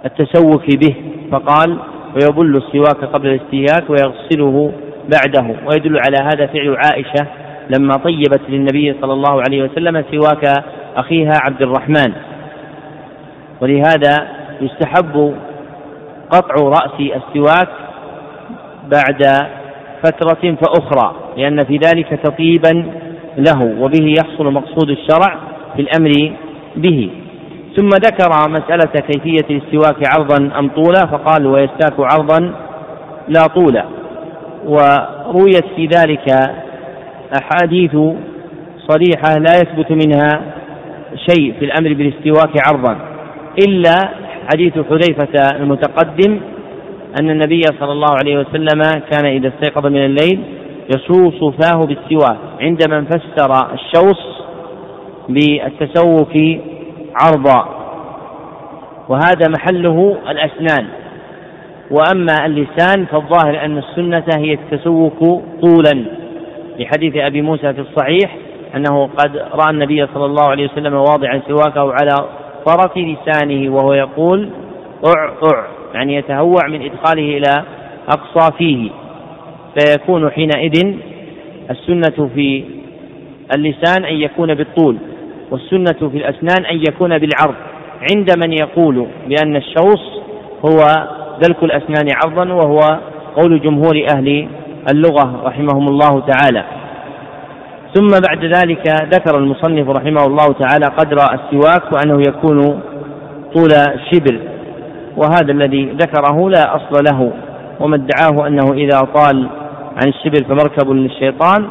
التسوك 0.07 0.65
به 0.75 0.95
فقال 1.31 1.77
ويبل 2.15 2.55
السواك 2.55 3.05
قبل 3.13 3.27
الاستهلاك 3.27 3.89
ويغسله 3.89 4.71
بعده. 5.11 5.55
ويدل 5.67 5.97
على 6.05 6.17
هذا 6.23 6.45
فعل 6.45 6.77
عائشة 6.85 7.27
لما 7.69 7.93
طيبت 7.93 8.41
للنبي 8.49 8.95
صلى 9.01 9.13
الله 9.13 9.41
عليه 9.41 9.63
وسلم 9.63 10.03
سواك 10.11 10.63
أخيها 10.95 11.33
عبد 11.45 11.61
الرحمن. 11.61 12.13
ولهذا 13.61 14.27
يستحب 14.61 15.35
قطع 16.29 16.55
رأس 16.55 16.99
السواك 16.99 17.69
بعد 18.87 19.23
فترة 20.03 20.55
فأخرى 20.55 21.15
لأن 21.37 21.63
في 21.63 21.79
ذلك 21.85 22.19
تطيبا 22.23 22.91
له 23.37 23.63
وبه 23.79 24.13
يحصل 24.19 24.53
مقصود 24.53 24.89
الشرع 24.89 25.37
في 25.75 25.81
الأمر 25.81 26.33
به. 26.75 27.09
ثم 27.77 27.89
ذكر 27.89 28.29
مسألة 28.49 29.01
كيفية 29.01 29.45
الاستواك 29.49 30.07
عرضا 30.07 30.59
أم 30.59 30.69
طولا 30.69 31.05
فقال 31.05 31.47
ويستاك 31.47 31.93
عرضا 31.99 32.53
لا 33.27 33.47
طولا. 33.55 33.85
ورويت 34.65 35.65
في 35.75 35.85
ذلك 35.85 36.25
أحاديث 37.41 37.91
صريحة 38.87 39.39
لا 39.39 39.51
يثبت 39.55 39.91
منها 39.91 40.41
شيء 41.29 41.53
في 41.59 41.65
الأمر 41.65 41.93
بالاستواك 41.93 42.67
عرضا 42.67 42.97
إلا 43.67 43.95
حديث 44.53 44.73
حذيفة 44.73 45.57
المتقدم 45.57 46.39
أن 47.21 47.29
النبي 47.29 47.61
صلى 47.79 47.91
الله 47.91 48.15
عليه 48.23 48.37
وسلم 48.39 48.81
كان 49.11 49.25
إذا 49.25 49.47
استيقظ 49.47 49.85
من 49.85 50.05
الليل 50.05 50.39
يصوص 50.95 51.53
فاه 51.53 51.85
بالسواك 51.85 52.37
عندما 52.61 53.05
فسر 53.05 53.73
الشوص 53.73 54.37
بالتسوك 55.29 56.59
عرضا 57.21 57.69
وهذا 59.09 59.47
محله 59.49 60.17
الأسنان. 60.29 60.87
وأما 61.91 62.45
اللسان 62.45 63.05
فالظاهر 63.05 63.65
أن 63.65 63.77
السنة 63.77 64.25
هي 64.37 64.53
التسوك 64.53 65.19
طولا. 65.61 66.05
لحديث 66.79 67.15
أبي 67.15 67.41
موسى 67.41 67.73
في 67.73 67.81
الصحيح 67.81 68.35
أنه 68.75 69.07
قد 69.17 69.37
رأى 69.37 69.69
النبي 69.69 70.07
صلى 70.13 70.25
الله 70.25 70.43
عليه 70.49 70.67
وسلم 70.67 70.93
واضعا 70.93 71.41
سواكه 71.47 71.93
على 71.93 72.25
طرف 72.65 72.97
لسانه 72.97 73.75
وهو 73.75 73.93
يقول 73.93 74.49
أع 75.05 75.33
أع 75.53 75.67
يعني 75.93 76.15
يتهوع 76.15 76.67
من 76.67 76.81
إدخاله 76.81 77.37
إلى 77.37 77.63
أقصى 78.07 78.57
فيه. 78.57 78.89
فيكون 79.79 80.29
حينئذ 80.29 80.95
السنة 81.71 82.29
في 82.35 82.63
اللسان 83.55 84.05
أن 84.05 84.15
يكون 84.15 84.53
بالطول. 84.53 84.97
والسنة 85.51 86.09
في 86.09 86.17
الأسنان 86.17 86.65
أن 86.65 86.77
يكون 86.89 87.17
بالعرض 87.17 87.55
عند 88.11 88.37
من 88.37 88.53
يقول 88.53 89.07
بأن 89.27 89.55
الشوص 89.55 90.01
هو 90.65 90.77
دلك 91.43 91.63
الأسنان 91.63 92.07
عرضا 92.23 92.53
وهو 92.53 92.99
قول 93.35 93.61
جمهور 93.61 94.05
أهل 94.15 94.47
اللغة 94.93 95.41
رحمهم 95.43 95.87
الله 95.87 96.19
تعالى. 96.19 96.63
ثم 97.95 98.07
بعد 98.29 98.45
ذلك 98.45 98.83
ذكر 99.13 99.37
المصنف 99.37 99.89
رحمه 99.89 100.25
الله 100.25 100.45
تعالى 100.59 100.85
قدر 100.85 101.17
السواك 101.17 101.83
وأنه 101.93 102.21
يكون 102.27 102.81
طول 103.55 103.69
شبر 104.11 104.39
وهذا 105.17 105.51
الذي 105.51 105.85
ذكره 105.85 106.49
لا 106.49 106.75
أصل 106.75 107.03
له 107.11 107.31
وما 107.79 107.95
ادعاه 107.95 108.47
أنه 108.47 108.73
إذا 108.73 108.99
طال 108.99 109.49
عن 109.95 110.07
الشبر 110.07 110.43
فمركب 110.43 110.91
للشيطان 110.91 111.67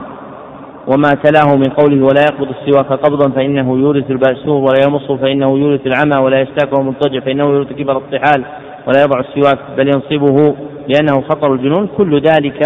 وما 0.87 1.09
تلاه 1.25 1.57
من 1.57 1.65
قوله 1.65 2.05
ولا 2.05 2.23
يقبض 2.23 2.49
السواك 2.49 2.87
قبضا 2.87 3.31
فإنه 3.31 3.79
يورث 3.79 4.11
البأسور 4.11 4.57
ولا 4.57 4.79
يمص 4.87 5.13
فإنه 5.13 5.59
يورث 5.59 5.87
العمى 5.87 6.25
ولا 6.25 6.41
يستاك 6.41 6.73
وهو 6.73 6.83
مضطجع 6.83 7.21
فإنه 7.21 7.45
يورث 7.45 7.73
كبر 7.73 7.97
الطحال 7.97 8.45
ولا 8.87 9.03
يضع 9.03 9.21
السواك 9.21 9.59
بل 9.77 9.87
ينصبه 9.87 10.55
لأنه 10.89 11.21
خطر 11.21 11.55
الجنون. 11.55 11.89
كل 11.97 12.21
ذلك 12.21 12.61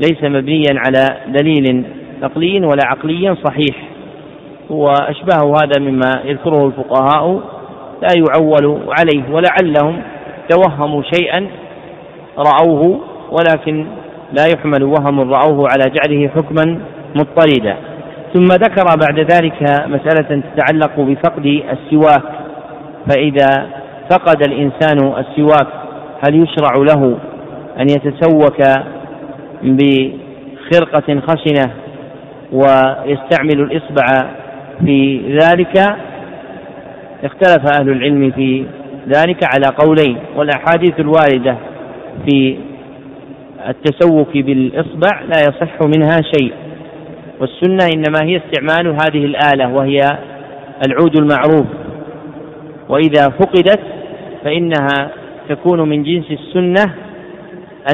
ليس 0.00 0.22
مبنيا 0.24 0.74
على 0.86 1.16
دليل 1.28 1.84
نقلي 2.22 2.66
ولا 2.66 2.82
عقلي 2.86 3.36
صحيح. 3.44 3.76
وأشباه 4.70 5.52
هذا 5.62 5.80
مما 5.90 6.10
يذكره 6.24 6.66
الفقهاء. 6.66 7.40
لا 8.02 8.08
يعول 8.16 8.78
عليه 8.98 9.22
ولعلهم 9.30 10.02
توهموا 10.48 11.02
شيئا 11.14 11.46
رأوه 12.38 13.00
ولكن 13.30 13.86
لا 14.32 14.46
يحمل 14.46 14.84
وهم 14.84 15.20
رأوه 15.20 15.68
على 15.68 15.90
جعله 15.90 16.28
حكما 16.28 16.78
مضطردا. 17.16 17.76
ثم 18.34 18.44
ذكر 18.44 18.84
بعد 18.84 19.18
ذلك 19.18 19.62
مسألة 19.86 20.42
تتعلق 20.54 21.00
بفقد 21.00 21.46
السواك. 21.46 22.22
فإذا 23.10 23.66
فقد 24.10 24.42
الإنسان 24.48 25.14
السواك 25.18 25.66
هل 26.26 26.42
يشرع 26.42 26.76
له 26.76 27.18
أن 27.80 27.86
يتسوك 27.90 28.62
بخرقة 29.62 31.20
خشنة 31.20 31.72
ويستعمل 32.52 33.60
الإصبع 33.60 34.06
في 34.84 35.20
ذلك؟ 35.42 35.96
اختلف 37.24 37.80
أهل 37.80 37.90
العلم 37.90 38.30
في 38.30 38.64
ذلك 39.08 39.44
على 39.54 39.76
قولين 39.78 40.16
والأحاديث 40.36 41.00
الواردة 41.00 41.56
في 42.28 42.56
التسوك 43.68 44.32
بالإصبع 44.36 45.20
لا 45.20 45.40
يصح 45.40 45.82
منها 45.82 46.20
شيء. 46.36 46.52
والسنة 47.40 47.88
إنما 47.94 48.18
هي 48.22 48.36
استعمال 48.36 48.86
هذه 48.86 49.24
الآلة 49.24 49.74
وهي 49.74 50.00
العود 50.86 51.20
المعروف. 51.20 51.66
وإذا 52.88 53.28
فقدت 53.28 53.80
فإنها 54.44 55.10
تكون 55.48 55.88
من 55.88 56.02
جنس 56.02 56.30
السنة 56.30 56.94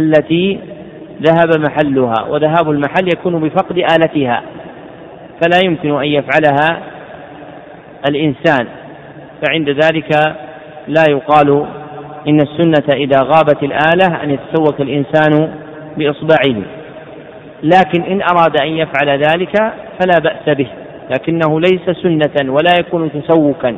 التي 0.01 0.59
ذهب 1.23 1.61
محلها 1.61 2.27
وذهاب 2.29 2.71
المحل 2.71 3.09
يكون 3.15 3.41
بفقد 3.41 3.79
آلتها 3.79 4.43
فلا 5.43 5.59
يمكن 5.65 5.91
أن 5.91 6.07
يفعلها 6.07 6.83
الإنسان. 8.09 8.67
فعند 9.47 9.69
ذلك 9.69 10.37
لا 10.89 11.05
يقال 11.11 11.67
إن 12.29 12.41
السنة 12.41 12.97
إذا 12.97 13.23
غابت 13.23 13.63
الآلة 13.63 14.23
أن 14.23 14.31
يتسوك 14.31 14.81
الإنسان 14.81 15.55
بإصبعه. 15.97 16.63
لكن 17.63 18.03
إن 18.03 18.23
أراد 18.23 18.61
أن 18.61 18.69
يفعل 18.69 19.09
ذلك 19.09 19.57
فلا 20.01 20.19
بأس 20.19 20.57
به 20.57 20.69
لكنه 21.11 21.61
ليس 21.61 21.97
سنة 22.03 22.53
ولا 22.53 22.79
يكون 22.79 23.11
تسوكا 23.13 23.77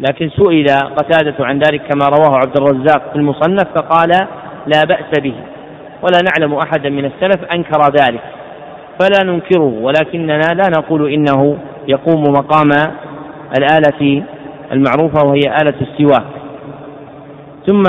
لكن 0.00 0.28
سئل 0.28 0.66
قتادة 0.96 1.34
عن 1.40 1.58
ذلك 1.58 1.82
كما 1.92 2.08
رواه 2.08 2.36
عبد 2.36 2.56
الرزاق 2.56 3.10
في 3.12 3.16
المصنف 3.16 3.64
فقال 3.74 4.10
لا 4.66 4.84
بأس 4.84 5.20
به 5.20 5.34
ولا 6.02 6.18
نعلم 6.22 6.54
أحدا 6.54 6.90
من 6.90 7.04
السلف 7.04 7.44
أنكر 7.52 7.80
ذلك. 8.00 8.20
فلا 9.00 9.24
ننكره 9.32 9.78
ولكننا 9.82 10.54
لا 10.54 10.68
نقول 10.78 11.12
إنه 11.12 11.58
يقوم 11.88 12.22
مقام 12.22 12.70
الآلة 13.58 14.22
المعروفة 14.72 15.26
وهي 15.26 15.56
آلة 15.62 15.74
السواك. 15.80 16.24
ثم 17.66 17.82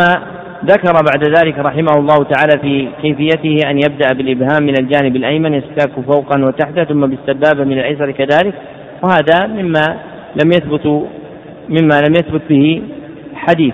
ذكر 0.66 0.93
بعد 0.93 1.24
ذلك 1.38 1.59
رحمه 1.59 1.91
الله 1.97 2.24
تعالى 2.24 2.59
في 2.61 2.88
كيفيته 3.01 3.70
أن 3.70 3.78
يبدأ 3.78 4.13
بالإبهام 4.13 4.63
من 4.63 4.74
الجانب 4.80 5.16
الأيمن 5.16 5.53
يستاك 5.53 5.91
فوقا 6.07 6.45
وتحتا 6.45 6.84
ثم 6.84 7.05
بالسبابة 7.05 7.63
من 7.63 7.80
الأيسر 7.80 8.11
كذلك. 8.11 8.53
وهذا 9.03 9.47
مما 9.47 9.97
لم 10.43 10.51
يثبت 10.51 11.07
مما 11.70 12.01
لم 12.07 12.13
يثبت 12.13 12.41
به 12.49 12.82
حديث. 13.36 13.74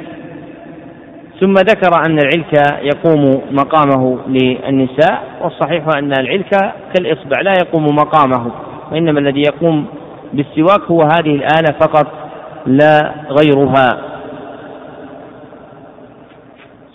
ثم 1.39 1.53
ذكر 1.53 2.05
أن 2.05 2.19
العلك 2.19 2.53
يقوم 2.81 3.41
مقامه 3.51 4.17
للنساء 4.27 5.23
والصحيح 5.41 5.87
أن 5.97 6.13
العلك 6.19 6.73
كالإصبع 6.93 7.41
لا 7.41 7.53
يقوم 7.61 7.85
مقامه 7.85 8.51
وإنما 8.91 9.19
الذي 9.19 9.41
يقوم 9.41 9.85
بالسواك 10.33 10.81
هو 10.81 11.01
هذه 11.01 11.35
الآلة 11.35 11.79
فقط 11.79 12.07
لا 12.65 13.11
غيرها. 13.29 14.10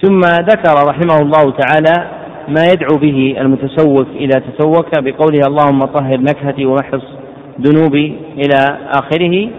ثم 0.02 0.20
ذكر 0.20 0.74
رحمه 0.88 1.16
الله 1.22 1.50
تعالى 1.50 2.10
ما 2.48 2.66
يدعو 2.72 2.98
به 2.98 3.36
المتسوك 3.40 4.06
إذا 4.16 4.40
تسوك 4.40 4.98
بقوله 4.98 5.40
اللهم 5.46 5.84
طهر 5.84 6.16
نكهتي 6.16 6.66
ومحص 6.66 7.02
ذنوبي 7.60 8.16
إلى 8.36 8.78
آخره 8.92 9.50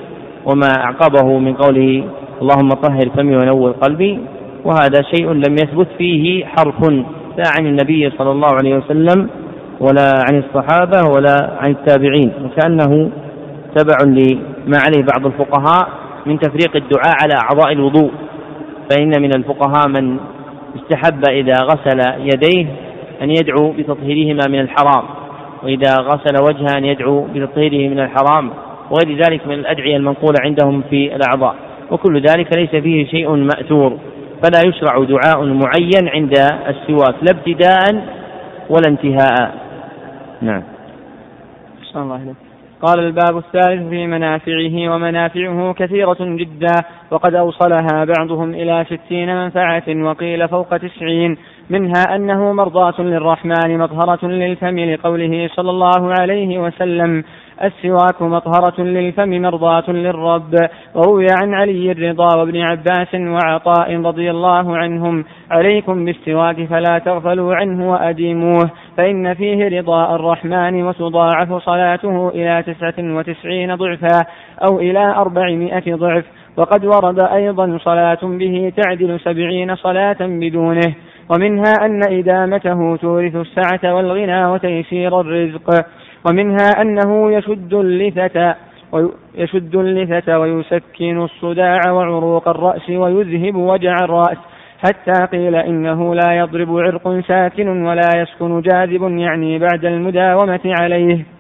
وما 0.46 0.68
أعقبه 0.78 1.38
من 1.38 1.54
قوله 1.54 2.04
اللهم 2.42 2.70
طهر 2.70 3.10
فمي 3.18 3.36
ونور 3.36 3.72
قلبي 3.72 4.20
وهذا 4.66 5.02
شيء 5.16 5.32
لم 5.32 5.54
يثبت 5.64 5.88
فيه 5.98 6.46
حرف 6.46 6.90
لا 7.38 7.44
عن 7.58 7.66
النبي 7.66 8.10
صلى 8.18 8.32
الله 8.32 8.50
عليه 8.54 8.78
وسلم 8.78 9.30
ولا 9.80 10.12
عن 10.30 10.44
الصحابة 10.44 11.14
ولا 11.16 11.58
عن 11.60 11.72
التابعين 11.72 12.32
وكأنه 12.46 13.10
تبع 13.76 13.98
لما 14.04 14.78
عليه 14.86 15.06
بعض 15.14 15.26
الفقهاء 15.26 15.90
من 16.26 16.40
تفريق 16.40 16.76
الدعاء 16.76 17.14
على 17.22 17.34
أعضاء 17.44 17.72
الوضوء. 17.72 18.12
فإن 18.90 19.22
من 19.22 19.36
الفقهاء 19.36 19.88
من 19.88 20.18
استحب 20.76 21.26
إذا 21.30 21.54
غسل 21.54 22.00
يديه 22.20 22.66
أن 23.22 23.30
يدعو 23.30 23.72
بتطهيرهما 23.72 24.48
من 24.50 24.60
الحرام 24.60 25.04
وإذا 25.64 25.94
غسل 26.00 26.44
وجهه 26.44 26.78
أن 26.78 26.86
يدعو 26.86 27.28
بتطهيره 27.36 27.90
من 27.90 28.00
الحرام 28.00 28.52
وغير 28.92 29.18
ذلك 29.18 29.48
من 29.48 29.54
الأدعية 29.54 29.98
المنقولة 29.98 30.36
عندهم 30.42 30.84
في 30.90 31.16
الأعضاء. 31.16 31.56
وكل 31.92 32.22
ذلك 32.22 32.58
ليس 32.58 32.70
فيه 32.70 33.08
شيء 33.08 33.30
مأثور 33.30 33.98
فلا 34.44 34.62
يشرع 34.68 35.04
دعاء 35.04 35.44
معين 35.44 36.08
عند 36.08 36.34
السواك 36.68 37.16
لا 37.22 37.32
ابتداء 37.32 38.06
ولا 38.70 38.88
انتهاء. 38.88 39.56
نعم. 40.42 40.64
الله 41.96 42.47
قال 42.82 43.00
الباب 43.00 43.38
الثالث 43.38 43.90
في 43.90 44.08
منافعه 44.08 44.96
ومنافعه 44.96 45.74
كثيرة 45.74 46.18
جدا 46.20 46.84
وقد 47.12 47.36
أوصلها 47.36 48.06
بعضهم 48.18 48.54
إلى 48.54 48.86
ستين 48.86 49.36
منفعة 49.36 49.84
وقيل 49.90 50.48
فوق 50.48 50.78
تسعين 50.78 51.38
منها 51.70 52.16
أنه 52.16 52.54
مرضاة 52.54 53.02
للرحمن 53.02 53.78
مطهرة 53.78 54.28
للفم 54.28 54.80
لقوله 54.80 55.50
صلى 55.56 55.70
الله 55.70 56.14
عليه 56.20 56.60
وسلم 56.60 57.24
السواك 57.64 58.22
مطهرة 58.22 58.82
للفم 58.82 59.42
مرضاة 59.42 59.92
للرب. 59.92 60.54
وروي 60.96 61.26
عن 61.42 61.54
علي 61.54 61.92
الرضا 61.92 62.38
وابن 62.38 62.62
عباس 62.62 63.16
وعطاء 63.16 64.02
رضي 64.02 64.32
الله 64.32 64.78
عنهم. 64.78 65.26
عليكم 65.52 66.06
بالسواك 66.06 66.66
فلا 66.66 67.00
تغفلوا 67.00 67.56
عنه 67.56 67.92
وأديموه 67.92 68.70
فإن 68.98 69.34
فيه 69.34 69.80
رضاء 69.80 70.16
الرحمن 70.16 70.84
وتضاعف 70.84 71.54
صلاته 71.54 72.30
إلى 72.30 72.64
تسعة 72.64 73.18
وتسعين 73.18 73.76
ضعفا 73.76 74.26
أو 74.68 74.80
إلى 74.80 75.16
أربعمائة 75.16 75.96
ضعف. 75.96 76.26
وقد 76.58 76.86
ورد 76.86 77.20
أيضا 77.20 77.78
صلاة 77.84 78.20
به 78.24 78.74
تعدل 78.78 79.20
سبعين 79.20 79.76
صلاة 79.76 80.18
بدونه. 80.22 80.96
ومنها 81.30 81.74
أن 81.86 82.02
إدامته 82.12 82.96
تورث 82.96 83.36
السعة 83.36 83.96
والغنى 83.96 84.46
وتيسير 84.46 85.22
الرزق. 85.22 85.86
ومنها 86.26 86.70
أنه 86.82 87.32
يشد 87.32 87.74
اللثة 87.74 88.56
ويشد 88.92 89.76
اللثة 89.76 90.40
ويسكن 90.40 91.22
الصداع 91.22 91.80
وعروق 91.92 92.48
الرأس 92.48 92.90
ويذهب 92.90 93.56
وجع 93.56 93.96
الرأس 94.04 94.38
حتى 94.86 95.26
قيل 95.26 95.56
إنه 95.56 96.16
لا 96.16 96.34
يضرب 96.38 96.78
عرق 96.78 97.20
ساكن 97.28 97.86
ولا 97.86 98.10
يسكن 98.16 98.62
جاذب 98.62 99.18
يعني 99.18 99.60
بعد 99.60 99.86
المداومة 99.86 100.60
عليه. 100.66 101.37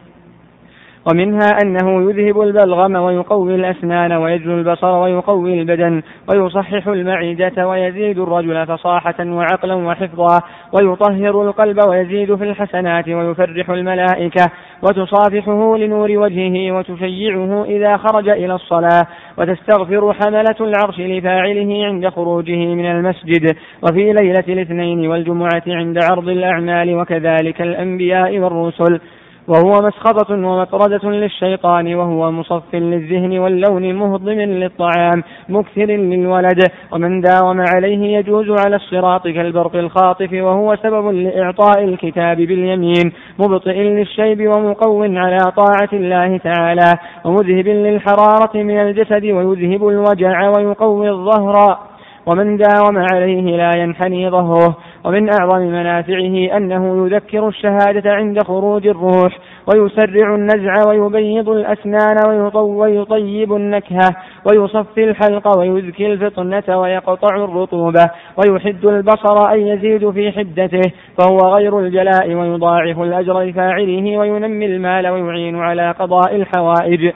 ومنها 1.11 1.57
أنه 1.63 2.09
يذهب 2.09 2.41
البلغم 2.41 2.95
ويقوي 2.95 3.55
الأسنان 3.55 4.11
ويجلو 4.11 4.53
البصر 4.57 4.91
ويقوي 4.91 5.61
البدن 5.61 6.01
ويصحح 6.29 6.87
المعدة 6.87 7.67
ويزيد 7.67 8.19
الرجل 8.19 8.67
فصاحة 8.67 9.15
وعقلا 9.19 9.75
وحفظا 9.75 10.41
ويطهر 10.73 11.41
القلب 11.41 11.77
ويزيد 11.87 12.35
في 12.35 12.43
الحسنات 12.43 13.09
ويفرح 13.09 13.69
الملائكة 13.69 14.45
وتصافحه 14.83 15.77
لنور 15.77 16.11
وجهه 16.11 16.71
وتشيعه 16.71 17.63
إذا 17.63 17.97
خرج 17.97 18.29
إلى 18.29 18.55
الصلاة 18.55 19.07
وتستغفر 19.37 20.13
حملة 20.13 20.55
العرش 20.61 20.99
لفاعله 20.99 21.85
عند 21.85 22.09
خروجه 22.09 22.65
من 22.75 22.85
المسجد 22.85 23.55
وفي 23.83 24.13
ليلة 24.13 24.43
الاثنين 24.47 25.07
والجمعة 25.07 25.63
عند 25.67 25.97
عرض 26.11 26.29
الأعمال 26.29 26.95
وكذلك 26.95 27.61
الأنبياء 27.61 28.39
والرسل 28.39 28.99
وهو 29.47 29.81
مسخطة 29.81 30.33
ومطردة 30.33 31.09
للشيطان 31.09 31.95
وهو 31.95 32.31
مصف 32.31 32.75
للذهن 32.75 33.39
واللون 33.39 33.93
مهضم 33.93 34.39
للطعام 34.39 35.23
مكثر 35.49 35.85
للولد. 35.85 36.59
ومن 36.91 37.21
داوم 37.21 37.61
عليه 37.75 38.17
يجوز 38.17 38.49
على 38.65 38.75
الصراط 38.75 39.27
كالبرق 39.27 39.75
الخاطف 39.75 40.33
وهو 40.33 40.75
سبب 40.75 41.07
لإعطاء 41.07 41.83
الكتاب 41.83 42.37
باليمين. 42.37 43.11
مبطئ 43.39 43.79
للشيب 43.81 44.47
ومقو 44.47 45.03
على 45.03 45.37
طاعة 45.57 45.89
الله 45.93 46.37
تعالى. 46.37 46.93
ومذهب 47.25 47.67
للحرارة 47.67 48.57
من 48.57 48.79
الجسد 48.79 49.25
ويذهب 49.25 49.87
الوجع 49.87 50.49
ويقوي 50.49 51.09
الظهر. 51.09 51.77
ومن 52.25 52.57
داوم 52.57 52.97
عليه 53.13 53.57
لا 53.57 53.71
ينحني 53.77 54.29
ظهره. 54.29 54.75
ومن 55.05 55.29
أعظم 55.29 55.59
منافعه 55.59 56.57
أنه 56.57 57.05
يذكر 57.05 57.47
الشهادة 57.47 58.11
عند 58.11 58.43
خروج 58.43 58.87
الروح 58.87 59.37
ويسرع 59.67 60.35
النزع 60.35 60.73
ويبيض 60.87 61.49
الأسنان 61.49 62.15
ويطيب 62.55 63.53
النكهة 63.53 64.15
ويصفي 64.45 65.03
الحلق 65.03 65.57
ويزكي 65.57 66.13
الفطنة 66.13 66.77
ويقطع 66.77 67.35
الرطوبة 67.35 68.09
ويحد 68.37 68.85
البصر 68.85 69.51
أن 69.51 69.67
يزيد 69.67 70.09
في 70.09 70.31
حدته 70.31 70.91
فهو 71.17 71.37
غير 71.37 71.79
الجلاء 71.79 72.33
ويضاعف 72.33 72.99
الأجر 72.99 73.41
لفاعله 73.41 74.17
وينمي 74.17 74.65
المال 74.65 75.07
ويعين 75.07 75.55
على 75.55 75.91
قضاء 75.91 76.35
الحوائج. 76.35 77.11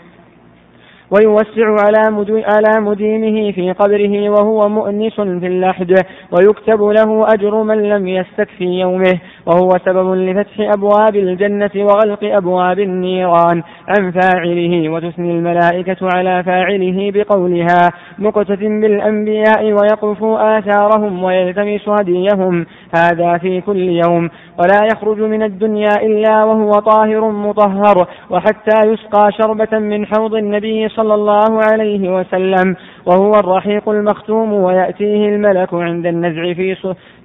ويوسع 1.12 1.86
على 1.86 2.26
على 2.46 2.82
مدينه 2.82 3.52
في 3.52 3.72
قبره 3.72 4.30
وهو 4.30 4.70
مؤنس 4.70 5.14
في 5.14 5.48
اللحد 5.48 5.96
ويكتب 6.32 6.84
له 6.84 7.34
أجر 7.34 7.64
من 7.64 7.84
لم 7.84 8.08
يستكفي 8.08 8.64
يومه. 8.64 9.20
وهو 9.46 9.70
سبب 9.86 10.14
لفتح 10.14 10.60
أبواب 10.60 11.16
الجنة 11.16 11.72
وغلق 11.76 12.24
أبواب 12.24 12.80
النيران 12.80 13.64
عن 13.88 14.12
فاعله 14.12 14.90
وتثني 14.90 15.32
الملائكة 15.32 15.98
على 16.16 16.44
فاعله 16.44 17.12
بقولها 17.12 17.90
مقتت 18.20 18.60
بالأنبياء 18.60 19.64
ويقف 19.64 20.24
آثارهم 20.24 21.24
ويلتمس 21.24 21.90
هديهم. 21.90 22.66
هذا 22.96 23.38
في 23.38 23.62
كل 23.62 24.02
يوم. 24.06 24.30
ولا 24.60 24.88
يخرج 24.94 25.22
من 25.22 25.44
الدنيا 25.44 25.96
إلا 26.02 26.44
وهو 26.44 26.72
طاهر 26.72 27.32
مطهر 27.32 28.08
وحتى 28.30 28.88
يسقى 28.88 29.32
شربة 29.32 29.80
من 29.80 30.06
حوض 30.06 30.36
النبي 30.36 30.90
صلى 30.90 31.14
الله 31.14 31.62
عليه 31.72 32.16
وسلم 32.16 32.76
وهو 33.06 33.32
الرحيق 33.32 33.90
المختوم 33.90 34.54
ويأتيه 34.54 35.30
الملك 35.30 35.74
عند 35.74 36.06
النزع 36.06 36.54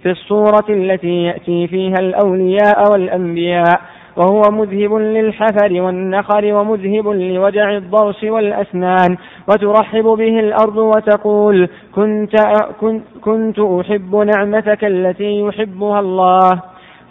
في 0.03 0.11
الصورة 0.13 0.65
التي 0.71 1.23
يأتي 1.23 1.67
فيها 1.67 1.99
الأولياء 2.07 2.93
والأنبياء 2.93 3.81
وهو 4.17 4.43
مذهب 4.51 4.95
للحفر 4.95 5.83
والنخر 5.83 6.55
ومذهب 6.55 7.09
لوجع 7.09 7.77
الضرس 7.77 8.25
والأسنان 8.25 9.17
وترحب 9.49 10.05
به 10.05 10.41
الأرض 10.41 10.77
وتقول 10.77 11.69
كنت, 11.95 12.37
كنت 13.21 13.59
أحب 13.59 14.17
نعمتك 14.17 14.85
التي 14.85 15.41
يحبها 15.41 16.01
الله 16.01 16.63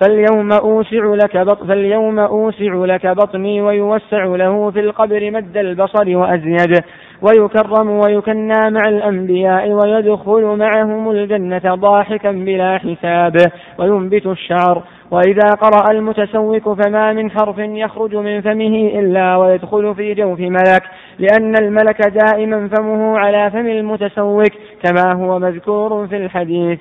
فاليوم 0.02 0.52
أوسع 0.54 1.14
لك 1.24 1.38
بط 1.38 1.64
فاليوم 1.64 2.20
أوسع 2.20 2.86
لك 2.86 3.08
بطني 3.08 3.62
ويوسع 3.62 4.24
له 4.26 4.72
في 4.72 4.80
القبر 4.80 5.32
مد 5.32 5.58
البصر 5.58 6.18
وأزيد 6.18 6.84
ويكرم 7.26 7.90
ويكنى 7.90 8.70
مع 8.70 8.82
الأنبياء 8.88 9.72
ويدخل 9.72 10.44
معهم 10.44 11.12
الجنة 11.12 11.76
ضاحكا 11.76 12.32
بلا 12.32 12.78
حساب 12.78 13.36
وينبت 13.80 14.26
الشعر. 14.26 14.84
وإذا 15.12 15.48
قرأ 15.62 15.92
المتسوق 15.92 16.74
فما 16.74 17.14
من 17.14 17.32
حرف 17.32 17.58
يخرج 17.58 18.16
من 18.16 18.42
فمه 18.42 19.00
إلا 19.00 19.36
ويدخل 19.36 19.96
في 19.96 20.14
جوف 20.14 20.40
ملك 20.40 20.84
لأن 21.20 21.54
الملك 21.62 22.02
دائما 22.08 22.70
فمه 22.78 23.18
على 23.18 23.52
فم 23.52 23.68
المتسوق 23.68 24.52
كما 24.84 25.14
هو 25.14 25.40
مذكور 25.40 26.08
في 26.08 26.18
الحديث. 26.18 26.80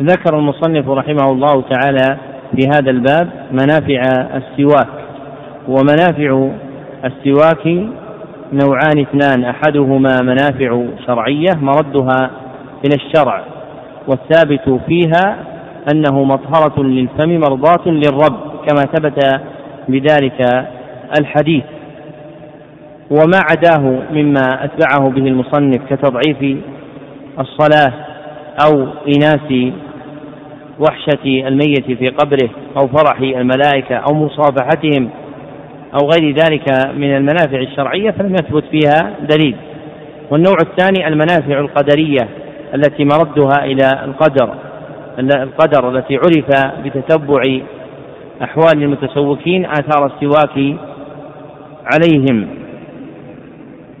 ذكر 0.00 0.38
المصنف 0.38 0.88
رحمه 0.88 1.32
الله 1.32 1.62
تعالى 1.62 2.18
في 2.56 2.68
هذا 2.68 2.90
الباب 2.90 3.28
منافع 3.52 4.02
السواك 4.36 4.88
ومنافع 5.68 6.48
السواك 7.04 7.88
نوعان 8.52 8.98
اثنان 9.00 9.44
أحدهما 9.44 10.22
منافع 10.22 10.84
شرعية 11.06 11.54
مردها 11.60 12.30
إلى 12.86 12.94
الشرع 12.94 13.44
والثابت 14.08 14.80
فيها 14.88 15.36
أنه 15.94 16.24
مطهرة 16.24 16.82
للفم 16.82 17.40
مرضاة 17.40 17.88
للرب 17.88 18.36
كما 18.66 18.80
ثبت 18.94 19.40
بذلك 19.88 20.66
الحديث. 21.20 21.64
وما 23.10 23.40
عداه 23.50 23.98
مما 24.12 24.64
أتبعه 24.64 25.10
به 25.10 25.26
المصنف 25.26 25.80
كتضعيف 25.90 26.58
الصلاة 27.40 27.92
أو 28.64 28.86
اناس 29.16 29.72
وحشة 30.80 31.48
الميت 31.48 31.84
في 31.84 32.08
قبره 32.08 32.50
أو 32.76 32.88
فرح 32.88 33.20
الملائكة 33.20 33.96
أو 33.96 34.14
مصافحتهم 34.14 35.10
أو 35.94 36.10
غير 36.10 36.34
ذلك 36.34 36.94
من 36.96 37.16
المنافع 37.16 37.58
الشرعية 37.60 38.10
فلم 38.10 38.32
يثبت 38.32 38.64
فيها 38.70 39.14
دليل. 39.30 39.56
والنوع 40.30 40.56
الثاني 40.62 41.08
المنافع 41.08 41.60
القدرية 41.60 42.28
التي 42.74 43.04
مردها 43.04 43.64
إلى 43.64 44.04
القدر 44.04 44.54
القدر 45.18 45.98
التي 45.98 46.16
عرف 46.16 46.74
بتتبع 46.84 47.42
أحوال 48.42 48.82
المتسوكين 48.82 49.66
آثار 49.66 50.06
السواك 50.06 50.76
عليهم. 51.92 52.48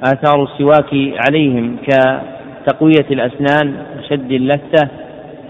آثار 0.02 0.42
السواك 0.42 0.94
عليهم 1.28 1.76
كتقوية 1.86 3.06
الأسنان 3.10 3.74
وشد 3.98 4.32
اللثة 4.32 4.88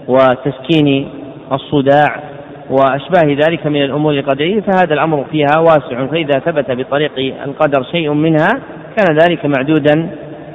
وتسكين 0.07 1.09
الصداع. 1.51 2.28
وأشباه 2.69 3.37
ذلك 3.47 3.67
من 3.67 3.83
الأمور 3.83 4.13
القدرية 4.13 4.61
فهذا 4.61 4.93
الأمر 4.93 5.25
فيها 5.31 5.59
واسع. 5.59 6.05
فإذا 6.05 6.39
ثبت 6.39 6.71
بطريق 6.71 7.11
القدر 7.45 7.83
شيء 7.91 8.13
منها 8.13 8.49
كان 8.97 9.17
ذلك 9.17 9.45
معدودا 9.45 10.09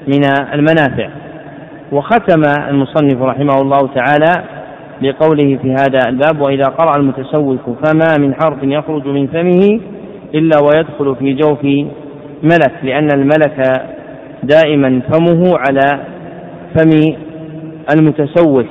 من 0.09 0.23
المنافع. 0.55 1.09
وختم 1.93 2.43
المصنف 2.69 3.23
رحمه 3.23 3.55
الله 3.63 3.89
تعالى 3.95 4.45
بقوله 5.03 5.59
في 5.63 5.73
هذا 5.73 5.99
الباب 6.09 6.41
وإذا 6.41 6.65
قرأ 6.65 6.97
المتسوق 6.97 7.61
فما 7.85 8.19
من 8.19 8.35
حرف 8.35 8.59
يخرج 8.63 9.07
من 9.07 9.27
فمه 9.27 9.81
إلا 10.35 10.57
ويدخل 10.63 11.17
في 11.17 11.33
جوف 11.33 11.65
ملك 12.43 12.73
لأن 12.83 13.09
الملك 13.15 13.83
دائما 14.43 15.01
فمه 15.13 15.59
على 15.59 16.05
فم 16.77 17.15
المتسوق 17.97 18.67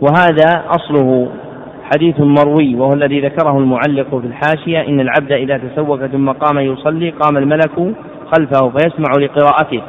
وهذا 0.00 0.64
أصله 0.68 1.28
حديث 1.94 2.20
مروي 2.20 2.74
وهو 2.74 2.92
الذي 2.92 3.20
ذكره 3.20 3.58
المعلق 3.58 4.16
في 4.20 4.26
الحاشية 4.26 4.80
إن 4.80 5.00
العبد 5.00 5.32
إذا 5.32 5.58
تسوق 5.58 6.06
ثم 6.06 6.30
قام 6.30 6.58
يصلي 6.58 7.10
قام 7.10 7.36
الملك 7.36 7.94
خلفه 8.32 8.68
فيسمع 8.70 9.10
لقراءته 9.18 9.82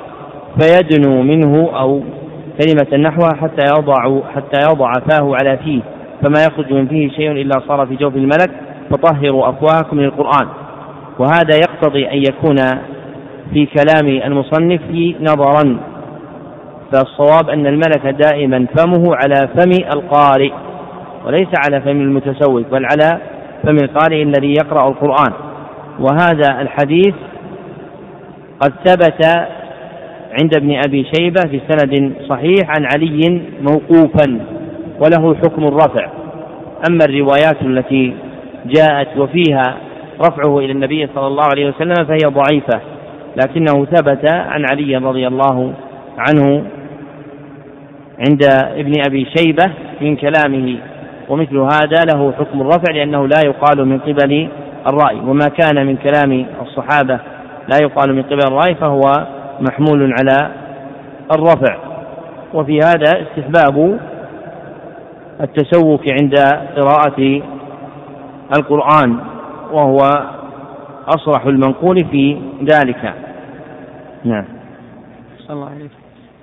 فيدنو 0.61 1.21
منه 1.21 1.69
أو 1.79 2.01
كلمة 2.61 3.09
نحوها 3.09 3.35
حتى 3.41 3.65
يضع 3.77 4.21
حتى 4.35 4.59
يضع 4.71 4.93
فاه 4.93 5.35
على 5.41 5.57
فيه 5.57 5.81
فما 6.23 6.43
يخرج 6.45 6.73
من 6.73 6.87
فيه 6.87 7.09
شيء 7.09 7.31
إلا 7.31 7.59
صار 7.67 7.87
في 7.87 7.95
جوف 7.95 8.15
الملك 8.15 8.51
فطهروا 8.89 9.49
أفواهكم 9.49 9.99
للقرآن. 9.99 10.47
وهذا 11.19 11.55
يقتضي 11.55 12.09
أن 12.11 12.17
يكون 12.17 12.55
في 13.53 13.65
كلام 13.65 14.07
المصنف 14.07 14.81
نظرا 15.21 15.79
فالصواب 16.91 17.49
أن 17.49 17.67
الملك 17.67 18.05
دائما 18.05 18.67
فمه 18.77 19.15
على 19.15 19.47
فم 19.47 19.71
القارئ. 19.93 20.51
وليس 21.25 21.47
على 21.65 21.81
فم 21.81 22.01
المتسوق 22.01 22.63
بل 22.71 22.85
على 22.85 23.21
فم 23.63 23.77
القارئ 23.83 24.23
الذي 24.23 24.53
يقرأ 24.53 24.89
القرآن. 24.89 25.33
وهذا 25.99 26.61
الحديث 26.61 27.15
قد 28.59 28.73
ثبت 28.85 29.25
عند 30.41 30.55
ابن 30.55 30.75
أبي 30.87 31.05
شيبة 31.15 31.41
في 31.41 31.61
سند 31.69 32.13
صحيح 32.29 32.69
عن 32.69 32.85
علي 32.95 33.41
موقوفا 33.61 34.39
وله 34.99 35.35
حكم 35.35 35.67
الرفع. 35.67 36.09
أما 36.89 37.05
الروايات 37.09 37.61
التي 37.61 38.13
جاءت 38.65 39.17
وفيها 39.17 39.77
رفعه 40.21 40.59
إلى 40.59 40.71
النبي 40.71 41.07
صلى 41.15 41.27
الله 41.27 41.43
عليه 41.43 41.67
وسلم 41.67 42.05
فهي 42.05 42.19
ضعيفة. 42.25 42.81
لكنه 43.37 43.85
ثبت 43.85 44.31
عن 44.33 44.65
علي 44.71 44.95
رضي 44.95 45.27
الله 45.27 45.73
عنه 46.17 46.63
عند 48.29 48.43
ابن 48.53 48.93
أبي 49.07 49.27
شيبة 49.37 49.71
من 50.01 50.15
كلامه. 50.15 50.77
ومثل 51.29 51.57
هذا 51.57 52.05
له 52.13 52.31
حكم 52.31 52.61
الرفع 52.61 52.93
لأنه 52.93 53.27
لا 53.27 53.39
يقال 53.45 53.85
من 53.85 53.99
قبل 53.99 54.49
الرأي 54.87 55.19
وما 55.19 55.45
كان 55.45 55.85
من 55.85 55.97
كلام 55.97 56.45
الصحابة 56.61 57.19
لا 57.67 57.77
يقال 57.81 58.15
من 58.15 58.23
قبل 58.23 58.39
الرأي 58.47 58.75
فهو 58.75 59.01
محمول 59.59 60.13
على 60.13 60.51
الرفع. 61.31 61.77
وفي 62.53 62.79
هذا 62.79 63.21
استحباب 63.21 63.99
التسوك 65.41 66.01
عند 66.21 66.35
قراءة 66.77 67.41
القرآن 68.57 69.19
وهو 69.71 69.99
أصرح 71.07 71.45
المنقول 71.45 72.05
في 72.11 72.41
ذلك. 72.63 73.13
نعم. 74.25 74.45
الله 75.49 75.69
عليه 75.69 75.89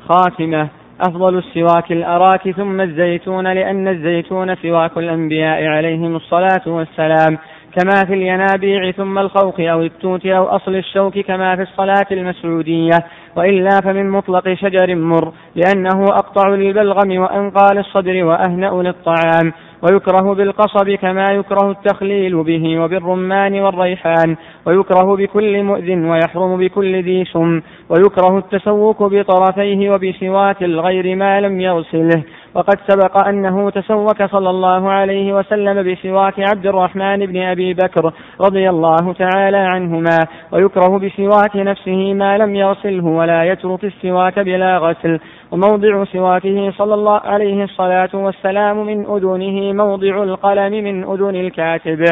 خاتمة. 0.08 0.68
أفضل 1.00 1.38
السواك 1.38 1.92
الأراك 1.92 2.50
ثم 2.50 2.80
الزيتون 2.80 3.52
لأن 3.52 3.88
الزيتون 3.88 4.54
سواك 4.54 4.98
الأنبياء 4.98 5.64
عليهم 5.64 6.16
الصلاة 6.16 6.62
والسلام. 6.66 7.38
كما 7.78 8.06
في 8.06 8.14
الينابيع 8.14 8.90
ثم 8.90 9.18
الخوخ 9.18 9.60
أو 9.60 9.82
التوت 9.82 10.26
أو 10.26 10.44
أصل 10.44 10.74
الشوك 10.74 11.18
كما 11.18 11.56
في 11.56 11.62
الصلاة 11.62 12.06
المسعودية. 12.12 12.98
وإلا 13.36 13.80
فمن 13.84 14.10
مطلق 14.10 14.54
شجر 14.54 14.94
مر 14.94 15.32
لأنه 15.54 16.04
أقطع 16.04 16.48
للبلغم 16.48 17.18
وأنقى 17.18 17.74
للصدر 17.74 18.24
وأهنأ 18.24 18.82
للطعام. 18.82 19.52
ويكره 19.82 20.34
بالقصب 20.34 20.90
كما 20.90 21.24
يكره 21.30 21.70
التخليل 21.70 22.42
به 22.44 22.80
وبالرمان 22.80 23.60
والريحان 23.60 24.36
ويكره 24.66 25.16
بكل 25.16 25.62
مؤذ 25.62 25.90
ويحرم 25.90 26.56
بكل 26.56 27.02
ذي 27.02 27.24
سم 27.24 27.60
ويكره 27.88 28.38
التسوك 28.38 29.02
بطرفيه 29.02 29.90
وبسواك 29.90 30.62
الغير 30.62 31.16
ما 31.16 31.40
لم 31.40 31.60
يغسله 31.60 32.22
وقد 32.54 32.78
سبق 32.88 33.28
أنه 33.28 33.70
تسوك 33.70 34.22
صلى 34.22 34.50
الله 34.50 34.90
عليه 34.90 35.32
وسلم 35.32 35.92
بسواك 35.92 36.34
عبد 36.38 36.66
الرحمن 36.66 37.26
بن 37.26 37.42
أبي 37.42 37.74
بكر 37.74 38.12
رضي 38.40 38.70
الله 38.70 39.12
تعالى 39.12 39.56
عنهما 39.56 40.18
ويكره 40.52 40.98
بسواك 40.98 41.56
نفسه 41.56 42.14
ما 42.14 42.38
لم 42.38 42.54
يغسله 42.56 43.04
ولا 43.04 43.44
يترك 43.44 43.84
السواك 43.84 44.38
بلا 44.38 44.78
غسل. 44.78 45.20
وموضع 45.52 46.04
سواكه 46.04 46.70
صلى 46.70 46.94
الله 46.94 47.20
عليه 47.20 47.64
الصلاة 47.64 48.10
والسلام 48.14 48.86
من 48.86 49.06
أذنه 49.06 49.72
موضع 49.72 50.22
القلم 50.22 50.72
من 50.72 51.04
أذن 51.04 51.36
الكاتب. 51.36 52.04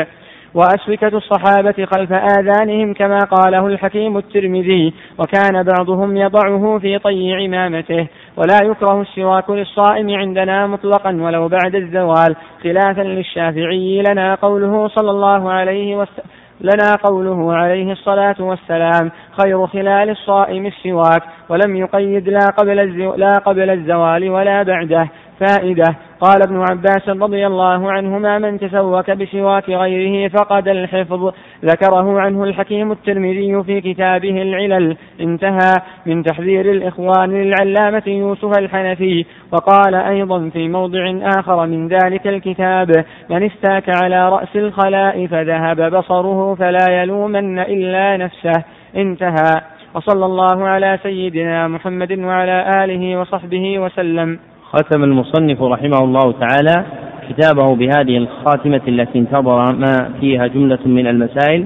وأسوكة 0.54 1.16
الصحابة 1.16 1.84
خلف 1.94 2.12
آذانهم 2.12 2.94
كما 2.94 3.18
قاله 3.18 3.66
الحكيم 3.66 4.16
الترمذي 4.16 4.94
وكان 5.18 5.62
بعضهم 5.62 6.16
يضعه 6.16 6.78
في 6.78 6.98
طي 6.98 7.34
عمامته. 7.34 8.06
ولا 8.36 8.58
يكره 8.62 9.00
السواك 9.00 9.50
للصائم 9.50 10.10
عندنا 10.10 10.66
مطلقا 10.66 11.10
ولو 11.22 11.48
بعد 11.48 11.74
الزوال. 11.74 12.36
خلافا 12.62 13.02
للشافعي 13.02 14.02
لنا 14.08 14.34
قوله 14.34 14.88
صلى 14.88 15.10
الله 15.10 15.52
عليه 15.52 15.96
وسلم 15.96 16.24
لنا 16.60 16.96
قوله 17.04 17.54
عليه 17.54 17.92
الصلاة 17.92 18.36
والسلام 18.40 19.10
خير 19.42 19.66
خلال 19.66 20.10
الصائم 20.10 20.66
السواك 20.66 21.22
ولم 21.48 21.76
يقيد 21.76 22.28
لا 22.28 22.46
قبل, 22.58 22.76
لا 23.16 23.32
قبل 23.32 23.70
الزوال 23.70 24.30
ولا 24.30 24.62
بعده. 24.62 25.08
فائدة. 25.40 25.96
قال 26.20 26.42
ابن 26.48 26.64
عباس 26.70 27.08
رضي 27.08 27.46
الله 27.46 27.92
عنهما 27.92 28.38
من 28.38 28.58
تسوك 28.58 29.10
بسواك 29.10 29.70
غيره 29.70 30.28
فقد 30.28 30.68
الحفظ. 30.68 31.32
ذكره 31.64 32.20
عنه 32.20 32.44
الحكيم 32.44 32.92
الترمذي 32.92 33.62
في 33.62 33.80
كتابه 33.80 34.42
العلل. 34.42 34.96
انتهى. 35.20 35.74
من 36.06 36.22
تحذير 36.22 36.70
الإخوان 36.70 37.30
للعلامة 37.30 38.02
يوسف 38.06 38.58
الحنفي. 38.58 39.24
وقال 39.52 39.94
أيضا 39.94 40.48
في 40.48 40.68
موضع 40.68 41.20
آخر 41.38 41.66
من 41.66 41.88
ذلك 41.88 42.26
الكتاب 42.26 43.04
من 43.30 43.42
استاك 43.42 44.02
على 44.02 44.28
رأس 44.28 44.56
الخلاء 44.56 45.26
فذهب 45.26 45.96
بصره 45.96 46.54
فلا 46.54 47.02
يلومن 47.02 47.58
إلا 47.58 48.16
نفسه. 48.16 48.64
انتهى. 48.96 49.60
وصلى 49.94 50.26
الله 50.26 50.68
على 50.68 50.98
سيدنا 51.02 51.68
محمد 51.68 52.18
وعلى 52.18 52.84
آله 52.84 53.20
وصحبه 53.20 53.78
وسلم. 53.78 54.38
ختم 54.74 55.04
المصنف 55.04 55.62
رحمه 55.62 55.98
الله 55.98 56.32
تعالى 56.40 56.84
كتابه 57.28 57.74
بهذه 57.74 58.16
الخاتمة 58.16 58.80
التي 58.88 59.18
انتظر 59.18 59.76
ما 59.76 60.10
فيها 60.20 60.46
جملة 60.46 60.78
من 60.86 61.06
المسائل 61.06 61.64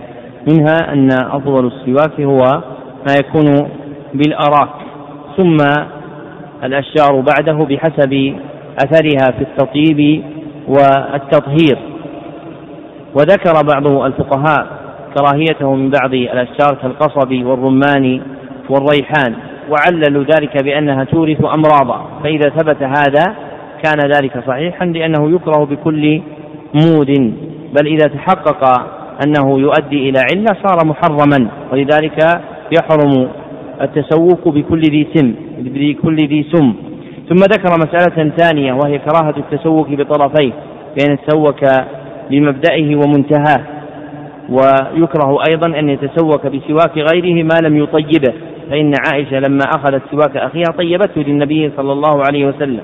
منها 0.51 0.93
أن 0.93 1.09
أفضل 1.13 1.67
السواك 1.67 2.21
هو 2.21 2.63
ما 3.09 3.15
يكون 3.21 3.69
بالأراك 4.15 4.69
ثم 5.37 5.57
الأشجار 6.65 7.21
بعده 7.21 7.65
بحسب 7.65 8.35
أثرها 8.85 9.33
في 9.39 9.43
التطيب 9.43 10.25
والتطهير. 10.69 11.79
وذكر 13.15 13.53
بعض 13.75 13.87
الفقهاء 13.87 14.67
كراهيته 15.19 15.75
من 15.75 15.91
بعض 15.91 16.15
الأشجار 16.15 16.75
كالقصب 16.83 17.33
والرمان 17.33 18.21
والريحان. 18.71 19.35
وعللوا 19.71 20.25
ذلك 20.25 20.65
بأنها 20.65 21.05
تورث 21.05 21.45
أمراضا. 21.45 22.07
فإذا 22.23 22.51
ثبت 22.51 22.83
هذا 22.83 23.25
كان 23.85 23.99
ذلك 24.17 24.45
صحيحا 24.47 24.87
لأنه 24.87 25.31
يكره 25.31 25.65
بكل 25.65 26.21
مود. 26.75 27.35
بل 27.79 27.87
إذا 27.87 28.09
تحقق 28.09 28.63
أنه 29.27 29.61
يؤدي 29.61 30.09
إلى 30.09 30.19
علة 30.33 30.57
صار 30.67 30.87
محرما. 30.87 31.49
ولذلك 31.73 32.19
يحرم 32.79 33.29
التسوق 33.83 34.49
بكل 34.49 34.81
ذي 34.81 35.07
سم 35.15 35.35
بكل 35.59 36.17
ذي 36.17 36.47
سم. 36.53 36.75
ثم 37.29 37.43
ذكر 37.55 37.71
مسألة 37.79 38.31
ثانية 38.37 38.73
وهي 38.73 38.99
كراهة 38.99 39.35
التسوق 39.37 39.89
بطرفيه 39.91 40.53
بأن 40.97 41.13
يتسوك 41.13 41.65
بمبدئه 42.31 42.97
ومنتهاه. 42.97 43.61
ويكره 44.49 45.39
أيضا 45.49 45.79
أن 45.79 45.89
يتسوك 45.89 46.47
بسواك 46.47 46.99
غيره 46.99 47.45
ما 47.45 47.69
لم 47.69 47.77
يطيبه. 47.77 48.35
فإن 48.71 48.93
عائشة 49.07 49.39
لما 49.39 49.65
أخذت 49.77 50.03
سواك 50.11 50.37
أخيها 50.37 50.73
طيبته 50.79 51.21
للنبي 51.21 51.71
صلى 51.77 51.93
الله 51.93 52.23
عليه 52.29 52.47
وسلم. 52.47 52.81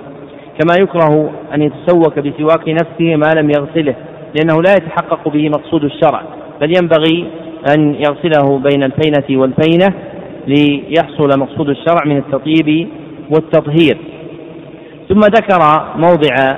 كما 0.60 0.74
يكره 0.80 1.30
أن 1.54 1.62
يتسوك 1.62 2.18
بسواك 2.18 2.68
نفسه 2.68 3.16
ما 3.16 3.40
لم 3.40 3.50
يغسله 3.50 3.94
لأنه 4.36 4.62
لا 4.62 4.72
يتحقق 4.72 5.28
به 5.28 5.48
مقصود 5.48 5.84
الشرع 5.84 6.22
بل 6.60 6.72
ينبغي 6.76 7.26
أن 7.76 7.94
يغسله 7.94 8.58
بين 8.58 8.82
الفينة 8.82 9.40
والفينة 9.40 9.94
ليحصل 10.46 11.38
مقصود 11.38 11.68
الشرع 11.68 12.04
من 12.06 12.16
التطيب 12.16 12.88
والتطهير. 13.30 13.98
ثم 15.08 15.20
ذكر 15.20 15.60
موضع 15.96 16.56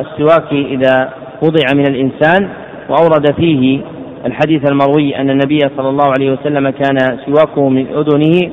السواك 0.00 0.52
إذا 0.52 1.12
وضع 1.42 1.74
من 1.74 1.86
الإنسان 1.86 2.48
وأورد 2.88 3.32
فيه 3.36 3.80
الحديث 4.26 4.70
المروي 4.70 5.16
أن 5.16 5.30
النبي 5.30 5.58
صلى 5.76 5.88
الله 5.88 6.12
عليه 6.18 6.30
وسلم 6.32 6.70
كان 6.70 7.18
سواكه 7.26 7.68
من 7.68 7.86
أذنه 7.86 8.52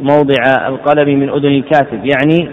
موضع 0.00 0.68
القلم 0.68 1.20
من 1.20 1.30
أذن 1.30 1.46
الكاتب 1.46 2.04
يعني 2.04 2.48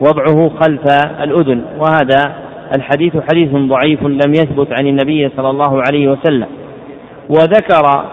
وضعه 0.00 0.48
خلف 0.48 0.84
الأذن 1.22 1.62
وهذا 1.78 2.34
الحديث 2.76 3.12
حديث 3.30 3.50
ضعيف 3.54 4.02
لم 4.02 4.30
يثبت 4.30 4.68
عن 4.72 4.86
النبي 4.86 5.30
صلى 5.36 5.50
الله 5.50 5.82
عليه 5.88 6.08
وسلم. 6.08 6.46
وذكر 7.28 8.04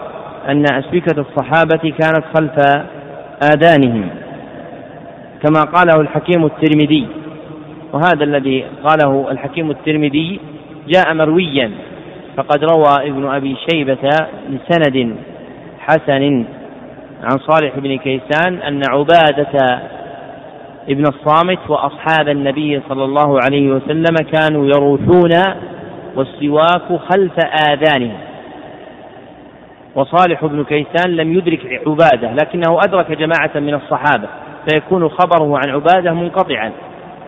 أن 0.48 0.64
أسبكة 0.72 1.20
الصحابة 1.20 1.92
كانت 1.98 2.24
خلف 2.34 2.58
آذانهم 3.42 4.08
كما 5.42 5.60
قاله 5.60 6.00
الحكيم 6.00 6.44
الترمذي. 6.44 7.06
وهذا 7.92 8.24
الذي 8.24 8.64
قاله 8.84 9.30
الحكيم 9.30 9.70
الترمذي 9.70 10.40
جاء 10.88 11.14
مرويا. 11.14 11.70
فقد 12.36 12.64
روى 12.64 13.10
ابن 13.10 13.26
أبي 13.26 13.56
شيبة 13.70 14.10
بسند 14.50 15.16
حسن 15.80 16.44
عن 17.22 17.38
صالح 17.38 17.78
بن 17.78 17.98
كيسان 17.98 18.62
أن 18.62 18.82
عبادة 18.90 19.80
ابن 20.88 21.04
الصامت 21.06 21.58
وأصحاب 21.68 22.28
النبي 22.28 22.80
صلى 22.88 23.04
الله 23.04 23.38
عليه 23.44 23.70
وسلم 23.70 24.16
كانوا 24.32 24.66
يروحون 24.66 25.30
والسواك 26.16 27.00
خلف 27.12 27.32
آذانهم. 27.70 28.18
وصالح 29.94 30.44
بن 30.44 30.64
كيسان 30.64 31.16
لم 31.16 31.32
يدرك 31.32 31.82
عبادة 31.86 32.32
لكنه 32.32 32.78
أدرك 32.84 33.10
جماعة 33.10 33.50
من 33.54 33.74
الصحابة 33.74 34.28
فيكون 34.70 35.08
خبره 35.08 35.58
عن 35.58 35.70
عبادة 35.70 36.12
منقطعا 36.12 36.72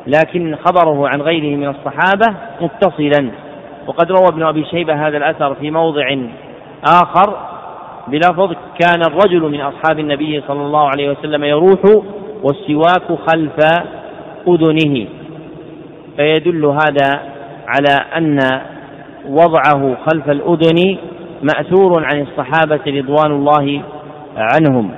لكن 0.06 0.56
خبره 0.56 1.08
عن 1.08 1.22
غيره 1.22 1.56
من 1.56 1.68
الصحابة 1.68 2.36
متصلا. 2.60 3.30
وقد 3.86 4.12
روى 4.12 4.28
ابن 4.28 4.42
أبي 4.42 4.64
شيبة 4.64 5.08
هذا 5.08 5.16
الأثر 5.16 5.54
في 5.54 5.70
موضع 5.70 6.16
آخر 6.84 7.36
بلفظ 8.08 8.54
كان 8.80 9.02
الرجل 9.06 9.42
من 9.42 9.60
أصحاب 9.60 9.98
النبي 9.98 10.42
صلى 10.48 10.60
الله 10.60 10.88
عليه 10.88 11.10
وسلم 11.10 11.44
يروح 11.44 11.80
والسواك 12.42 13.18
خلف 13.28 13.56
أذنه. 14.48 15.06
فيدل 16.16 16.64
هذا 16.64 17.22
على 17.66 17.94
أن 18.16 18.38
وضعه 19.28 19.96
خلف 20.10 20.30
الأذن 20.30 20.98
مأثور 21.42 22.04
عن 22.04 22.20
الصحابة 22.20 22.80
رضوان 22.86 23.30
الله 23.30 23.82
عنهم. 24.36 24.90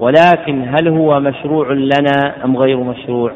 ولكن 0.00 0.68
هل 0.68 0.88
هو 0.88 1.20
مشروع 1.20 1.72
لنا 1.72 2.44
أم 2.44 2.56
غير 2.56 2.76
مشروع؟ 2.76 3.32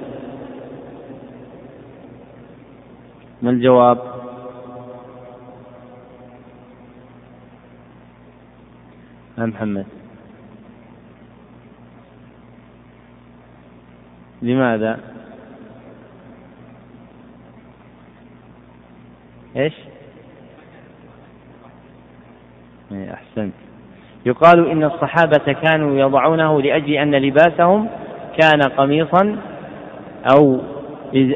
ما 3.42 3.50
الجواب 3.50 3.98
يا 9.29 9.29
محمد. 9.46 9.86
لماذا؟ 14.42 15.00
إيش؟ 19.56 19.74
إيه، 22.92 23.12
أحسنت. 23.12 23.52
يقال 24.26 24.70
إن 24.70 24.84
الصحابة 24.84 25.52
كانوا 25.52 25.98
يضعونه 25.98 26.62
لأجل 26.62 26.92
أن 26.92 27.14
لباسهم 27.14 27.88
كان 28.38 28.62
قميصا 28.62 29.36
أو 30.34 30.60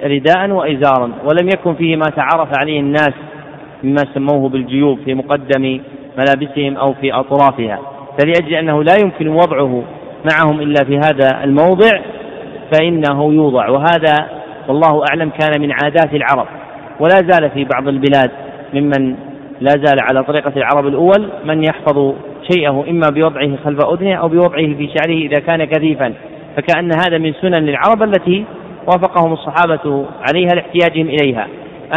رداء 0.04 0.50
وازارا 0.50 1.12
ولم 1.24 1.48
يكن 1.48 1.74
فيه 1.74 1.96
ما 1.96 2.06
تعرف 2.16 2.48
عليه 2.58 2.80
الناس 2.80 3.14
مما 3.84 4.02
سموه 4.14 4.48
بالجيوب 4.48 4.98
في 5.04 5.14
مقدم 5.14 5.80
ملابسهم 6.18 6.76
أو 6.76 6.94
في 6.94 7.12
أطرافها. 7.12 7.93
فلأجل 8.18 8.54
أنه 8.54 8.82
لا 8.82 8.94
يمكن 9.04 9.28
وضعه 9.28 9.82
معهم 10.32 10.60
إلا 10.60 10.84
في 10.84 10.96
هذا 10.96 11.44
الموضع 11.44 11.90
فإنه 12.72 13.32
يوضع. 13.32 13.68
وهذا 13.68 14.28
والله 14.68 15.04
أعلم 15.10 15.30
كان 15.40 15.60
من 15.60 15.72
عادات 15.72 16.14
العرب. 16.14 16.46
ولا 17.00 17.14
زال 17.14 17.50
في 17.50 17.64
بعض 17.64 17.88
البلاد 17.88 18.30
ممن 18.74 19.16
لا 19.60 19.70
زال 19.70 20.00
على 20.00 20.24
طريقة 20.24 20.52
العرب 20.56 20.86
الأول 20.86 21.28
من 21.44 21.64
يحفظ 21.64 22.14
شيئه 22.52 22.84
إما 22.90 23.08
بوضعه 23.10 23.56
خلف 23.64 23.84
أذنه 23.84 24.14
أو 24.14 24.28
بوضعه 24.28 24.74
في 24.74 24.90
شعره 24.96 25.16
إذا 25.16 25.40
كان 25.40 25.64
كثيفا. 25.64 26.12
فكأن 26.56 26.90
هذا 27.06 27.18
من 27.18 27.32
سنن 27.32 27.68
العرب 27.68 28.02
التي 28.02 28.44
وافقهم 28.86 29.32
الصحابة 29.32 30.06
عليها 30.28 30.48
لاحتياجهم 30.54 31.08
إليها. 31.08 31.48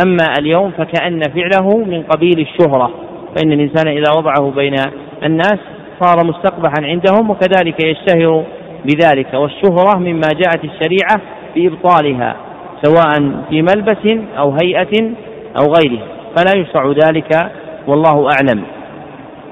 أما 0.05 0.25
اليوم 0.39 0.71
فكأن 0.71 1.21
فعله 1.21 1.77
من 1.77 2.03
قبيل 2.03 2.39
الشهرة. 2.39 2.91
فإن 3.35 3.51
الإنسان 3.51 3.87
إذا 3.87 4.11
وضعه 4.17 4.51
بين 4.55 4.75
الناس 5.23 5.59
صار 6.01 6.25
مستقبحا 6.25 6.81
عندهم 6.81 7.29
وكذلك 7.29 7.85
يشتهر 7.85 8.43
بذلك. 8.85 9.33
والشهرة 9.33 9.99
مما 9.99 10.27
جاءت 10.35 10.63
الشريعة 10.63 11.21
بإبطالها 11.55 12.35
سواء 12.83 13.31
في 13.49 13.61
ملبس 13.61 14.21
أو 14.37 14.57
هيئة 14.63 15.11
أو 15.59 15.73
غيره. 15.73 16.03
فلا 16.37 16.61
يشرع 16.61 16.91
ذلك 16.91 17.51
والله 17.87 18.29
أعلم. 18.31 18.63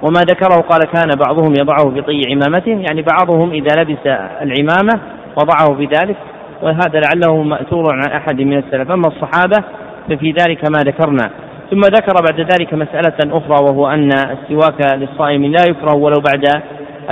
وما 0.01 0.21
ذكره 0.21 0.61
قال 0.61 0.79
كان 0.93 1.09
بعضهم 1.27 1.53
يضعه 1.59 1.93
في 1.93 2.01
طي 2.01 2.21
عمامته 2.31 2.83
يعني 2.89 3.01
بعضهم 3.01 3.51
إذا 3.51 3.81
لبس 3.81 4.07
العمامة 4.41 5.01
وضعه 5.37 5.77
في 5.77 5.85
ذلك 5.85 6.15
وهذا 6.61 6.99
لعله 6.99 7.43
مأثور 7.43 7.83
عن 7.93 8.11
أحد 8.11 8.41
من 8.41 8.57
السلف. 8.57 8.91
أما 8.91 9.07
الصحابة 9.07 9.63
ففي 10.09 10.31
ذلك 10.31 10.69
ما 10.69 10.79
ذكرنا. 10.79 11.29
ثم 11.71 11.79
ذكر 11.79 12.13
بعد 12.29 12.39
ذلك 12.39 12.73
مسألة 12.73 13.37
أخرى 13.37 13.63
وهو 13.63 13.87
أن 13.87 14.09
السواك 14.13 14.95
للصائم 14.95 15.45
لا 15.45 15.63
يكره 15.69 15.95
ولو 15.95 16.21
بعد 16.31 16.63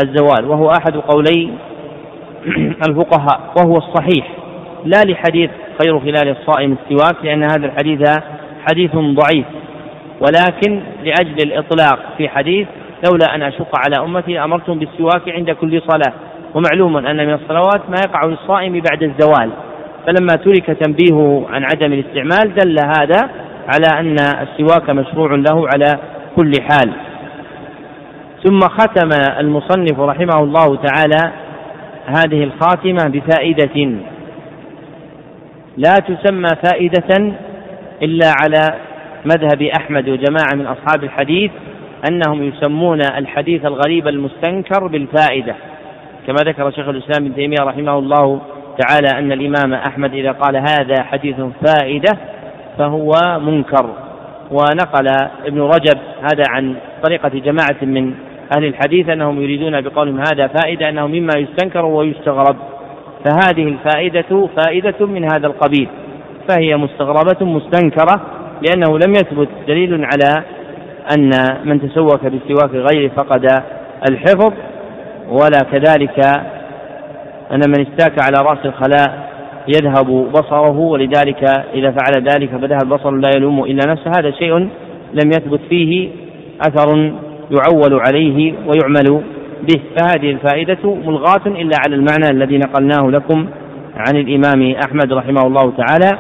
الزوال 0.04 0.46
وهو 0.46 0.70
أحد 0.70 0.98
قولي 0.98 1.50
الفقهاء 2.88 3.54
وهو 3.58 3.78
الصحيح. 3.78 4.28
لا 4.86 5.04
لحديث 5.08 5.50
خير 5.82 6.00
خلال 6.00 6.30
الصائم 6.30 6.78
السواك 6.84 7.16
لأن 7.24 7.44
هذا 7.44 7.66
الحديث 7.66 8.10
حديث 8.70 8.96
ضعيف. 8.96 9.46
ولكن 10.22 10.82
لأجل 11.04 11.36
الإطلاق 11.46 12.00
في 12.18 12.30
حديث 12.30 12.68
لولا 13.06 13.36
أن 13.36 13.42
أشق 13.42 13.80
على 13.86 14.06
أمتي 14.06 14.44
أمرتم 14.44 14.80
بالسواك 14.80 15.30
عند 15.30 15.52
كل 15.52 15.82
صلاة. 15.82 16.14
ومعلوم 16.56 16.98
أن 16.98 17.28
من 17.28 17.34
الصلوات 17.34 17.90
ما 17.90 17.96
يقع 18.06 18.26
للصائم 18.26 18.82
بعد 18.90 19.04
الزوال. 19.04 19.50
فلما 20.08 20.36
ترك 20.36 20.66
تنبيهه 20.66 21.46
عن 21.50 21.64
عدم 21.64 21.94
الاستعمال 21.94 22.56
دل 22.56 22.76
هذا 23.00 23.30
على 23.68 24.00
أن 24.00 24.16
السواك 24.42 24.90
مشروع 24.90 25.36
له 25.36 25.68
على 25.74 26.00
كل 26.36 26.52
حال. 26.62 26.94
ثم 28.44 28.60
ختم 28.60 29.10
المصنف 29.40 30.00
رحمه 30.00 30.44
الله 30.44 30.76
تعالى 30.76 31.32
هذه 32.06 32.44
الخاتمة 32.44 33.10
بفائدة. 33.10 33.96
لا 35.78 35.94
تسمى 35.94 36.50
فائدة 36.64 37.36
إلا 38.02 38.34
على 38.42 38.76
مذهب 39.26 39.62
أحمد 39.62 40.10
وجماعة 40.10 40.56
من 40.56 40.66
أصحاب 40.66 41.04
الحديث 41.04 41.52
أنهم 42.10 42.44
يسمون 42.44 43.02
الحديث 43.02 43.66
الغريب 43.66 44.08
المستنكر 44.08 44.88
بالفائدة. 44.88 45.56
كما 46.28 46.38
ذكر 46.38 46.72
شيخ 46.72 46.88
الإسلام 46.88 47.26
ابن 47.26 47.36
تيمية 47.36 47.64
رحمه 47.64 48.00
الله 48.00 48.42
تعالى 48.80 49.20
أن 49.20 49.32
الإمام 49.32 49.74
أحمد 49.74 50.14
إذا 50.14 50.32
قال 50.32 50.58
هذا 50.58 51.04
حديث 51.04 51.36
فائدة 51.66 52.18
فهو 52.78 53.12
منكر. 53.40 53.90
ونقل 54.52 55.08
ابن 55.46 55.62
رجب 55.62 55.98
هذا 56.20 56.44
عن 56.50 56.76
طريقة 57.04 57.30
جماعة 57.30 57.78
من 57.82 58.14
أهل 58.58 58.66
الحديث 58.66 59.10
أنهم 59.10 59.42
يريدون 59.42 59.82
بقولهم 59.82 60.20
هذا 60.20 60.48
فائدة 60.48 60.90
أنه 60.90 61.08
مما 61.08 61.34
يستنكر 61.38 61.86
ويستغرب. 61.86 62.56
فهذه 63.26 63.68
الفائدة 63.68 64.48
فائدة 64.58 65.06
من 65.06 65.24
هذا 65.24 65.48
القبيل. 65.48 65.88
فهي 66.50 66.78
مستغربة 66.78 67.46
مستنكرة 67.46 68.22
لأنه 68.62 68.98
لم 68.98 69.12
يثبت 69.12 69.50
دليل 69.68 70.06
على 70.06 70.44
أن 71.18 71.32
من 71.64 71.82
تسوك 71.82 72.26
بالسواك 72.26 72.72
غيره 72.74 73.12
فقد 73.18 73.46
الحفظ. 74.10 74.54
ولا 75.30 75.60
كذلك 75.72 76.20
أن 77.52 77.62
من 77.68 77.88
استاك 77.88 78.22
على 78.22 78.50
رأس 78.50 78.66
الخلاء 78.66 79.33
يذهب 79.68 80.32
بصره 80.32 80.80
ولذلك 80.80 81.44
إذا 81.74 81.92
فعل 81.92 82.24
ذلك 82.24 82.50
فذهب 82.50 82.84
البصر 82.84 83.12
لا 83.12 83.30
يلوم 83.36 83.64
إلا 83.64 83.92
نفسه. 83.92 84.12
هذا 84.20 84.32
شيء 84.32 84.58
لم 85.14 85.28
يثبت 85.28 85.60
فيه 85.70 86.10
أثر 86.68 87.14
يعول 87.52 88.00
عليه 88.08 88.54
ويعمل 88.54 89.24
به. 89.62 89.82
فهذه 89.98 90.32
الفائدة 90.32 90.96
ملغاة 91.06 91.46
إلا 91.46 91.78
على 91.86 91.96
المعنى 91.96 92.30
الذي 92.32 92.58
نقلناه 92.58 93.10
لكم 93.10 93.48
عن 93.96 94.16
الإمام 94.16 94.76
أحمد 94.86 95.14
رحمه 95.14 95.42
الله 95.48 95.74
تعالى. 95.78 96.18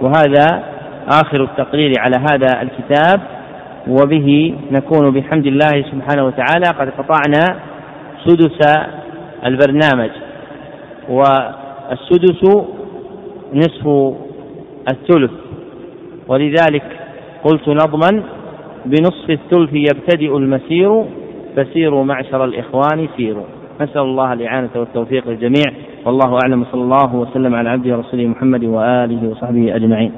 وهذا 0.00 0.62
آخر 1.08 1.44
التقرير 1.44 1.92
على 1.98 2.16
هذا 2.16 2.62
الكتاب. 2.62 3.20
وبه 3.88 4.54
نكون 4.70 5.10
بحمد 5.10 5.46
الله 5.46 5.84
سبحانه 5.92 6.26
وتعالى. 6.26 6.66
قد 6.78 6.90
قطعنا 6.98 7.56
سدس 8.26 8.58
البرنامج. 9.46 10.10
والسدس 11.08 12.64
نصف 13.52 14.14
الثلث. 14.92 15.30
ولذلك 16.28 16.84
قلت 17.44 17.68
نظما 17.68 18.22
بنصف 18.86 19.30
الثلث 19.30 19.72
يبتدئ 19.72 20.36
المسير 20.36 21.04
فسيروا 21.56 22.04
معشر 22.04 22.44
الإخوان 22.44 23.08
سيروا 23.16 23.44
نسأل 23.80 24.02
الله 24.02 24.32
الإعانة 24.32 24.70
والتوفيق 24.76 25.28
للجميع. 25.28 25.64
والله 26.04 26.38
أعلم. 26.42 26.64
صلى 26.72 26.82
الله 26.82 27.16
وسلم 27.16 27.54
على 27.54 27.68
عبده 27.68 27.96
ورسوله 27.96 28.26
محمد 28.26 28.64
وآله 28.64 29.28
وصحبه 29.28 29.76
أجمعين. 29.76 30.12